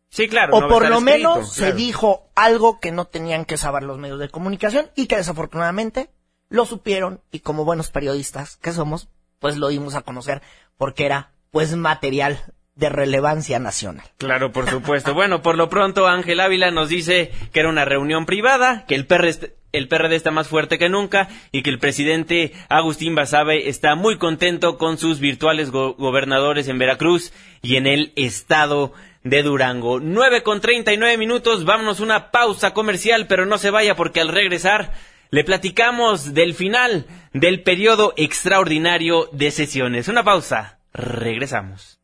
Sí, 0.09 0.27
claro. 0.27 0.55
O 0.55 0.67
por 0.67 0.87
lo 0.89 1.01
menos 1.01 1.53
se 1.53 1.73
dijo 1.73 2.29
algo 2.35 2.79
que 2.79 2.91
no 2.91 3.05
tenían 3.05 3.45
que 3.45 3.57
saber 3.57 3.83
los 3.83 3.97
medios 3.97 4.19
de 4.19 4.29
comunicación 4.29 4.89
y 4.95 5.07
que 5.07 5.17
desafortunadamente 5.17 6.09
lo 6.49 6.65
supieron 6.65 7.21
y 7.31 7.39
como 7.39 7.65
buenos 7.65 7.89
periodistas 7.89 8.57
que 8.57 8.71
somos, 8.71 9.09
pues 9.39 9.57
lo 9.57 9.67
dimos 9.69 9.95
a 9.95 10.01
conocer 10.01 10.41
porque 10.77 11.05
era 11.05 11.31
pues 11.51 11.75
material 11.75 12.39
de 12.75 12.89
relevancia 12.89 13.57
nacional. 13.57 14.05
Claro, 14.17 14.51
por 14.51 14.69
supuesto. 14.69 15.13
bueno, 15.13 15.41
por 15.41 15.57
lo 15.57 15.67
pronto 15.67 16.07
Ángel 16.07 16.39
Ávila 16.39 16.69
nos 16.69 16.89
dice 16.89 17.31
que 17.51 17.59
era 17.59 17.69
una 17.69 17.85
reunión 17.85 18.27
privada, 18.27 18.85
que 18.87 18.93
el 18.93 19.07
PRD, 19.07 19.55
el 19.71 19.87
PRD 19.87 20.15
está 20.15 20.31
más 20.31 20.47
fuerte 20.47 20.77
que 20.77 20.87
nunca 20.87 21.27
y 21.51 21.63
que 21.63 21.71
el 21.71 21.79
presidente 21.79 22.53
Agustín 22.69 23.15
Basabe 23.15 23.67
está 23.67 23.95
muy 23.95 24.17
contento 24.17 24.77
con 24.77 24.99
sus 24.99 25.19
virtuales 25.19 25.71
gobernadores 25.71 26.67
en 26.67 26.77
Veracruz 26.77 27.33
y 27.63 27.77
en 27.77 27.87
el 27.87 28.13
estado 28.15 28.93
de 29.23 29.41
Durango. 29.41 29.99
Nueve 29.99 30.43
con 30.43 30.61
treinta 30.61 30.93
y 30.93 30.97
nueve 30.97 31.17
minutos, 31.17 31.65
vámonos 31.65 31.99
una 31.99 32.29
pausa 32.29 32.73
comercial, 32.73 33.25
pero 33.27 33.47
no 33.47 33.57
se 33.57 33.71
vaya 33.71 33.95
porque 33.95 34.21
al 34.21 34.29
regresar 34.29 34.93
le 35.29 35.43
platicamos 35.43 36.33
del 36.33 36.53
final 36.53 37.07
del 37.33 37.63
periodo 37.63 38.13
extraordinario 38.17 39.29
de 39.31 39.51
sesiones. 39.51 40.07
Una 40.07 40.23
pausa, 40.23 40.79
regresamos. 40.93 41.99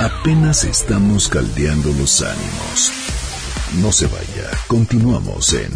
Apenas 0.00 0.64
estamos 0.64 1.28
caldeando 1.28 1.92
los 1.92 2.22
ánimos. 2.22 2.92
No 3.82 3.90
se 3.90 4.06
vaya, 4.06 4.48
continuamos 4.68 5.52
en 5.54 5.72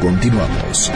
Continuamos. 0.04 0.92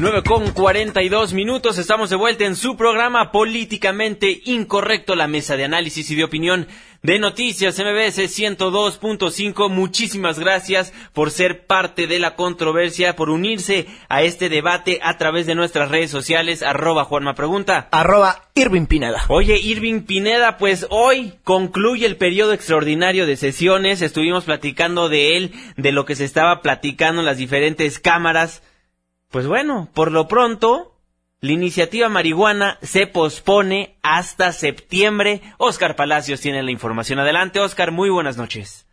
9 0.00 0.22
con 0.22 0.52
42 0.52 1.34
minutos, 1.34 1.76
estamos 1.76 2.08
de 2.08 2.16
vuelta 2.16 2.46
en 2.46 2.56
su 2.56 2.74
programa 2.74 3.30
Políticamente 3.30 4.40
Incorrecto, 4.46 5.14
la 5.14 5.26
mesa 5.26 5.58
de 5.58 5.64
análisis 5.64 6.10
y 6.10 6.14
de 6.14 6.24
opinión 6.24 6.68
de 7.02 7.18
Noticias 7.18 7.78
MBS 7.78 8.18
102.5. 8.18 9.68
Muchísimas 9.68 10.38
gracias 10.38 10.94
por 11.12 11.30
ser 11.30 11.66
parte 11.66 12.06
de 12.06 12.18
la 12.18 12.34
controversia, 12.34 13.14
por 13.14 13.28
unirse 13.28 13.88
a 14.08 14.22
este 14.22 14.48
debate 14.48 15.00
a 15.02 15.18
través 15.18 15.44
de 15.44 15.54
nuestras 15.54 15.90
redes 15.90 16.10
sociales, 16.10 16.62
arroba 16.62 17.04
Juanma 17.04 17.34
Pregunta. 17.34 17.88
Arroba 17.90 18.48
Irving 18.54 18.86
Pineda. 18.86 19.24
Oye, 19.28 19.58
Irving 19.58 20.04
Pineda, 20.04 20.56
pues 20.56 20.86
hoy 20.88 21.34
concluye 21.44 22.06
el 22.06 22.16
periodo 22.16 22.54
extraordinario 22.54 23.26
de 23.26 23.36
sesiones. 23.36 24.00
Estuvimos 24.00 24.44
platicando 24.44 25.10
de 25.10 25.36
él, 25.36 25.52
de 25.76 25.92
lo 25.92 26.06
que 26.06 26.16
se 26.16 26.24
estaba 26.24 26.62
platicando 26.62 27.20
en 27.20 27.26
las 27.26 27.36
diferentes 27.36 27.98
cámaras 27.98 28.62
pues 29.30 29.46
bueno, 29.46 29.88
por 29.94 30.10
lo 30.10 30.26
pronto, 30.26 30.96
la 31.40 31.52
iniciativa 31.52 32.08
marihuana 32.08 32.78
se 32.82 33.06
pospone 33.06 33.96
hasta 34.02 34.52
septiembre. 34.52 35.40
Oscar 35.56 35.96
Palacios 35.96 36.40
tiene 36.40 36.62
la 36.62 36.70
información. 36.72 37.18
Adelante, 37.18 37.60
Oscar, 37.60 37.92
muy 37.92 38.10
buenas 38.10 38.36
noches. 38.36 38.89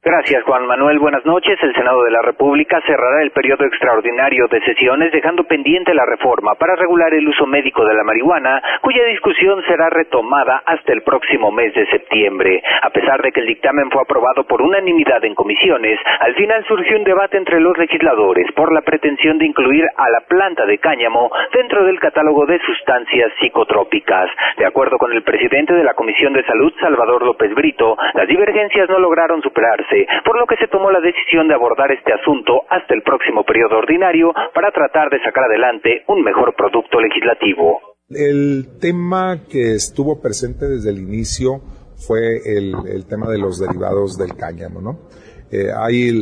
Gracias, 0.00 0.44
Juan 0.44 0.64
Manuel. 0.64 1.00
Buenas 1.00 1.26
noches. 1.26 1.58
El 1.60 1.74
Senado 1.74 2.04
de 2.04 2.12
la 2.12 2.22
República 2.22 2.80
cerrará 2.86 3.20
el 3.20 3.32
periodo 3.32 3.64
extraordinario 3.64 4.46
de 4.46 4.60
sesiones 4.60 5.10
dejando 5.10 5.42
pendiente 5.42 5.92
la 5.92 6.06
reforma 6.06 6.54
para 6.54 6.76
regular 6.76 7.12
el 7.14 7.26
uso 7.26 7.46
médico 7.46 7.84
de 7.84 7.94
la 7.94 8.04
marihuana, 8.04 8.62
cuya 8.80 9.02
discusión 9.06 9.60
será 9.66 9.90
retomada 9.90 10.62
hasta 10.64 10.92
el 10.92 11.02
próximo 11.02 11.50
mes 11.50 11.74
de 11.74 11.84
septiembre. 11.86 12.62
A 12.82 12.90
pesar 12.90 13.20
de 13.22 13.32
que 13.32 13.40
el 13.40 13.48
dictamen 13.48 13.90
fue 13.90 14.02
aprobado 14.02 14.44
por 14.44 14.62
unanimidad 14.62 15.24
en 15.24 15.34
comisiones, 15.34 15.98
al 16.20 16.36
final 16.36 16.64
surgió 16.68 16.96
un 16.96 17.02
debate 17.02 17.36
entre 17.36 17.58
los 17.58 17.76
legisladores 17.76 18.46
por 18.52 18.72
la 18.72 18.82
pretensión 18.82 19.36
de 19.38 19.46
incluir 19.46 19.84
a 19.96 20.10
la 20.10 20.20
planta 20.20 20.64
de 20.64 20.78
cáñamo 20.78 21.28
dentro 21.52 21.82
del 21.84 21.98
catálogo 21.98 22.46
de 22.46 22.60
sustancias 22.60 23.32
psicotrópicas. 23.40 24.30
De 24.58 24.64
acuerdo 24.64 24.96
con 24.96 25.12
el 25.12 25.24
presidente 25.24 25.74
de 25.74 25.82
la 25.82 25.94
Comisión 25.94 26.34
de 26.34 26.44
Salud, 26.44 26.72
Salvador 26.80 27.24
López 27.24 27.52
Brito, 27.52 27.96
las 28.14 28.28
divergencias 28.28 28.88
no 28.88 29.00
lograron 29.00 29.42
superarse 29.42 29.87
por 30.24 30.38
lo 30.38 30.46
que 30.46 30.56
se 30.56 30.68
tomó 30.68 30.90
la 30.90 31.00
decisión 31.00 31.48
de 31.48 31.54
abordar 31.54 31.90
este 31.92 32.12
asunto 32.12 32.62
hasta 32.68 32.94
el 32.94 33.02
próximo 33.02 33.44
periodo 33.44 33.78
ordinario 33.78 34.32
para 34.54 34.70
tratar 34.70 35.10
de 35.10 35.20
sacar 35.22 35.44
adelante 35.44 36.04
un 36.08 36.22
mejor 36.22 36.54
producto 36.54 37.00
legislativo. 37.00 37.80
El 38.10 38.78
tema 38.80 39.44
que 39.50 39.74
estuvo 39.74 40.20
presente 40.20 40.66
desde 40.66 40.90
el 40.90 40.98
inicio 40.98 41.60
fue 42.06 42.38
el, 42.44 43.04
tema 43.06 43.28
de 43.30 43.38
los 43.38 43.58
derivados 43.58 44.16
del 44.16 44.34
cáñamo, 44.36 44.80
¿no? 44.80 45.08
Eh, 45.50 45.68
ahí 45.74 46.12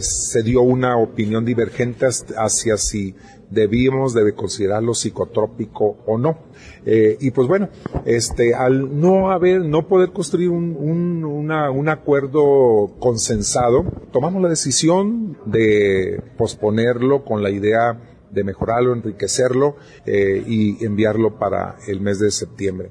se 0.00 0.42
dio 0.42 0.62
una 0.62 0.96
opinión 0.96 1.44
divergente 1.44 2.06
hacia 2.06 2.76
si 2.76 3.14
debíamos 3.50 4.14
de 4.14 4.34
considerarlo 4.34 4.94
psicotrópico 4.94 5.96
o 6.06 6.18
no. 6.18 6.38
Eh, 6.84 7.16
y 7.20 7.30
pues 7.30 7.48
bueno, 7.48 7.68
este, 8.04 8.54
al 8.54 9.00
no 9.00 9.30
haber, 9.30 9.64
no 9.64 9.86
poder 9.86 10.10
construir 10.12 10.50
un, 10.50 10.76
un, 11.24 11.88
acuerdo 11.88 12.96
consensado, 12.98 13.84
tomamos 14.12 14.42
la 14.42 14.48
decisión 14.48 15.38
de 15.46 16.20
posponerlo 16.36 17.24
con 17.24 17.42
la 17.42 17.50
idea 17.50 18.00
de 18.30 18.44
mejorarlo, 18.44 18.92
enriquecerlo 18.92 19.76
eh, 20.04 20.42
y 20.46 20.84
enviarlo 20.84 21.38
para 21.38 21.76
el 21.86 22.00
mes 22.00 22.18
de 22.18 22.30
septiembre. 22.30 22.90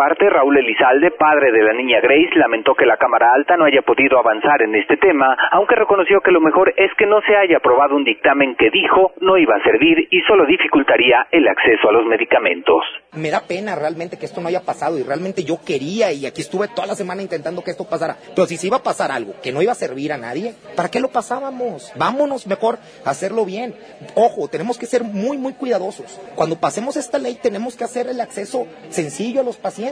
Parte, 0.00 0.30
Raúl 0.30 0.56
Elizalde, 0.56 1.10
padre 1.10 1.52
de 1.52 1.62
la 1.62 1.74
niña 1.74 2.00
Grace, 2.00 2.30
lamentó 2.34 2.74
que 2.74 2.86
la 2.86 2.96
Cámara 2.96 3.34
Alta 3.34 3.58
no 3.58 3.66
haya 3.66 3.82
podido 3.82 4.18
avanzar 4.18 4.62
en 4.62 4.74
este 4.74 4.96
tema, 4.96 5.36
aunque 5.52 5.74
reconoció 5.74 6.22
que 6.22 6.30
lo 6.30 6.40
mejor 6.40 6.72
es 6.74 6.90
que 6.96 7.04
no 7.04 7.20
se 7.20 7.36
haya 7.36 7.58
aprobado 7.58 7.96
un 7.96 8.04
dictamen 8.04 8.56
que 8.56 8.70
dijo 8.70 9.12
no 9.20 9.36
iba 9.36 9.56
a 9.56 9.62
servir 9.62 10.08
y 10.10 10.22
solo 10.22 10.46
dificultaría 10.46 11.26
el 11.30 11.46
acceso 11.46 11.90
a 11.90 11.92
los 11.92 12.06
medicamentos. 12.06 12.82
Me 13.12 13.30
da 13.30 13.42
pena 13.46 13.74
realmente 13.74 14.18
que 14.18 14.24
esto 14.24 14.40
no 14.40 14.48
haya 14.48 14.62
pasado 14.62 14.98
y 14.98 15.02
realmente 15.02 15.44
yo 15.44 15.58
quería 15.66 16.12
y 16.12 16.24
aquí 16.24 16.40
estuve 16.40 16.68
toda 16.68 16.86
la 16.86 16.94
semana 16.94 17.20
intentando 17.20 17.62
que 17.62 17.72
esto 17.72 17.84
pasara. 17.84 18.16
Pero 18.34 18.46
si 18.46 18.56
se 18.56 18.68
iba 18.68 18.78
a 18.78 18.82
pasar 18.82 19.10
algo 19.10 19.34
que 19.42 19.52
no 19.52 19.60
iba 19.60 19.72
a 19.72 19.74
servir 19.74 20.14
a 20.14 20.16
nadie, 20.16 20.54
¿para 20.76 20.88
qué 20.88 21.00
lo 21.00 21.08
pasábamos? 21.08 21.92
Vámonos 21.96 22.46
mejor 22.46 22.78
hacerlo 23.04 23.44
bien. 23.44 23.74
Ojo, 24.14 24.48
tenemos 24.48 24.78
que 24.78 24.86
ser 24.86 25.04
muy, 25.04 25.36
muy 25.36 25.52
cuidadosos. 25.52 26.18
Cuando 26.36 26.58
pasemos 26.58 26.96
esta 26.96 27.18
ley 27.18 27.38
tenemos 27.42 27.76
que 27.76 27.84
hacer 27.84 28.06
el 28.06 28.22
acceso 28.22 28.66
sencillo 28.88 29.42
a 29.42 29.44
los 29.44 29.58
pacientes. 29.58 29.89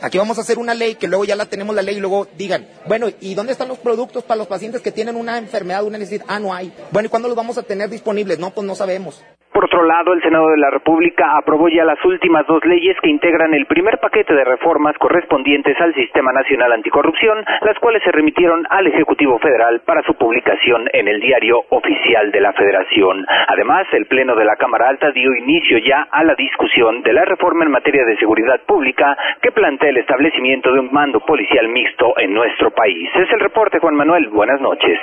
Aquí 0.00 0.18
vamos 0.18 0.38
a 0.38 0.42
hacer 0.42 0.58
una 0.58 0.74
ley 0.74 0.94
que 0.94 1.08
luego 1.08 1.24
ya 1.24 1.36
la 1.36 1.46
tenemos 1.46 1.74
la 1.74 1.82
ley 1.82 1.96
y 1.96 2.00
luego 2.00 2.26
digan, 2.36 2.66
bueno, 2.86 3.08
¿y 3.20 3.34
dónde 3.34 3.52
están 3.52 3.68
los 3.68 3.78
productos 3.78 4.24
para 4.24 4.38
los 4.38 4.46
pacientes 4.46 4.82
que 4.82 4.92
tienen 4.92 5.16
una 5.16 5.38
enfermedad, 5.38 5.84
una 5.84 5.98
necesidad? 5.98 6.24
Ah, 6.28 6.38
no 6.38 6.54
hay. 6.54 6.72
Bueno, 6.90 7.06
¿y 7.06 7.10
cuándo 7.10 7.28
los 7.28 7.36
vamos 7.36 7.58
a 7.58 7.62
tener 7.62 7.88
disponibles? 7.88 8.38
No, 8.38 8.52
pues 8.54 8.66
no 8.66 8.74
sabemos. 8.74 9.22
Por 9.52 9.64
otro 9.64 9.82
lado, 9.84 10.12
el 10.12 10.22
Senado 10.22 10.50
de 10.50 10.58
la 10.58 10.70
República 10.70 11.36
aprobó 11.36 11.68
ya 11.68 11.84
las 11.84 12.02
últimas 12.04 12.46
dos 12.46 12.64
leyes 12.64 12.96
que 13.02 13.08
integran 13.08 13.54
el 13.54 13.66
primer 13.66 13.98
paquete 13.98 14.34
de 14.34 14.44
reformas 14.44 14.96
correspondientes 14.98 15.80
al 15.80 15.94
Sistema 15.94 16.32
Nacional 16.32 16.72
Anticorrupción, 16.72 17.44
las 17.62 17.78
cuales 17.78 18.02
se 18.04 18.12
remitieron 18.12 18.66
al 18.70 18.86
Ejecutivo 18.86 19.38
Federal 19.38 19.80
para 19.80 20.02
su 20.02 20.14
publicación 20.14 20.88
en 20.92 21.08
el 21.08 21.20
Diario 21.20 21.60
Oficial 21.70 22.30
de 22.30 22.40
la 22.40 22.52
Federación. 22.52 23.26
Además, 23.48 23.86
el 23.92 24.06
Pleno 24.06 24.36
de 24.36 24.44
la 24.44 24.56
Cámara 24.56 24.88
Alta 24.88 25.10
dio 25.10 25.34
inicio 25.34 25.78
ya 25.78 26.06
a 26.10 26.22
la 26.24 26.34
discusión 26.34 27.02
de 27.02 27.12
la 27.12 27.24
reforma 27.24 27.64
en 27.64 27.70
materia 27.70 28.04
de 28.04 28.16
seguridad 28.18 28.60
pública 28.66 29.16
que 29.42 29.52
plantea 29.52 29.90
el 29.90 29.98
establecimiento 29.98 30.72
de 30.72 30.80
un 30.80 30.92
mando 30.92 31.20
policial 31.20 31.68
mixto 31.68 32.14
en 32.18 32.32
nuestro 32.34 32.70
país. 32.70 33.10
Es 33.14 33.30
el 33.32 33.40
reporte, 33.40 33.78
Juan 33.78 33.94
Manuel. 33.96 34.28
Buenas 34.28 34.60
noches. 34.60 34.98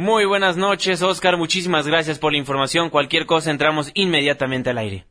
Muy 0.00 0.24
buenas 0.24 0.56
noches, 0.56 1.02
Oscar. 1.02 1.36
Muchísimas 1.36 1.86
gracias 1.86 2.18
por 2.18 2.32
la 2.32 2.38
información. 2.38 2.88
Cualquier 2.88 3.26
cosa 3.26 3.50
entramos 3.50 3.90
inmediatamente 3.92 4.70
al 4.70 4.78
aire. 4.78 5.04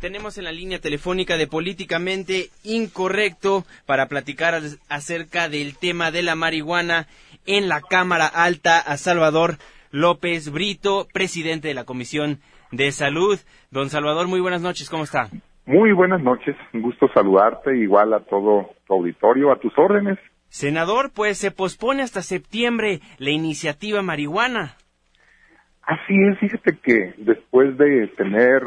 Tenemos 0.00 0.38
en 0.38 0.44
la 0.44 0.52
línea 0.52 0.78
telefónica 0.78 1.36
de 1.36 1.46
Políticamente 1.46 2.48
Incorrecto 2.62 3.66
para 3.84 4.08
platicar 4.08 4.62
acerca 4.88 5.50
del 5.50 5.76
tema 5.76 6.10
de 6.10 6.22
la 6.22 6.36
marihuana 6.36 7.06
en 7.44 7.68
la 7.68 7.82
Cámara 7.82 8.26
Alta 8.26 8.78
a 8.78 8.96
Salvador 8.96 9.58
López 9.90 10.48
Brito, 10.48 11.06
presidente 11.12 11.68
de 11.68 11.74
la 11.74 11.84
Comisión 11.84 12.40
de 12.70 12.90
Salud. 12.92 13.38
Don 13.70 13.90
Salvador, 13.90 14.26
muy 14.26 14.40
buenas 14.40 14.62
noches, 14.62 14.88
¿cómo 14.88 15.04
está? 15.04 15.28
Muy 15.66 15.92
buenas 15.92 16.22
noches, 16.22 16.56
un 16.74 16.82
gusto 16.82 17.08
saludarte, 17.14 17.76
igual 17.78 18.12
a 18.12 18.20
todo 18.20 18.70
tu 18.86 18.94
auditorio, 18.94 19.50
a 19.50 19.58
tus 19.58 19.72
órdenes. 19.78 20.18
Senador, 20.48 21.10
pues 21.14 21.38
se 21.38 21.50
pospone 21.50 22.02
hasta 22.02 22.20
septiembre 22.20 23.00
la 23.18 23.30
iniciativa 23.30 24.02
marihuana. 24.02 24.76
Así 25.82 26.14
es, 26.30 26.38
fíjate 26.38 26.78
que 26.82 27.14
después 27.16 27.78
de 27.78 28.08
tener 28.08 28.62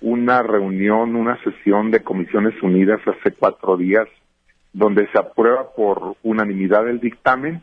una 0.00 0.42
reunión, 0.42 1.14
una 1.14 1.42
sesión 1.42 1.90
de 1.90 2.02
Comisiones 2.02 2.54
Unidas 2.62 3.00
hace 3.06 3.34
cuatro 3.34 3.76
días, 3.76 4.06
donde 4.72 5.06
se 5.12 5.18
aprueba 5.18 5.74
por 5.76 6.16
unanimidad 6.22 6.88
el 6.88 7.00
dictamen, 7.00 7.62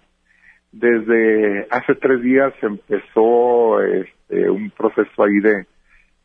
desde 0.71 1.67
hace 1.69 1.95
tres 1.95 2.21
días 2.21 2.53
empezó 2.61 3.81
este, 3.81 4.49
un 4.49 4.69
proceso 4.71 5.23
ahí 5.23 5.39
de, 5.41 5.65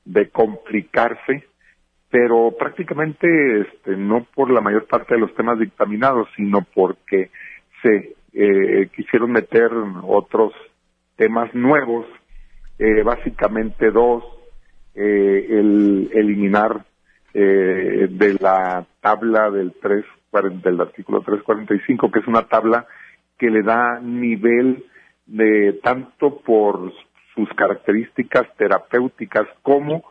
de 0.04 0.28
complicarse, 0.28 1.44
pero 2.16 2.50
prácticamente 2.58 3.60
este, 3.60 3.94
no 3.94 4.26
por 4.34 4.50
la 4.50 4.62
mayor 4.62 4.86
parte 4.86 5.14
de 5.14 5.20
los 5.20 5.34
temas 5.34 5.58
dictaminados, 5.58 6.26
sino 6.34 6.62
porque 6.62 7.28
se 7.82 8.14
eh, 8.32 8.88
quisieron 8.96 9.32
meter 9.32 9.70
otros 10.02 10.54
temas 11.16 11.54
nuevos, 11.54 12.06
eh, 12.78 13.02
básicamente 13.02 13.90
dos, 13.90 14.24
eh, 14.94 15.46
el 15.50 16.08
eliminar 16.14 16.86
eh, 17.34 18.08
de 18.10 18.38
la 18.40 18.86
tabla 19.02 19.50
del 19.50 19.74
3, 19.74 20.02
del 20.64 20.80
artículo 20.80 21.20
345, 21.20 22.10
que 22.10 22.20
es 22.20 22.26
una 22.26 22.48
tabla 22.48 22.86
que 23.36 23.50
le 23.50 23.62
da 23.62 24.00
nivel 24.00 24.86
de 25.26 25.78
tanto 25.82 26.38
por 26.38 26.94
sus 27.34 27.48
características 27.50 28.46
terapéuticas 28.56 29.46
como 29.62 30.02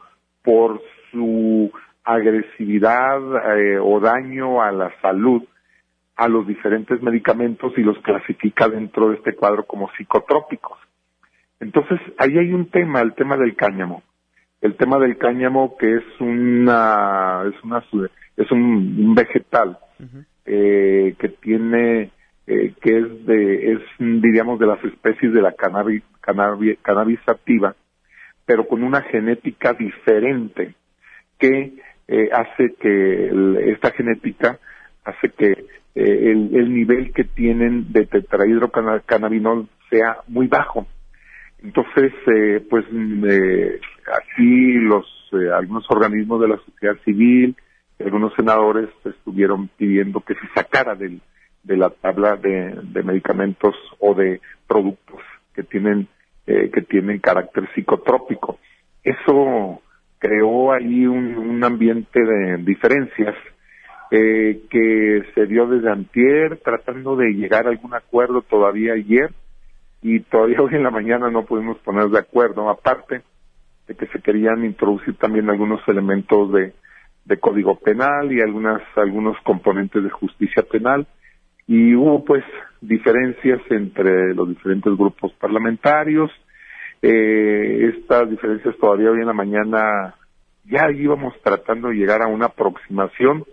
por 0.43 0.79
su 1.11 1.71
agresividad 2.05 3.19
eh, 3.57 3.79
o 3.79 3.99
daño 3.99 4.61
a 4.61 4.71
la 4.71 4.91
salud 5.01 5.43
a 6.15 6.29
los 6.29 6.47
diferentes 6.47 7.01
medicamentos 7.01 7.73
y 7.75 7.81
los 7.81 7.97
clasifica 7.99 8.69
dentro 8.69 9.09
de 9.09 9.15
este 9.15 9.35
cuadro 9.35 9.65
como 9.65 9.91
psicotrópicos. 9.97 10.77
Entonces, 11.59 11.99
ahí 12.17 12.37
hay 12.37 12.53
un 12.53 12.69
tema, 12.69 13.01
el 13.01 13.13
tema 13.15 13.35
del 13.35 13.55
cáñamo. 13.55 14.01
El 14.61 14.75
tema 14.75 14.97
del 14.97 15.17
cáñamo 15.17 15.75
que 15.77 15.95
es 15.95 16.03
una, 16.19 17.43
es 17.47 17.63
una, 17.63 17.83
es 18.37 18.51
un, 18.51 19.13
vegetal 19.13 19.77
eh, 20.45 21.15
que 21.19 21.29
tiene 21.29 22.11
eh, 22.47 22.73
que 22.79 22.97
es 22.99 23.25
de, 23.25 23.73
es, 23.73 23.79
diríamos, 23.99 24.59
de 24.59 24.67
las 24.67 24.83
especies 24.83 25.33
de 25.33 25.41
la 25.41 25.53
cannabis, 25.53 26.03
cannabis, 26.21 27.19
activa, 27.27 27.75
pero 28.45 28.67
con 28.67 28.83
una 28.83 29.01
genética 29.01 29.73
diferente 29.73 30.75
que 31.39 31.73
eh, 32.07 32.29
hace 32.31 32.75
que 32.79 33.71
esta 33.71 33.91
genética 33.91 34.59
hace 35.03 35.29
que 35.29 35.51
eh, 35.51 36.31
el, 36.31 36.55
el, 36.55 36.73
nivel 36.73 37.13
que 37.13 37.23
tienen 37.23 37.91
de 37.91 38.05
tetrahidrocannabinol 38.05 39.67
sea 39.89 40.17
muy 40.27 40.47
bajo. 40.47 40.87
Entonces, 41.63 42.13
eh, 42.35 42.65
pues 42.69 42.85
eh, 42.91 43.79
aquí 44.13 44.73
los 44.73 45.05
algunos 45.53 45.85
organismos 45.89 46.39
de 46.39 46.47
la 46.47 46.57
sociedad 46.57 46.95
civil, 47.03 47.55
algunos 47.99 48.33
senadores 48.35 48.89
estuvieron 49.03 49.67
pidiendo 49.69 50.21
que 50.21 50.35
se 50.35 50.47
sacara 50.53 50.95
del, 50.95 51.19
de 51.63 51.77
la 51.77 51.89
tabla 51.89 52.35
de, 52.37 53.03
medicamentos 53.03 53.75
o 53.99 54.13
de 54.13 54.39
productos 54.67 55.19
que 55.53 55.63
tienen 55.63 56.07
eh, 56.47 56.69
que 56.71 56.81
tienen 56.83 57.19
carácter 57.19 57.67
psicotrópico. 57.73 58.59
Eso 59.03 59.81
creó 60.19 60.73
ahí 60.73 61.05
un, 61.05 61.63
ambiente 61.63 62.19
de 62.19 62.57
diferencias 62.57 63.35
eh, 64.11 64.61
que 64.69 65.23
se 65.33 65.45
dio 65.47 65.67
desde 65.67 65.91
antier 65.91 66.57
tratando 66.63 67.15
de 67.15 67.31
llegar 67.31 67.65
a 67.65 67.69
algún 67.69 67.93
acuerdo 67.93 68.41
todavía 68.41 68.93
ayer 68.93 69.31
y 70.01 70.19
todavía 70.19 70.61
hoy 70.61 70.75
en 70.75 70.83
la 70.83 70.91
mañana 70.91 71.31
no 71.31 71.45
pudimos 71.45 71.77
poner 71.79 72.05
de 72.09 72.19
acuerdo 72.19 72.69
aparte 72.69 73.21
de 73.87 73.95
que 73.95 74.07
se 74.07 74.19
querían 74.19 74.65
introducir 74.65 75.15
también 75.17 75.49
algunos 75.49 75.81
elementos 75.87 76.51
de, 76.51 76.73
de 77.25 77.37
código 77.37 77.79
penal 77.79 78.31
y 78.31 78.41
algunas 78.41 78.81
algunos 78.95 79.37
componentes 79.43 80.03
de 80.03 80.09
justicia 80.09 80.63
penal 80.63 81.07
y 81.67 81.95
hubo 81.95 82.23
pues 82.23 82.43
diferencias 82.81 83.59
entre 83.69 84.33
los 84.35 84.49
diferentes 84.49 84.95
grupos 84.95 85.33
parlamentarios. 85.33 86.31
Eh, 87.07 87.91
estas 87.93 88.27
diferencias 88.31 88.75
todavía 88.77 89.11
hoy 89.11 89.19
en 89.19 89.27
la 89.27 89.33
mañana 89.33 90.15
ya 90.63 90.89
íbamos 90.89 91.39
tratando 91.43 91.89
de 91.89 91.97
llegar 91.97 92.23
a 92.23 92.27
una 92.27 92.47
aproximación, 92.47 93.45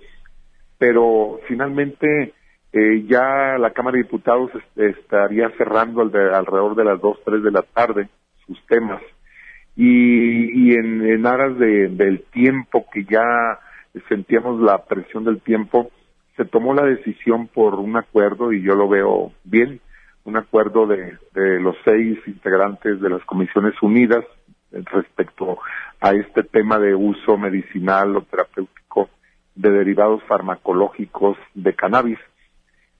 pero 0.78 1.38
finalmente 1.46 2.32
eh, 2.72 3.05
ya 3.07 3.59
la 3.59 3.72
Cámara 3.74 3.98
de 3.98 4.05
Diputados 4.05 4.50
estaría 4.74 5.50
cerrando 5.59 6.00
alrededor 6.00 6.74
de 6.76 6.84
las 6.84 6.98
2, 7.03 7.18
3 7.26 7.42
de 7.42 7.50
la 7.50 7.61
tarde 7.61 8.09
sus 8.46 8.59
temas. 8.68 9.03
Y, 9.76 10.70
y 10.70 10.74
en, 10.74 11.07
en 11.07 11.26
aras 11.26 11.59
de, 11.59 11.88
del 11.88 12.22
tiempo 12.32 12.86
que 12.90 13.05
ya 13.05 13.59
sentíamos 14.09 14.62
la 14.62 14.82
presión 14.86 15.24
del 15.24 15.42
tiempo, 15.42 15.90
se 16.38 16.46
tomó 16.46 16.72
la 16.72 16.86
decisión 16.86 17.48
por 17.48 17.74
un 17.74 17.98
acuerdo 17.98 18.55
y 18.55 18.62
yo 18.62 18.74
lo 18.76 18.88
veo 18.88 19.30
bien, 19.44 19.82
un 20.25 20.37
acuerdo 20.37 20.87
de, 20.87 21.18
de 21.33 21.61
los 21.61 21.77
seis 21.85 22.18
integrantes 22.27 23.01
de 23.01 23.11
las 23.11 23.25
Comisiones 23.25 23.75
Unidas 23.83 24.25
respecto 24.70 25.59
a 26.01 26.12
este 26.12 26.43
tema 26.43 26.79
de 26.79 26.95
uso 26.95 27.37
medicinal 27.37 28.16
o 28.16 28.23
terapéutico 28.23 29.11
de 29.55 29.70
derivados 29.70 30.23
farmacológicos 30.25 31.37
de 31.55 31.75
cannabis, 31.75 32.18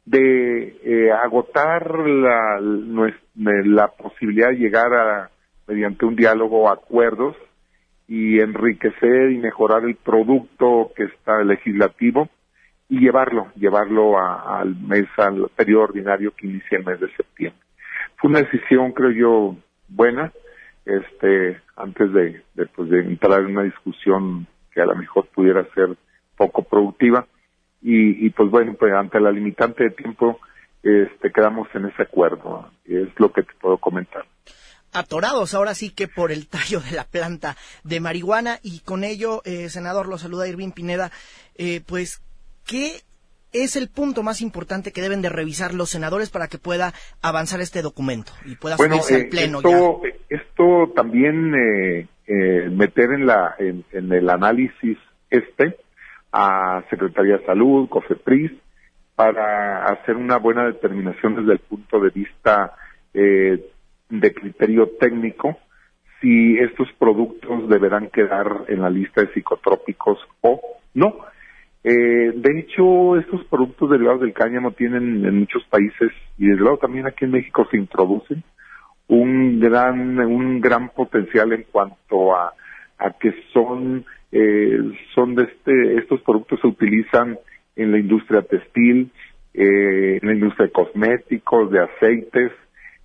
de 0.05 0.77
eh, 0.85 1.13
agotar 1.13 1.99
la, 1.99 2.61
la 2.61 3.89
posibilidad 3.89 4.49
de 4.49 4.57
llegar 4.57 4.93
a, 4.93 5.31
mediante 5.67 6.05
un 6.05 6.17
diálogo, 6.17 6.69
a 6.69 6.75
acuerdos 6.75 7.37
y 8.09 8.41
enriquecer 8.41 9.31
y 9.31 9.39
mejorar 9.39 9.85
el 9.85 9.97
producto 9.97 10.91
que 10.95 11.05
está 11.05 11.43
legislativo 11.45 12.29
y 12.93 13.01
llevarlo, 13.01 13.51
llevarlo 13.57 14.19
al 14.19 14.77
mes, 14.77 15.07
al 15.17 15.49
periodo 15.57 15.85
ordinario 15.85 16.35
que 16.37 16.47
inicia 16.47 16.77
el 16.77 16.85
mes 16.85 17.01
de 17.01 17.11
septiembre. 17.17 17.59
Fue 18.17 18.29
una 18.29 18.43
decisión, 18.43 18.93
creo 18.93 19.11
yo, 19.13 19.57
buena, 19.89 20.31
este, 20.85 21.59
antes 21.75 22.13
de, 22.13 22.43
de, 22.53 22.67
pues, 22.67 22.91
de 22.91 23.01
entrar 23.01 23.41
en 23.41 23.53
una 23.57 23.63
discusión 23.63 24.47
que 24.75 24.83
a 24.83 24.85
lo 24.85 24.95
mejor 24.95 25.27
pudiera 25.29 25.67
ser 25.75 25.97
poco 26.37 26.65
productiva. 26.65 27.27
Y, 27.81 28.27
y 28.27 28.29
pues 28.29 28.51
bueno, 28.51 28.75
pues 28.79 28.93
ante 28.93 29.19
la 29.21 29.33
limitante 29.33 29.85
de 29.85 29.91
tiempo, 29.91 30.39
este, 30.83 31.33
quedamos 31.33 31.69
en 31.75 31.87
ese 31.87 32.03
acuerdo. 32.03 32.71
Es 32.85 33.09
lo 33.19 33.33
que 33.33 33.43
te 33.43 33.55
puedo 33.59 33.79
comentar 33.79 34.27
atorados 34.95 35.55
ahora 35.55 35.75
sí 35.75 35.89
que 35.89 36.07
por 36.07 36.33
el 36.33 36.49
tallo 36.49 36.81
de 36.81 36.91
la 36.91 37.05
planta 37.05 37.57
de 37.83 37.99
marihuana 37.99 38.59
y 38.63 38.81
con 38.81 39.05
ello, 39.05 39.41
eh, 39.47 39.71
senador, 39.71 40.07
lo 40.07 40.19
saluda 40.19 40.47
Irving 40.47 40.73
Pineda, 40.73 41.11
eh, 41.55 41.81
pues 41.87 42.21
¿qué 42.67 43.03
es 43.53 43.77
el 43.77 43.89
punto 43.89 44.23
más 44.23 44.41
importante 44.41 44.93
que 44.93 45.03
deben 45.03 45.23
de 45.23 45.29
revisar 45.29 45.75
los 45.75 45.91
senadores 45.91 46.31
para 46.31 46.49
que 46.49 46.59
pueda 46.59 46.93
avanzar 47.21 47.61
este 47.61 47.83
documento 47.83 48.33
y 48.47 48.57
pueda 48.57 48.77
subirse 48.77 49.15
al 49.15 49.21
eh, 49.23 49.29
pleno 49.31 49.59
esto, 49.59 50.03
Esto 50.29 50.93
también 50.95 51.55
eh, 51.55 52.07
eh, 52.27 52.71
meter 52.71 53.13
en, 53.13 53.27
la, 53.27 53.55
en, 53.59 53.85
el 53.93 54.31
análisis 54.31 54.99
este 55.31 55.77
a 56.33 56.83
Secretaría 56.89 57.37
de 57.37 57.45
Salud, 57.45 57.91
COFEPRIS, 57.91 58.53
para 59.15 59.85
hacer 59.85 60.17
una 60.17 60.39
buena 60.39 60.65
determinación 60.65 61.37
desde 61.37 61.53
el 61.53 61.59
punto 61.59 62.01
de 62.01 62.09
vista 62.09 62.75
de 63.13 64.35
criterio 64.35 64.89
técnico 64.99 65.59
si 66.23 66.57
estos 66.57 66.89
productos 66.99 67.69
deberán 67.69 68.09
quedar 68.09 68.65
en 68.69 68.81
la 68.81 68.89
lista 68.89 69.21
de 69.21 69.35
psicotrópicos 69.35 70.19
o 70.41 70.59
no 70.95 71.17
eh, 71.85 72.33
de 72.35 72.61
hecho, 72.61 73.17
estos 73.17 73.45
productos 73.47 73.91
derivados 73.91 74.21
del 74.21 74.33
cáñamo 74.33 74.71
tienen 74.71 75.25
en 75.25 75.41
muchos 75.41 75.65
países 75.65 76.13
y 76.39 76.47
desde 76.47 76.61
luego 76.61 76.79
también 76.79 77.07
aquí 77.07 77.25
en 77.25 77.33
México 77.33 77.67
se 77.71 77.77
introducen 77.77 78.45
un 79.09 79.59
gran 79.59 80.19
un 80.21 80.61
gran 80.61 80.91
potencial 80.91 81.53
en 81.53 81.65
cuanto 81.71 82.37
a, 82.37 82.55
a 82.99 83.11
que 83.19 83.35
son 83.53 84.05
eh, 84.31 84.79
son 85.15 85.35
de 85.35 85.43
este 85.43 85.99
estos 85.99 86.21
productos 86.23 86.61
se 86.61 86.69
utilizan 86.69 87.37
en 87.75 87.91
la 87.91 87.99
industria 87.99 88.43
textil, 88.43 89.11
eh, 89.55 90.19
en 90.21 90.29
la 90.29 90.35
industria 90.35 90.67
de 90.67 90.73
cosméticos, 90.73 91.71
de 91.71 91.81
aceites, 91.81 92.53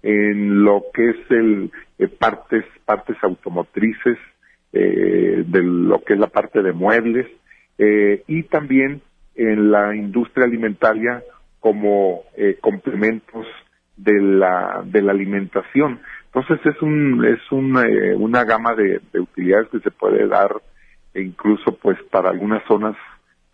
en 0.03 0.63
lo 0.63 0.85
que 0.93 1.09
es 1.09 1.31
el 1.31 1.71
eh, 1.97 2.07
partes 2.07 2.63
partes 2.85 3.17
automotrices, 3.23 4.17
eh, 4.71 5.43
de 5.47 5.63
lo 5.63 6.03
que 6.03 6.13
es 6.13 6.19
la 6.19 6.27
parte 6.27 6.61
de 6.61 6.73
muebles 6.73 7.27
eh, 7.77 8.23
y 8.27 8.43
también 8.43 9.01
en 9.35 9.71
la 9.71 9.95
industria 9.95 10.45
alimentaria 10.45 11.23
como 11.59 12.23
eh, 12.35 12.57
complementos 12.59 13.45
de 13.95 14.19
la, 14.21 14.81
de 14.85 15.01
la 15.01 15.11
alimentación. 15.11 15.99
Entonces 16.25 16.59
es 16.65 16.81
un, 16.81 17.25
es 17.25 17.51
un, 17.51 17.77
eh, 17.77 18.15
una 18.15 18.43
gama 18.43 18.75
de, 18.75 19.01
utilidades 19.19 19.69
que 19.69 19.79
se 19.79 19.91
puede 19.91 20.27
dar 20.27 20.55
incluso 21.15 21.75
pues 21.77 21.97
para 22.11 22.29
algunas 22.29 22.63
zonas 22.67 22.95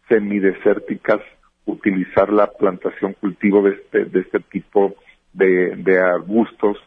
semidesérticas 0.09 1.19
utilizar 1.65 2.31
la 2.31 2.47
plantación 2.51 3.13
cultivo 3.13 3.61
de 3.63 3.71
este, 3.71 4.05
de 4.05 4.19
este 4.19 4.39
tipo 4.41 4.95
de, 5.31 5.77
de 5.77 5.99
arbustos 5.99 6.77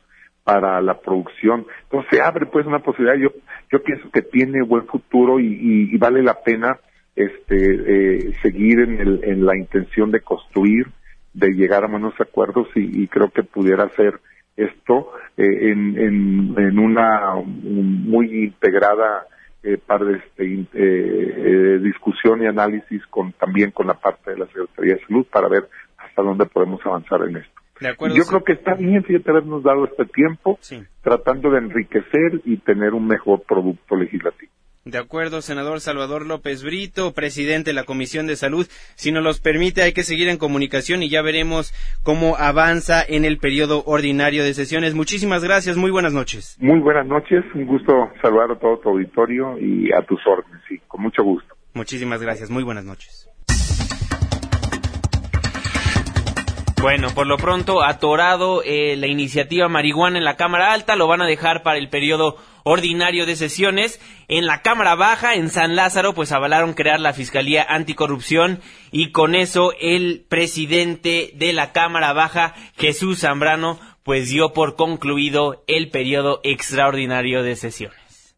para 0.44 0.80
la 0.80 1.00
producción. 1.00 1.66
Entonces 1.84 2.10
se 2.10 2.20
abre 2.20 2.46
pues 2.46 2.66
una 2.66 2.80
posibilidad, 2.80 3.16
yo, 3.16 3.30
yo 3.72 3.82
pienso 3.82 4.10
que 4.10 4.22
tiene 4.22 4.62
buen 4.62 4.86
futuro 4.86 5.40
y 5.40 5.96
vale 5.96 6.22
la 6.22 6.34
pena 6.42 6.78
este, 7.16 7.56
eh, 7.56 8.34
seguir 8.42 8.80
en, 8.80 9.00
el, 9.00 9.24
en 9.24 9.46
la 9.46 9.56
intención 9.56 10.10
de 10.10 10.20
construir, 10.20 10.86
de 11.32 11.48
llegar 11.50 11.84
a 11.84 11.88
buenos 11.88 12.14
acuerdos 12.20 12.68
y, 12.74 13.08
creo 13.08 13.30
que 13.30 13.42
pudiera 13.42 13.88
ser 13.90 14.20
esto 14.56 15.12
eh, 15.36 15.70
en, 15.70 15.98
en, 15.98 16.54
en, 16.58 16.78
una 16.78 17.34
muy 17.44 18.44
integrada 18.44 19.26
eh, 19.62 19.78
de 19.78 20.12
este, 20.14 20.66
eh, 20.74 21.78
discusión 21.82 22.42
y 22.42 22.46
análisis 22.46 23.04
con 23.06 23.32
también 23.32 23.70
con 23.70 23.86
la 23.86 23.94
parte 23.94 24.30
de 24.30 24.38
la 24.38 24.46
Secretaría 24.46 24.94
de 24.94 25.06
Salud 25.06 25.26
para 25.30 25.48
ver 25.48 25.68
hasta 25.98 26.22
dónde 26.22 26.46
podemos 26.46 26.80
avanzar 26.86 27.22
en 27.28 27.38
esto. 27.38 27.52
Yo 28.14 28.24
creo 28.24 28.44
que 28.44 28.52
está 28.52 28.74
bien, 28.74 29.04
fíjate, 29.04 29.30
habernos 29.30 29.62
dado 29.62 29.84
este 29.84 30.06
tiempo 30.06 30.58
tratando 31.02 31.50
de 31.50 31.58
enriquecer 31.58 32.40
y 32.44 32.56
tener 32.58 32.94
un 32.94 33.06
mejor 33.06 33.42
producto 33.42 33.96
legislativo. 33.96 34.52
De 34.86 34.98
acuerdo, 34.98 35.42
senador 35.42 35.80
Salvador 35.80 36.24
López 36.24 36.62
Brito, 36.62 37.12
presidente 37.12 37.70
de 37.70 37.74
la 37.74 37.82
Comisión 37.82 38.28
de 38.28 38.36
Salud. 38.36 38.68
Si 38.94 39.10
nos 39.10 39.24
los 39.24 39.40
permite, 39.40 39.82
hay 39.82 39.92
que 39.92 40.04
seguir 40.04 40.28
en 40.28 40.38
comunicación 40.38 41.02
y 41.02 41.08
ya 41.08 41.22
veremos 41.22 41.74
cómo 42.04 42.36
avanza 42.36 43.02
en 43.02 43.24
el 43.24 43.38
periodo 43.38 43.82
ordinario 43.84 44.44
de 44.44 44.54
sesiones. 44.54 44.94
Muchísimas 44.94 45.42
gracias, 45.42 45.76
muy 45.76 45.90
buenas 45.90 46.12
noches. 46.12 46.56
Muy 46.60 46.78
buenas 46.78 47.04
noches, 47.04 47.44
un 47.56 47.66
gusto 47.66 48.12
saludar 48.22 48.52
a 48.52 48.58
todo 48.60 48.78
tu 48.78 48.90
auditorio 48.90 49.58
y 49.58 49.92
a 49.92 50.02
tus 50.02 50.24
órdenes, 50.24 50.62
sí, 50.68 50.80
con 50.86 51.02
mucho 51.02 51.24
gusto. 51.24 51.56
Muchísimas 51.74 52.22
gracias, 52.22 52.48
muy 52.48 52.62
buenas 52.62 52.84
noches. 52.84 53.28
Bueno, 56.80 57.08
por 57.12 57.26
lo 57.26 57.38
pronto, 57.38 57.82
atorado 57.82 58.62
eh, 58.62 58.94
la 58.96 59.08
iniciativa 59.08 59.66
marihuana 59.66 60.18
en 60.18 60.24
la 60.24 60.36
Cámara 60.36 60.72
Alta, 60.72 60.94
lo 60.94 61.08
van 61.08 61.22
a 61.22 61.26
dejar 61.26 61.64
para 61.64 61.78
el 61.78 61.88
periodo 61.88 62.36
ordinario 62.66 63.26
de 63.26 63.36
sesiones. 63.36 64.00
En 64.26 64.44
la 64.44 64.60
Cámara 64.60 64.96
Baja, 64.96 65.34
en 65.34 65.50
San 65.50 65.76
Lázaro, 65.76 66.14
pues 66.14 66.32
avalaron 66.32 66.74
crear 66.74 66.98
la 66.98 67.12
Fiscalía 67.12 67.64
Anticorrupción 67.68 68.60
y 68.90 69.12
con 69.12 69.36
eso 69.36 69.72
el 69.80 70.26
presidente 70.28 71.30
de 71.34 71.52
la 71.52 71.72
Cámara 71.72 72.12
Baja, 72.12 72.54
Jesús 72.76 73.20
Zambrano, 73.20 73.78
pues 74.02 74.30
dio 74.30 74.52
por 74.52 74.74
concluido 74.74 75.62
el 75.68 75.90
periodo 75.90 76.40
extraordinario 76.42 77.44
de 77.44 77.54
sesiones. 77.54 78.36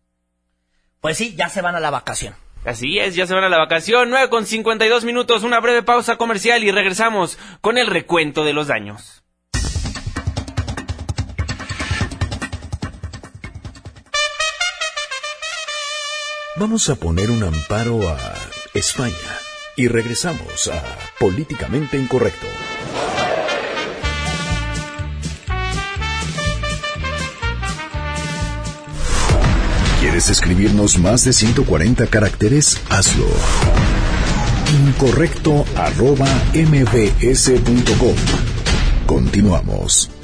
Pues 1.01 1.17
sí, 1.17 1.35
ya 1.35 1.49
se 1.49 1.63
van 1.63 1.75
a 1.75 1.81
la 1.81 1.91
vacación. 1.91 2.35
Así 2.67 2.99
es, 2.99 3.15
ya 3.15 3.27
se 3.27 3.35
van 3.35 3.45
a 3.45 3.49
la 3.49 3.57
vacación. 3.57 4.11
9 4.11 4.29
con 4.29 4.45
52 4.45 5.05
minutos, 5.05 5.43
una 5.43 5.61
breve 5.61 5.83
pausa 5.83 6.17
comercial 6.19 6.63
y 6.65 6.71
regresamos 6.71 7.39
con 7.63 7.79
el 7.79 7.87
recuento 7.87 8.45
de 8.45 8.53
los 8.53 8.67
daños. 8.67 9.25
Vamos 16.59 16.89
a 16.89 16.97
poner 16.97 17.31
un 17.31 17.45
amparo 17.45 18.09
a 18.09 18.19
España 18.75 19.15
y 19.77 19.87
regresamos 19.87 20.67
a 20.67 20.83
Políticamente 21.21 21.97
Incorrecto. 21.97 22.47
¿Quieres 30.01 30.31
escribirnos 30.31 30.99
más 30.99 31.25
de 31.25 31.33
140 31.33 32.09
caracteres? 32.09 32.81
Hazlo. 32.91 33.29
Incorrecto 34.85 35.65
arroba 35.77 36.27
mbs.com. 36.55 38.17
Continuamos. 39.07 40.18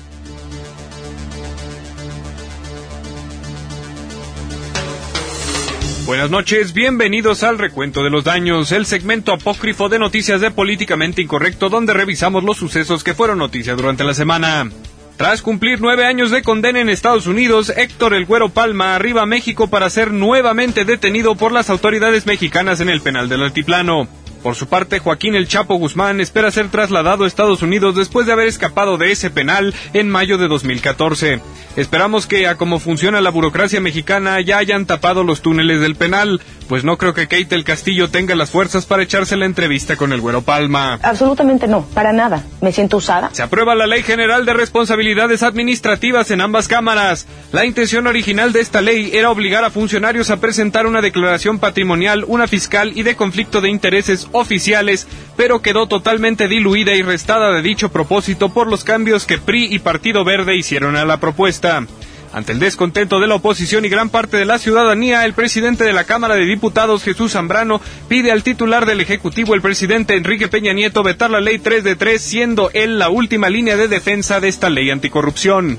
Buenas 6.07 6.31
noches, 6.31 6.75
bienvenidos 6.75 7.43
al 7.45 7.57
recuento 7.57 8.05
de 8.05 8.11
los 8.11 8.25
daños, 8.25 8.73
el 8.73 8.85
segmento 8.85 9.33
apócrifo 9.33 9.89
de 9.89 9.99
noticias 9.99 10.39
de 10.43 10.51
Políticamente 10.51 11.23
Incorrecto 11.23 11.71
donde 11.71 11.95
revisamos 11.95 12.45
los 12.45 12.59
sucesos 12.59 13.03
que 13.03 13.15
fueron 13.15 13.39
noticia 13.39 13.75
durante 13.75 14.05
la 14.05 14.13
semana. 14.13 14.69
Tras 15.17 15.41
cumplir 15.41 15.81
nueve 15.81 16.05
años 16.05 16.31
de 16.31 16.43
condena 16.43 16.81
en 16.81 16.91
Estados 16.91 17.27
Unidos, 17.27 17.73
Héctor 17.75 18.13
El 18.13 18.27
Güero 18.27 18.51
Palma 18.51 18.95
arriba 18.95 19.23
a 19.23 19.27
México 19.27 19.71
para 19.71 19.89
ser 19.89 20.11
nuevamente 20.11 20.85
detenido 20.85 21.37
por 21.37 21.53
las 21.53 21.71
autoridades 21.71 22.27
mexicanas 22.27 22.81
en 22.81 22.91
el 22.91 23.01
penal 23.01 23.31
del 23.31 23.43
altiplano. 23.43 24.07
Por 24.45 24.57
su 24.57 24.67
parte, 24.67 24.99
Joaquín 24.99 25.35
El 25.35 25.49
Chapo 25.49 25.77
Guzmán 25.77 26.21
espera 26.21 26.51
ser 26.51 26.69
trasladado 26.69 27.25
a 27.25 27.27
Estados 27.27 27.63
Unidos 27.63 27.97
después 27.97 28.27
de 28.27 28.35
haber 28.35 28.47
escapado 28.47 28.99
de 28.99 29.11
ese 29.11 29.31
penal 29.31 29.73
en 29.95 30.11
mayo 30.11 30.37
de 30.37 30.49
2014. 30.49 31.41
Esperamos 31.77 32.27
que, 32.27 32.47
a 32.47 32.57
cómo 32.57 32.79
funciona 32.79 33.23
la 33.23 33.31
burocracia 33.31 33.81
mexicana, 33.81 34.39
ya 34.43 34.59
hayan 34.59 34.85
tapado 34.85 35.25
los 35.25 35.41
túneles 35.41 35.81
del 35.81 35.97
penal, 35.97 36.43
pues 36.69 36.85
no 36.85 36.99
creo 36.99 37.15
que 37.15 37.27
Kate 37.27 37.55
el 37.55 37.65
Castillo 37.65 38.11
tenga 38.11 38.35
las 38.37 38.51
fuerzas 38.51 38.85
para 38.85 39.03
echarse 39.03 39.37
la 39.37 39.47
entrevista 39.47 39.97
con 39.97 40.13
el 40.13 40.21
Güero 40.21 40.43
Palma. 40.43 41.01
Absolutamente 41.03 41.67
no, 41.67 41.87
para 41.95 42.13
nada. 42.13 42.45
Me 42.61 42.71
siento 42.71 42.99
usada. 42.99 43.31
Se 43.33 43.43
aprueba 43.43 43.75
la 43.75 43.87
Ley 43.87 44.03
General 44.03 44.45
de 44.45 44.53
Responsabilidades 44.53 45.43
Administrativas 45.43 46.31
en 46.31 46.43
ambas 46.43 46.69
cámaras. 46.69 47.27
La 47.51 47.65
intención 47.65 48.07
original 48.07 48.53
de 48.53 48.61
esta 48.61 48.83
ley 48.83 49.11
era 49.15 49.31
obligar 49.31 49.65
a 49.65 49.71
funcionarios 49.71 50.29
a 50.29 50.37
presentar 50.37 50.87
una 50.87 51.01
declaración 51.01 51.59
patrimonial, 51.59 52.25
una 52.29 52.47
fiscal 52.47 52.93
y 52.95 53.05
de 53.05 53.17
conflicto 53.17 53.63
de 53.63 53.71
intereses 53.71 54.29
oficiales, 54.35 55.07
pero 55.37 55.63
quedó 55.63 55.87
totalmente 55.87 56.49
diluida 56.49 56.93
y 56.93 57.03
restada 57.03 57.53
de 57.53 57.63
dicho 57.63 57.91
propósito 57.91 58.51
por 58.51 58.67
los 58.67 58.85
cambios 58.85 59.25
que 59.25 59.39
PRI 59.39 59.75
y 59.75 59.79
Partido 59.79 60.25
Verde 60.25 60.57
hicieron 60.57 60.97
a 60.97 61.07
la 61.07 61.19
propuesta. 61.19 61.87
Ante 62.35 62.51
el 62.51 62.59
descontento 62.59 63.21
de 63.21 63.29
la 63.29 63.37
oposición 63.37 63.85
y 63.85 63.89
gran 63.89 64.11
parte 64.11 64.37
de 64.37 64.45
la 64.45 64.59
ciudadanía, 64.59 65.25
el 65.25 65.35
presidente 65.35 65.85
de 65.85 65.93
la 65.93 66.03
Cámara 66.03 66.35
de 66.35 66.45
Diputados, 66.45 67.05
Jesús 67.05 67.33
Zambrano, 67.33 67.81
pide 68.09 68.33
al 68.33 68.43
titular 68.43 68.87
del 68.87 69.01
Ejecutivo, 69.01 69.55
el 69.55 69.63
presidente 69.63 70.17
Enrique 70.17 70.49
Peña 70.49 70.73
Nieto, 70.73 71.05
vetar 71.05 71.31
la 71.31 71.41
ley 71.41 71.61
3 71.61 71.85
de 71.85 71.95
3, 71.95 72.21
siendo 72.21 72.71
él 72.73 72.99
la 72.99 73.09
última 73.09 73.49
línea 73.49 73.77
de 73.77 73.87
defensa 73.87 74.41
de 74.41 74.49
esta 74.49 74.69
ley 74.69 74.91
anticorrupción. 74.91 75.79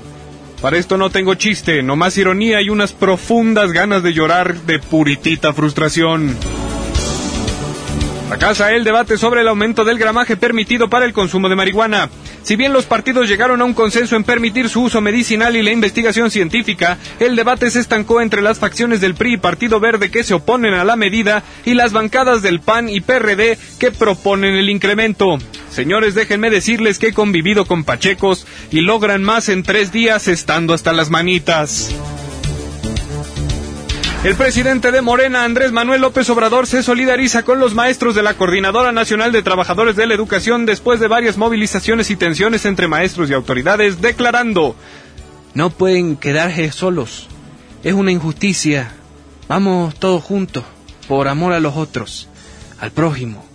Para 0.62 0.78
esto 0.78 0.96
no 0.96 1.10
tengo 1.10 1.34
chiste, 1.34 1.82
nomás 1.82 2.16
ironía 2.16 2.62
y 2.62 2.70
unas 2.70 2.92
profundas 2.92 3.72
ganas 3.72 4.02
de 4.02 4.14
llorar 4.14 4.54
de 4.62 4.78
puritita 4.78 5.52
frustración. 5.52 6.34
Fracasa 8.28 8.72
el 8.72 8.82
debate 8.82 9.18
sobre 9.18 9.42
el 9.42 9.48
aumento 9.48 9.84
del 9.84 9.98
gramaje 9.98 10.36
permitido 10.36 10.88
para 10.90 11.04
el 11.04 11.12
consumo 11.12 11.48
de 11.48 11.54
marihuana. 11.54 12.10
Si 12.42 12.56
bien 12.56 12.72
los 12.72 12.84
partidos 12.84 13.28
llegaron 13.28 13.60
a 13.60 13.64
un 13.64 13.72
consenso 13.72 14.16
en 14.16 14.24
permitir 14.24 14.68
su 14.68 14.82
uso 14.82 15.00
medicinal 15.00 15.54
y 15.54 15.62
la 15.62 15.70
investigación 15.70 16.32
científica, 16.32 16.98
el 17.20 17.36
debate 17.36 17.70
se 17.70 17.78
estancó 17.78 18.20
entre 18.20 18.42
las 18.42 18.58
facciones 18.58 19.00
del 19.00 19.14
PRI 19.14 19.34
y 19.34 19.36
Partido 19.36 19.78
Verde 19.78 20.10
que 20.10 20.24
se 20.24 20.34
oponen 20.34 20.74
a 20.74 20.84
la 20.84 20.96
medida 20.96 21.44
y 21.64 21.74
las 21.74 21.92
bancadas 21.92 22.42
del 22.42 22.60
PAN 22.60 22.88
y 22.88 23.00
PRD 23.00 23.58
que 23.78 23.92
proponen 23.92 24.56
el 24.56 24.70
incremento. 24.70 25.38
Señores, 25.70 26.16
déjenme 26.16 26.50
decirles 26.50 26.98
que 26.98 27.08
he 27.08 27.12
convivido 27.12 27.64
con 27.64 27.84
pachecos 27.84 28.44
y 28.72 28.80
logran 28.80 29.22
más 29.22 29.48
en 29.48 29.62
tres 29.62 29.92
días 29.92 30.26
estando 30.26 30.74
hasta 30.74 30.92
las 30.92 31.10
manitas. 31.10 31.94
El 34.24 34.34
presidente 34.34 34.90
de 34.90 35.02
Morena, 35.02 35.44
Andrés 35.44 35.70
Manuel 35.70 36.00
López 36.00 36.28
Obrador, 36.30 36.66
se 36.66 36.82
solidariza 36.82 37.44
con 37.44 37.60
los 37.60 37.74
maestros 37.74 38.14
de 38.14 38.22
la 38.22 38.34
Coordinadora 38.34 38.90
Nacional 38.90 39.30
de 39.30 39.42
Trabajadores 39.42 39.94
de 39.94 40.06
la 40.06 40.14
Educación 40.14 40.66
después 40.66 40.98
de 40.98 41.06
varias 41.06 41.36
movilizaciones 41.36 42.10
y 42.10 42.16
tensiones 42.16 42.64
entre 42.64 42.88
maestros 42.88 43.30
y 43.30 43.34
autoridades, 43.34 44.00
declarando, 44.00 44.74
no 45.54 45.70
pueden 45.70 46.16
quedarse 46.16 46.72
solos, 46.72 47.28
es 47.84 47.94
una 47.94 48.10
injusticia, 48.10 48.92
vamos 49.48 49.94
todos 49.94 50.24
juntos, 50.24 50.64
por 51.06 51.28
amor 51.28 51.52
a 51.52 51.60
los 51.60 51.76
otros, 51.76 52.28
al 52.80 52.90
prójimo, 52.90 53.46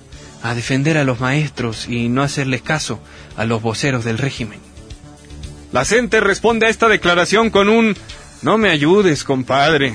a 0.42 0.56
defender 0.56 0.98
a 0.98 1.04
los 1.04 1.20
maestros 1.20 1.90
y 1.90 2.08
no 2.08 2.24
hacerles 2.24 2.62
caso 2.62 3.02
a 3.36 3.44
los 3.44 3.62
voceros 3.62 4.06
del 4.06 4.18
régimen. 4.18 4.60
La 5.74 5.84
gente 5.84 6.22
responde 6.22 6.66
a 6.66 6.70
esta 6.70 6.88
declaración 6.88 7.50
con 7.50 7.68
un, 7.68 7.96
no 8.42 8.58
me 8.58 8.70
ayudes, 8.70 9.24
compadre. 9.24 9.94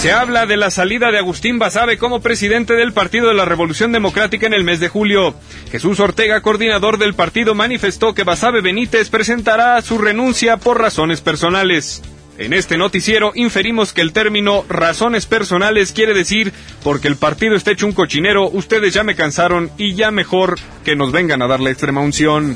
Se 0.00 0.12
habla 0.12 0.46
de 0.46 0.56
la 0.56 0.70
salida 0.70 1.10
de 1.10 1.18
Agustín 1.18 1.58
Basabe 1.58 1.98
como 1.98 2.22
presidente 2.22 2.72
del 2.72 2.94
Partido 2.94 3.28
de 3.28 3.34
la 3.34 3.44
Revolución 3.44 3.92
Democrática 3.92 4.46
en 4.46 4.54
el 4.54 4.64
mes 4.64 4.80
de 4.80 4.88
julio. 4.88 5.34
Jesús 5.70 6.00
Ortega, 6.00 6.40
coordinador 6.40 6.96
del 6.96 7.12
partido, 7.12 7.54
manifestó 7.54 8.14
que 8.14 8.24
Basabe 8.24 8.62
Benítez 8.62 9.10
presentará 9.10 9.82
su 9.82 9.98
renuncia 9.98 10.56
por 10.56 10.80
razones 10.80 11.20
personales. 11.20 12.00
En 12.38 12.54
este 12.54 12.78
noticiero 12.78 13.32
inferimos 13.34 13.92
que 13.92 14.00
el 14.00 14.14
término 14.14 14.64
razones 14.70 15.26
personales 15.26 15.92
quiere 15.92 16.14
decir 16.14 16.54
porque 16.82 17.06
el 17.06 17.16
partido 17.16 17.54
está 17.54 17.72
hecho 17.72 17.84
un 17.84 17.92
cochinero, 17.92 18.48
ustedes 18.48 18.94
ya 18.94 19.04
me 19.04 19.16
cansaron 19.16 19.70
y 19.76 19.96
ya 19.96 20.10
mejor 20.10 20.58
que 20.82 20.96
nos 20.96 21.12
vengan 21.12 21.42
a 21.42 21.46
dar 21.46 21.60
la 21.60 21.72
extrema 21.72 22.00
unción. 22.00 22.54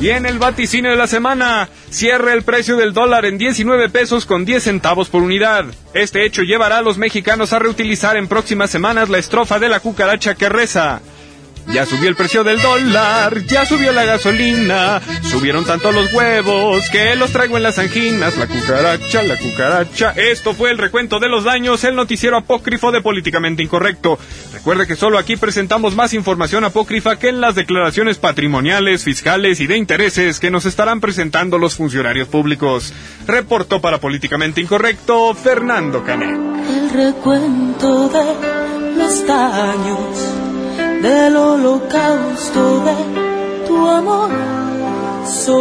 Y 0.00 0.08
en 0.08 0.24
el 0.24 0.38
vaticinio 0.38 0.90
de 0.90 0.96
la 0.96 1.06
semana, 1.06 1.68
cierra 1.90 2.32
el 2.32 2.42
precio 2.42 2.78
del 2.78 2.94
dólar 2.94 3.26
en 3.26 3.36
19 3.36 3.90
pesos 3.90 4.24
con 4.24 4.46
10 4.46 4.62
centavos 4.62 5.10
por 5.10 5.22
unidad. 5.22 5.66
Este 5.92 6.24
hecho 6.24 6.42
llevará 6.42 6.78
a 6.78 6.82
los 6.82 6.96
mexicanos 6.96 7.52
a 7.52 7.58
reutilizar 7.58 8.16
en 8.16 8.26
próximas 8.26 8.70
semanas 8.70 9.10
la 9.10 9.18
estrofa 9.18 9.58
de 9.58 9.68
la 9.68 9.80
cucaracha 9.80 10.36
que 10.36 10.48
reza. 10.48 11.02
Ya 11.72 11.86
subió 11.86 12.08
el 12.08 12.16
precio 12.16 12.42
del 12.42 12.60
dólar, 12.60 13.44
ya 13.46 13.64
subió 13.64 13.92
la 13.92 14.04
gasolina, 14.04 15.00
subieron 15.22 15.64
tanto 15.64 15.92
los 15.92 16.12
huevos 16.12 16.90
que 16.90 17.14
los 17.14 17.30
traigo 17.30 17.56
en 17.56 17.62
las 17.62 17.78
anginas. 17.78 18.36
La 18.36 18.48
cucaracha, 18.48 19.22
la 19.22 19.36
cucaracha. 19.36 20.12
Esto 20.16 20.52
fue 20.52 20.72
el 20.72 20.78
recuento 20.78 21.20
de 21.20 21.28
los 21.28 21.44
daños, 21.44 21.84
el 21.84 21.94
noticiero 21.94 22.36
apócrifo 22.36 22.90
de 22.90 23.02
Políticamente 23.02 23.62
Incorrecto. 23.62 24.18
Recuerde 24.52 24.86
que 24.86 24.96
solo 24.96 25.16
aquí 25.16 25.36
presentamos 25.36 25.94
más 25.94 26.12
información 26.12 26.64
apócrifa 26.64 27.18
que 27.18 27.28
en 27.28 27.40
las 27.40 27.54
declaraciones 27.54 28.18
patrimoniales, 28.18 29.04
fiscales 29.04 29.60
y 29.60 29.68
de 29.68 29.76
intereses 29.76 30.40
que 30.40 30.50
nos 30.50 30.66
estarán 30.66 31.00
presentando 31.00 31.56
los 31.56 31.76
funcionarios 31.76 32.26
públicos. 32.26 32.92
Reportó 33.26 33.80
para 33.80 33.98
Políticamente 33.98 34.60
Incorrecto 34.60 35.34
Fernando 35.34 36.02
Canet. 36.02 36.36
El 36.68 36.90
recuento 36.90 38.08
de 38.08 38.98
los 38.98 39.26
daños 39.26 40.39
del 41.02 41.36
holocausto 41.36 42.84
de 42.84 43.66
tu 43.66 43.86
amor. 43.86 44.69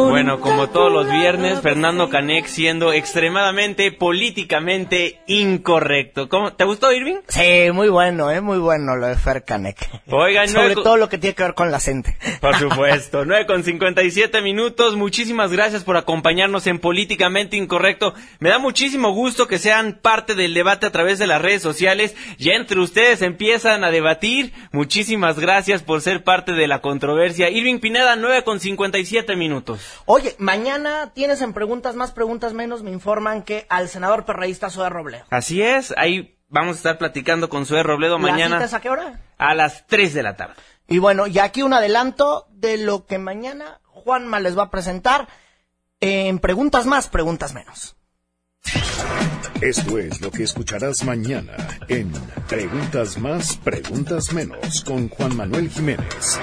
Bueno, 0.09 0.39
como 0.39 0.69
todos 0.69 0.91
los 0.91 1.11
viernes, 1.11 1.61
Fernando 1.61 2.09
Canek 2.09 2.45
siendo 2.45 2.93
extremadamente 2.93 3.91
políticamente 3.91 5.19
incorrecto. 5.27 6.29
¿Cómo, 6.29 6.53
¿Te 6.53 6.63
gustó, 6.63 6.91
Irving? 6.91 7.17
Sí, 7.27 7.71
muy 7.73 7.89
bueno, 7.89 8.31
eh, 8.31 8.41
muy 8.41 8.57
bueno 8.57 8.95
lo 8.95 9.07
de 9.07 9.15
Fer 9.15 9.43
Canek. 9.43 9.77
Oigan, 10.09 10.47
Sobre 10.47 10.75
todo 10.75 10.97
lo 10.97 11.09
que 11.09 11.17
tiene 11.17 11.35
que 11.35 11.43
ver 11.43 11.53
con 11.53 11.71
la 11.71 11.79
gente. 11.79 12.15
Por 12.39 12.55
supuesto. 12.59 13.25
9 13.25 13.45
con 13.45 13.63
57 13.63 14.41
minutos. 14.41 14.95
Muchísimas 14.95 15.51
gracias 15.51 15.83
por 15.83 15.97
acompañarnos 15.97 16.65
en 16.67 16.79
Políticamente 16.79 17.57
Incorrecto. 17.57 18.13
Me 18.39 18.49
da 18.49 18.59
muchísimo 18.59 19.11
gusto 19.13 19.47
que 19.47 19.59
sean 19.59 19.99
parte 20.01 20.35
del 20.35 20.53
debate 20.53 20.85
a 20.85 20.91
través 20.91 21.19
de 21.19 21.27
las 21.27 21.41
redes 21.41 21.61
sociales. 21.61 22.15
Ya 22.37 22.53
entre 22.53 22.79
ustedes 22.79 23.21
empiezan 23.21 23.83
a 23.83 23.91
debatir. 23.91 24.53
Muchísimas 24.71 25.39
gracias 25.39 25.83
por 25.83 26.01
ser 26.01 26.23
parte 26.23 26.53
de 26.53 26.67
la 26.67 26.79
controversia. 26.79 27.49
Irving 27.49 27.79
Pineda, 27.79 28.15
9 28.15 28.43
con 28.43 28.59
57 28.59 29.35
minutos. 29.35 29.58
Oye, 30.05 30.35
mañana 30.39 31.11
tienes 31.13 31.41
en 31.41 31.53
preguntas 31.53 31.95
más, 31.95 32.11
preguntas 32.11 32.53
menos, 32.53 32.83
me 32.83 32.91
informan 32.91 33.43
que 33.43 33.65
al 33.69 33.89
senador 33.89 34.25
perreísta 34.25 34.69
Zoe 34.69 34.89
Robledo. 34.89 35.25
Así 35.29 35.61
es, 35.61 35.93
ahí 35.97 36.37
vamos 36.47 36.75
a 36.75 36.77
estar 36.77 36.97
platicando 36.97 37.49
con 37.49 37.65
Zoe 37.65 37.83
Robledo 37.83 38.19
mañana. 38.19 38.59
¿La 38.59 38.77
a 38.77 38.81
qué 38.81 38.89
hora? 38.89 39.21
A 39.37 39.55
las 39.55 39.87
3 39.87 40.13
de 40.13 40.23
la 40.23 40.35
tarde. 40.35 40.55
Y 40.87 40.97
bueno, 40.97 41.27
y 41.27 41.39
aquí 41.39 41.61
un 41.61 41.73
adelanto 41.73 42.47
de 42.51 42.77
lo 42.77 43.05
que 43.05 43.19
mañana 43.19 43.79
Juanma 43.83 44.39
les 44.39 44.57
va 44.57 44.63
a 44.63 44.71
presentar 44.71 45.27
en 45.99 46.39
preguntas 46.39 46.85
más, 46.85 47.07
preguntas 47.07 47.53
menos. 47.53 47.95
Esto 49.61 49.97
es 49.97 50.21
lo 50.21 50.31
que 50.31 50.43
escucharás 50.43 51.03
mañana 51.03 51.55
en 51.87 52.11
Preguntas 52.47 53.17
más, 53.19 53.57
preguntas 53.57 54.33
menos 54.33 54.81
con 54.81 55.09
Juan 55.09 55.35
Manuel 55.35 55.69
Jiménez. 55.69 56.39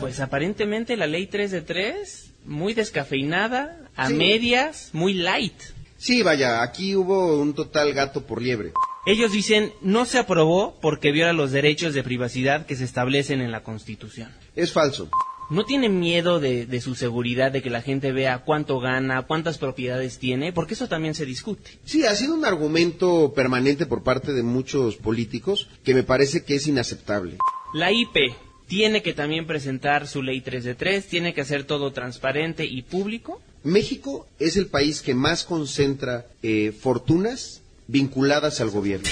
Pues 0.00 0.20
aparentemente 0.20 0.96
la 0.96 1.06
ley 1.06 1.26
3 1.26 1.50
de 1.50 1.62
3, 1.62 2.31
muy 2.44 2.74
descafeinada, 2.74 3.90
a 3.96 4.08
medias, 4.08 4.90
muy 4.92 5.14
light. 5.14 5.54
Sí, 5.96 6.22
vaya, 6.22 6.62
aquí 6.62 6.96
hubo 6.96 7.40
un 7.40 7.54
total 7.54 7.92
gato 7.92 8.26
por 8.26 8.42
liebre. 8.42 8.72
Ellos 9.06 9.32
dicen 9.32 9.72
no 9.82 10.04
se 10.04 10.18
aprobó 10.18 10.78
porque 10.80 11.12
viola 11.12 11.32
los 11.32 11.52
derechos 11.52 11.94
de 11.94 12.02
privacidad 12.02 12.66
que 12.66 12.76
se 12.76 12.84
establecen 12.84 13.40
en 13.40 13.52
la 13.52 13.62
Constitución. 13.62 14.30
Es 14.56 14.72
falso. 14.72 15.08
¿No 15.50 15.64
tiene 15.64 15.88
miedo 15.88 16.40
de, 16.40 16.66
de, 16.66 16.80
su 16.80 16.94
seguridad, 16.94 17.52
de 17.52 17.62
que 17.62 17.68
la 17.68 17.82
gente 17.82 18.10
vea 18.10 18.38
cuánto 18.38 18.80
gana, 18.80 19.22
cuántas 19.22 19.58
propiedades 19.58 20.18
tiene? 20.18 20.52
Porque 20.52 20.74
eso 20.74 20.88
también 20.88 21.14
se 21.14 21.26
discute. 21.26 21.78
Sí, 21.84 22.06
ha 22.06 22.14
sido 22.14 22.34
un 22.34 22.44
argumento 22.44 23.32
permanente 23.34 23.84
por 23.84 24.02
parte 24.02 24.32
de 24.32 24.42
muchos 24.42 24.96
políticos 24.96 25.68
que 25.84 25.94
me 25.94 26.04
parece 26.04 26.44
que 26.44 26.54
es 26.54 26.66
inaceptable. 26.66 27.36
La 27.74 27.92
IP 27.92 28.32
tiene 28.72 29.02
que 29.02 29.12
también 29.12 29.46
presentar 29.46 30.08
su 30.08 30.22
ley 30.22 30.40
3 30.40 30.64
de 30.64 30.74
3, 30.74 31.06
tiene 31.06 31.34
que 31.34 31.42
hacer 31.42 31.64
todo 31.64 31.92
transparente 31.92 32.64
y 32.64 32.80
público. 32.80 33.42
México 33.64 34.26
es 34.38 34.56
el 34.56 34.68
país 34.68 35.02
que 35.02 35.14
más 35.14 35.44
concentra 35.44 36.24
eh, 36.42 36.72
fortunas 36.72 37.60
vinculadas 37.86 38.62
al 38.62 38.70
gobierno. 38.70 39.10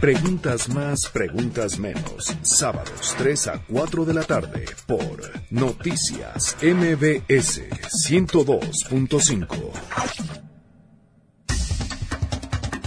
Preguntas 0.00 0.68
más, 0.68 1.08
preguntas 1.12 1.80
menos. 1.80 2.32
Sábados 2.42 3.16
3 3.18 3.48
a 3.48 3.60
4 3.66 4.04
de 4.04 4.14
la 4.14 4.22
tarde 4.22 4.66
por 4.86 5.32
Noticias 5.50 6.56
MBS 6.62 7.62
102.5. 8.06 10.30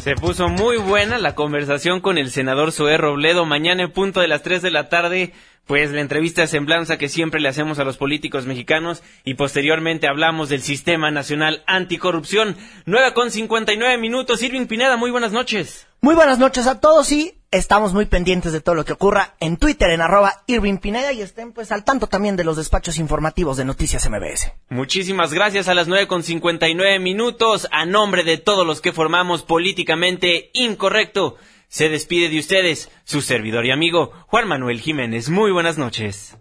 Se 0.03 0.15
puso 0.15 0.49
muy 0.49 0.75
buena 0.75 1.17
la 1.17 1.33
conversación 1.33 2.01
con 2.01 2.17
el 2.17 2.29
senador 2.29 2.73
Zoé 2.73 2.97
Robledo. 2.97 3.45
Mañana 3.45 3.83
en 3.83 3.91
punto 3.93 4.19
de 4.19 4.27
las 4.27 4.43
3 4.43 4.61
de 4.61 4.69
la 4.69 4.89
tarde 4.89 5.31
pues 5.65 5.91
la 5.91 6.01
entrevista 6.01 6.41
de 6.41 6.47
semblanza 6.47 6.97
que 6.97 7.09
siempre 7.09 7.39
le 7.39 7.49
hacemos 7.49 7.79
a 7.79 7.83
los 7.83 7.97
políticos 7.97 8.45
mexicanos 8.45 9.01
y 9.23 9.35
posteriormente 9.35 10.07
hablamos 10.07 10.49
del 10.49 10.61
Sistema 10.61 11.09
Nacional 11.11 11.63
Anticorrupción. 11.67 12.57
9 12.85 13.13
con 13.13 13.31
59 13.31 13.97
minutos. 13.97 14.43
Irving 14.43 14.67
Pineda, 14.67 14.97
muy 14.97 15.11
buenas 15.11 15.31
noches. 15.31 15.87
Muy 16.01 16.15
buenas 16.15 16.37
noches 16.37 16.67
a 16.67 16.81
todos 16.81 17.09
y 17.13 17.35
estamos 17.49 17.93
muy 17.93 18.05
pendientes 18.07 18.51
de 18.51 18.59
todo 18.59 18.75
lo 18.75 18.83
que 18.83 18.91
ocurra 18.91 19.35
en 19.39 19.55
Twitter 19.55 19.89
en 19.91 20.01
arroba 20.01 20.43
Irving 20.47 20.79
Pineda 20.79 21.13
y 21.13 21.21
estén 21.21 21.53
pues 21.53 21.71
al 21.71 21.85
tanto 21.85 22.07
también 22.07 22.35
de 22.35 22.43
los 22.43 22.57
despachos 22.57 22.97
informativos 22.97 23.55
de 23.55 23.63
Noticias 23.63 24.09
MBS. 24.09 24.51
Muchísimas 24.69 25.33
gracias 25.33 25.69
a 25.69 25.73
las 25.73 25.87
9 25.87 26.07
con 26.07 26.23
59 26.23 26.99
minutos 26.99 27.69
a 27.71 27.85
nombre 27.85 28.25
de 28.25 28.37
todos 28.37 28.67
los 28.67 28.81
que 28.81 28.91
formamos 28.91 29.43
políticamente 29.43 30.49
incorrecto. 30.53 31.37
Se 31.73 31.89
despide 31.89 32.29
de 32.29 32.37
ustedes 32.37 32.91
su 33.03 33.21
servidor 33.21 33.65
y 33.65 33.71
amigo 33.71 34.11
Juan 34.27 34.47
Manuel 34.47 34.79
Jiménez. 34.79 35.29
Muy 35.29 35.51
buenas 35.51 35.79
noches. 35.79 36.37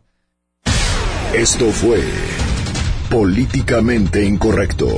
Esto 1.32 1.70
fue 1.70 2.02
Políticamente 3.08 4.22
Incorrecto. 4.22 4.94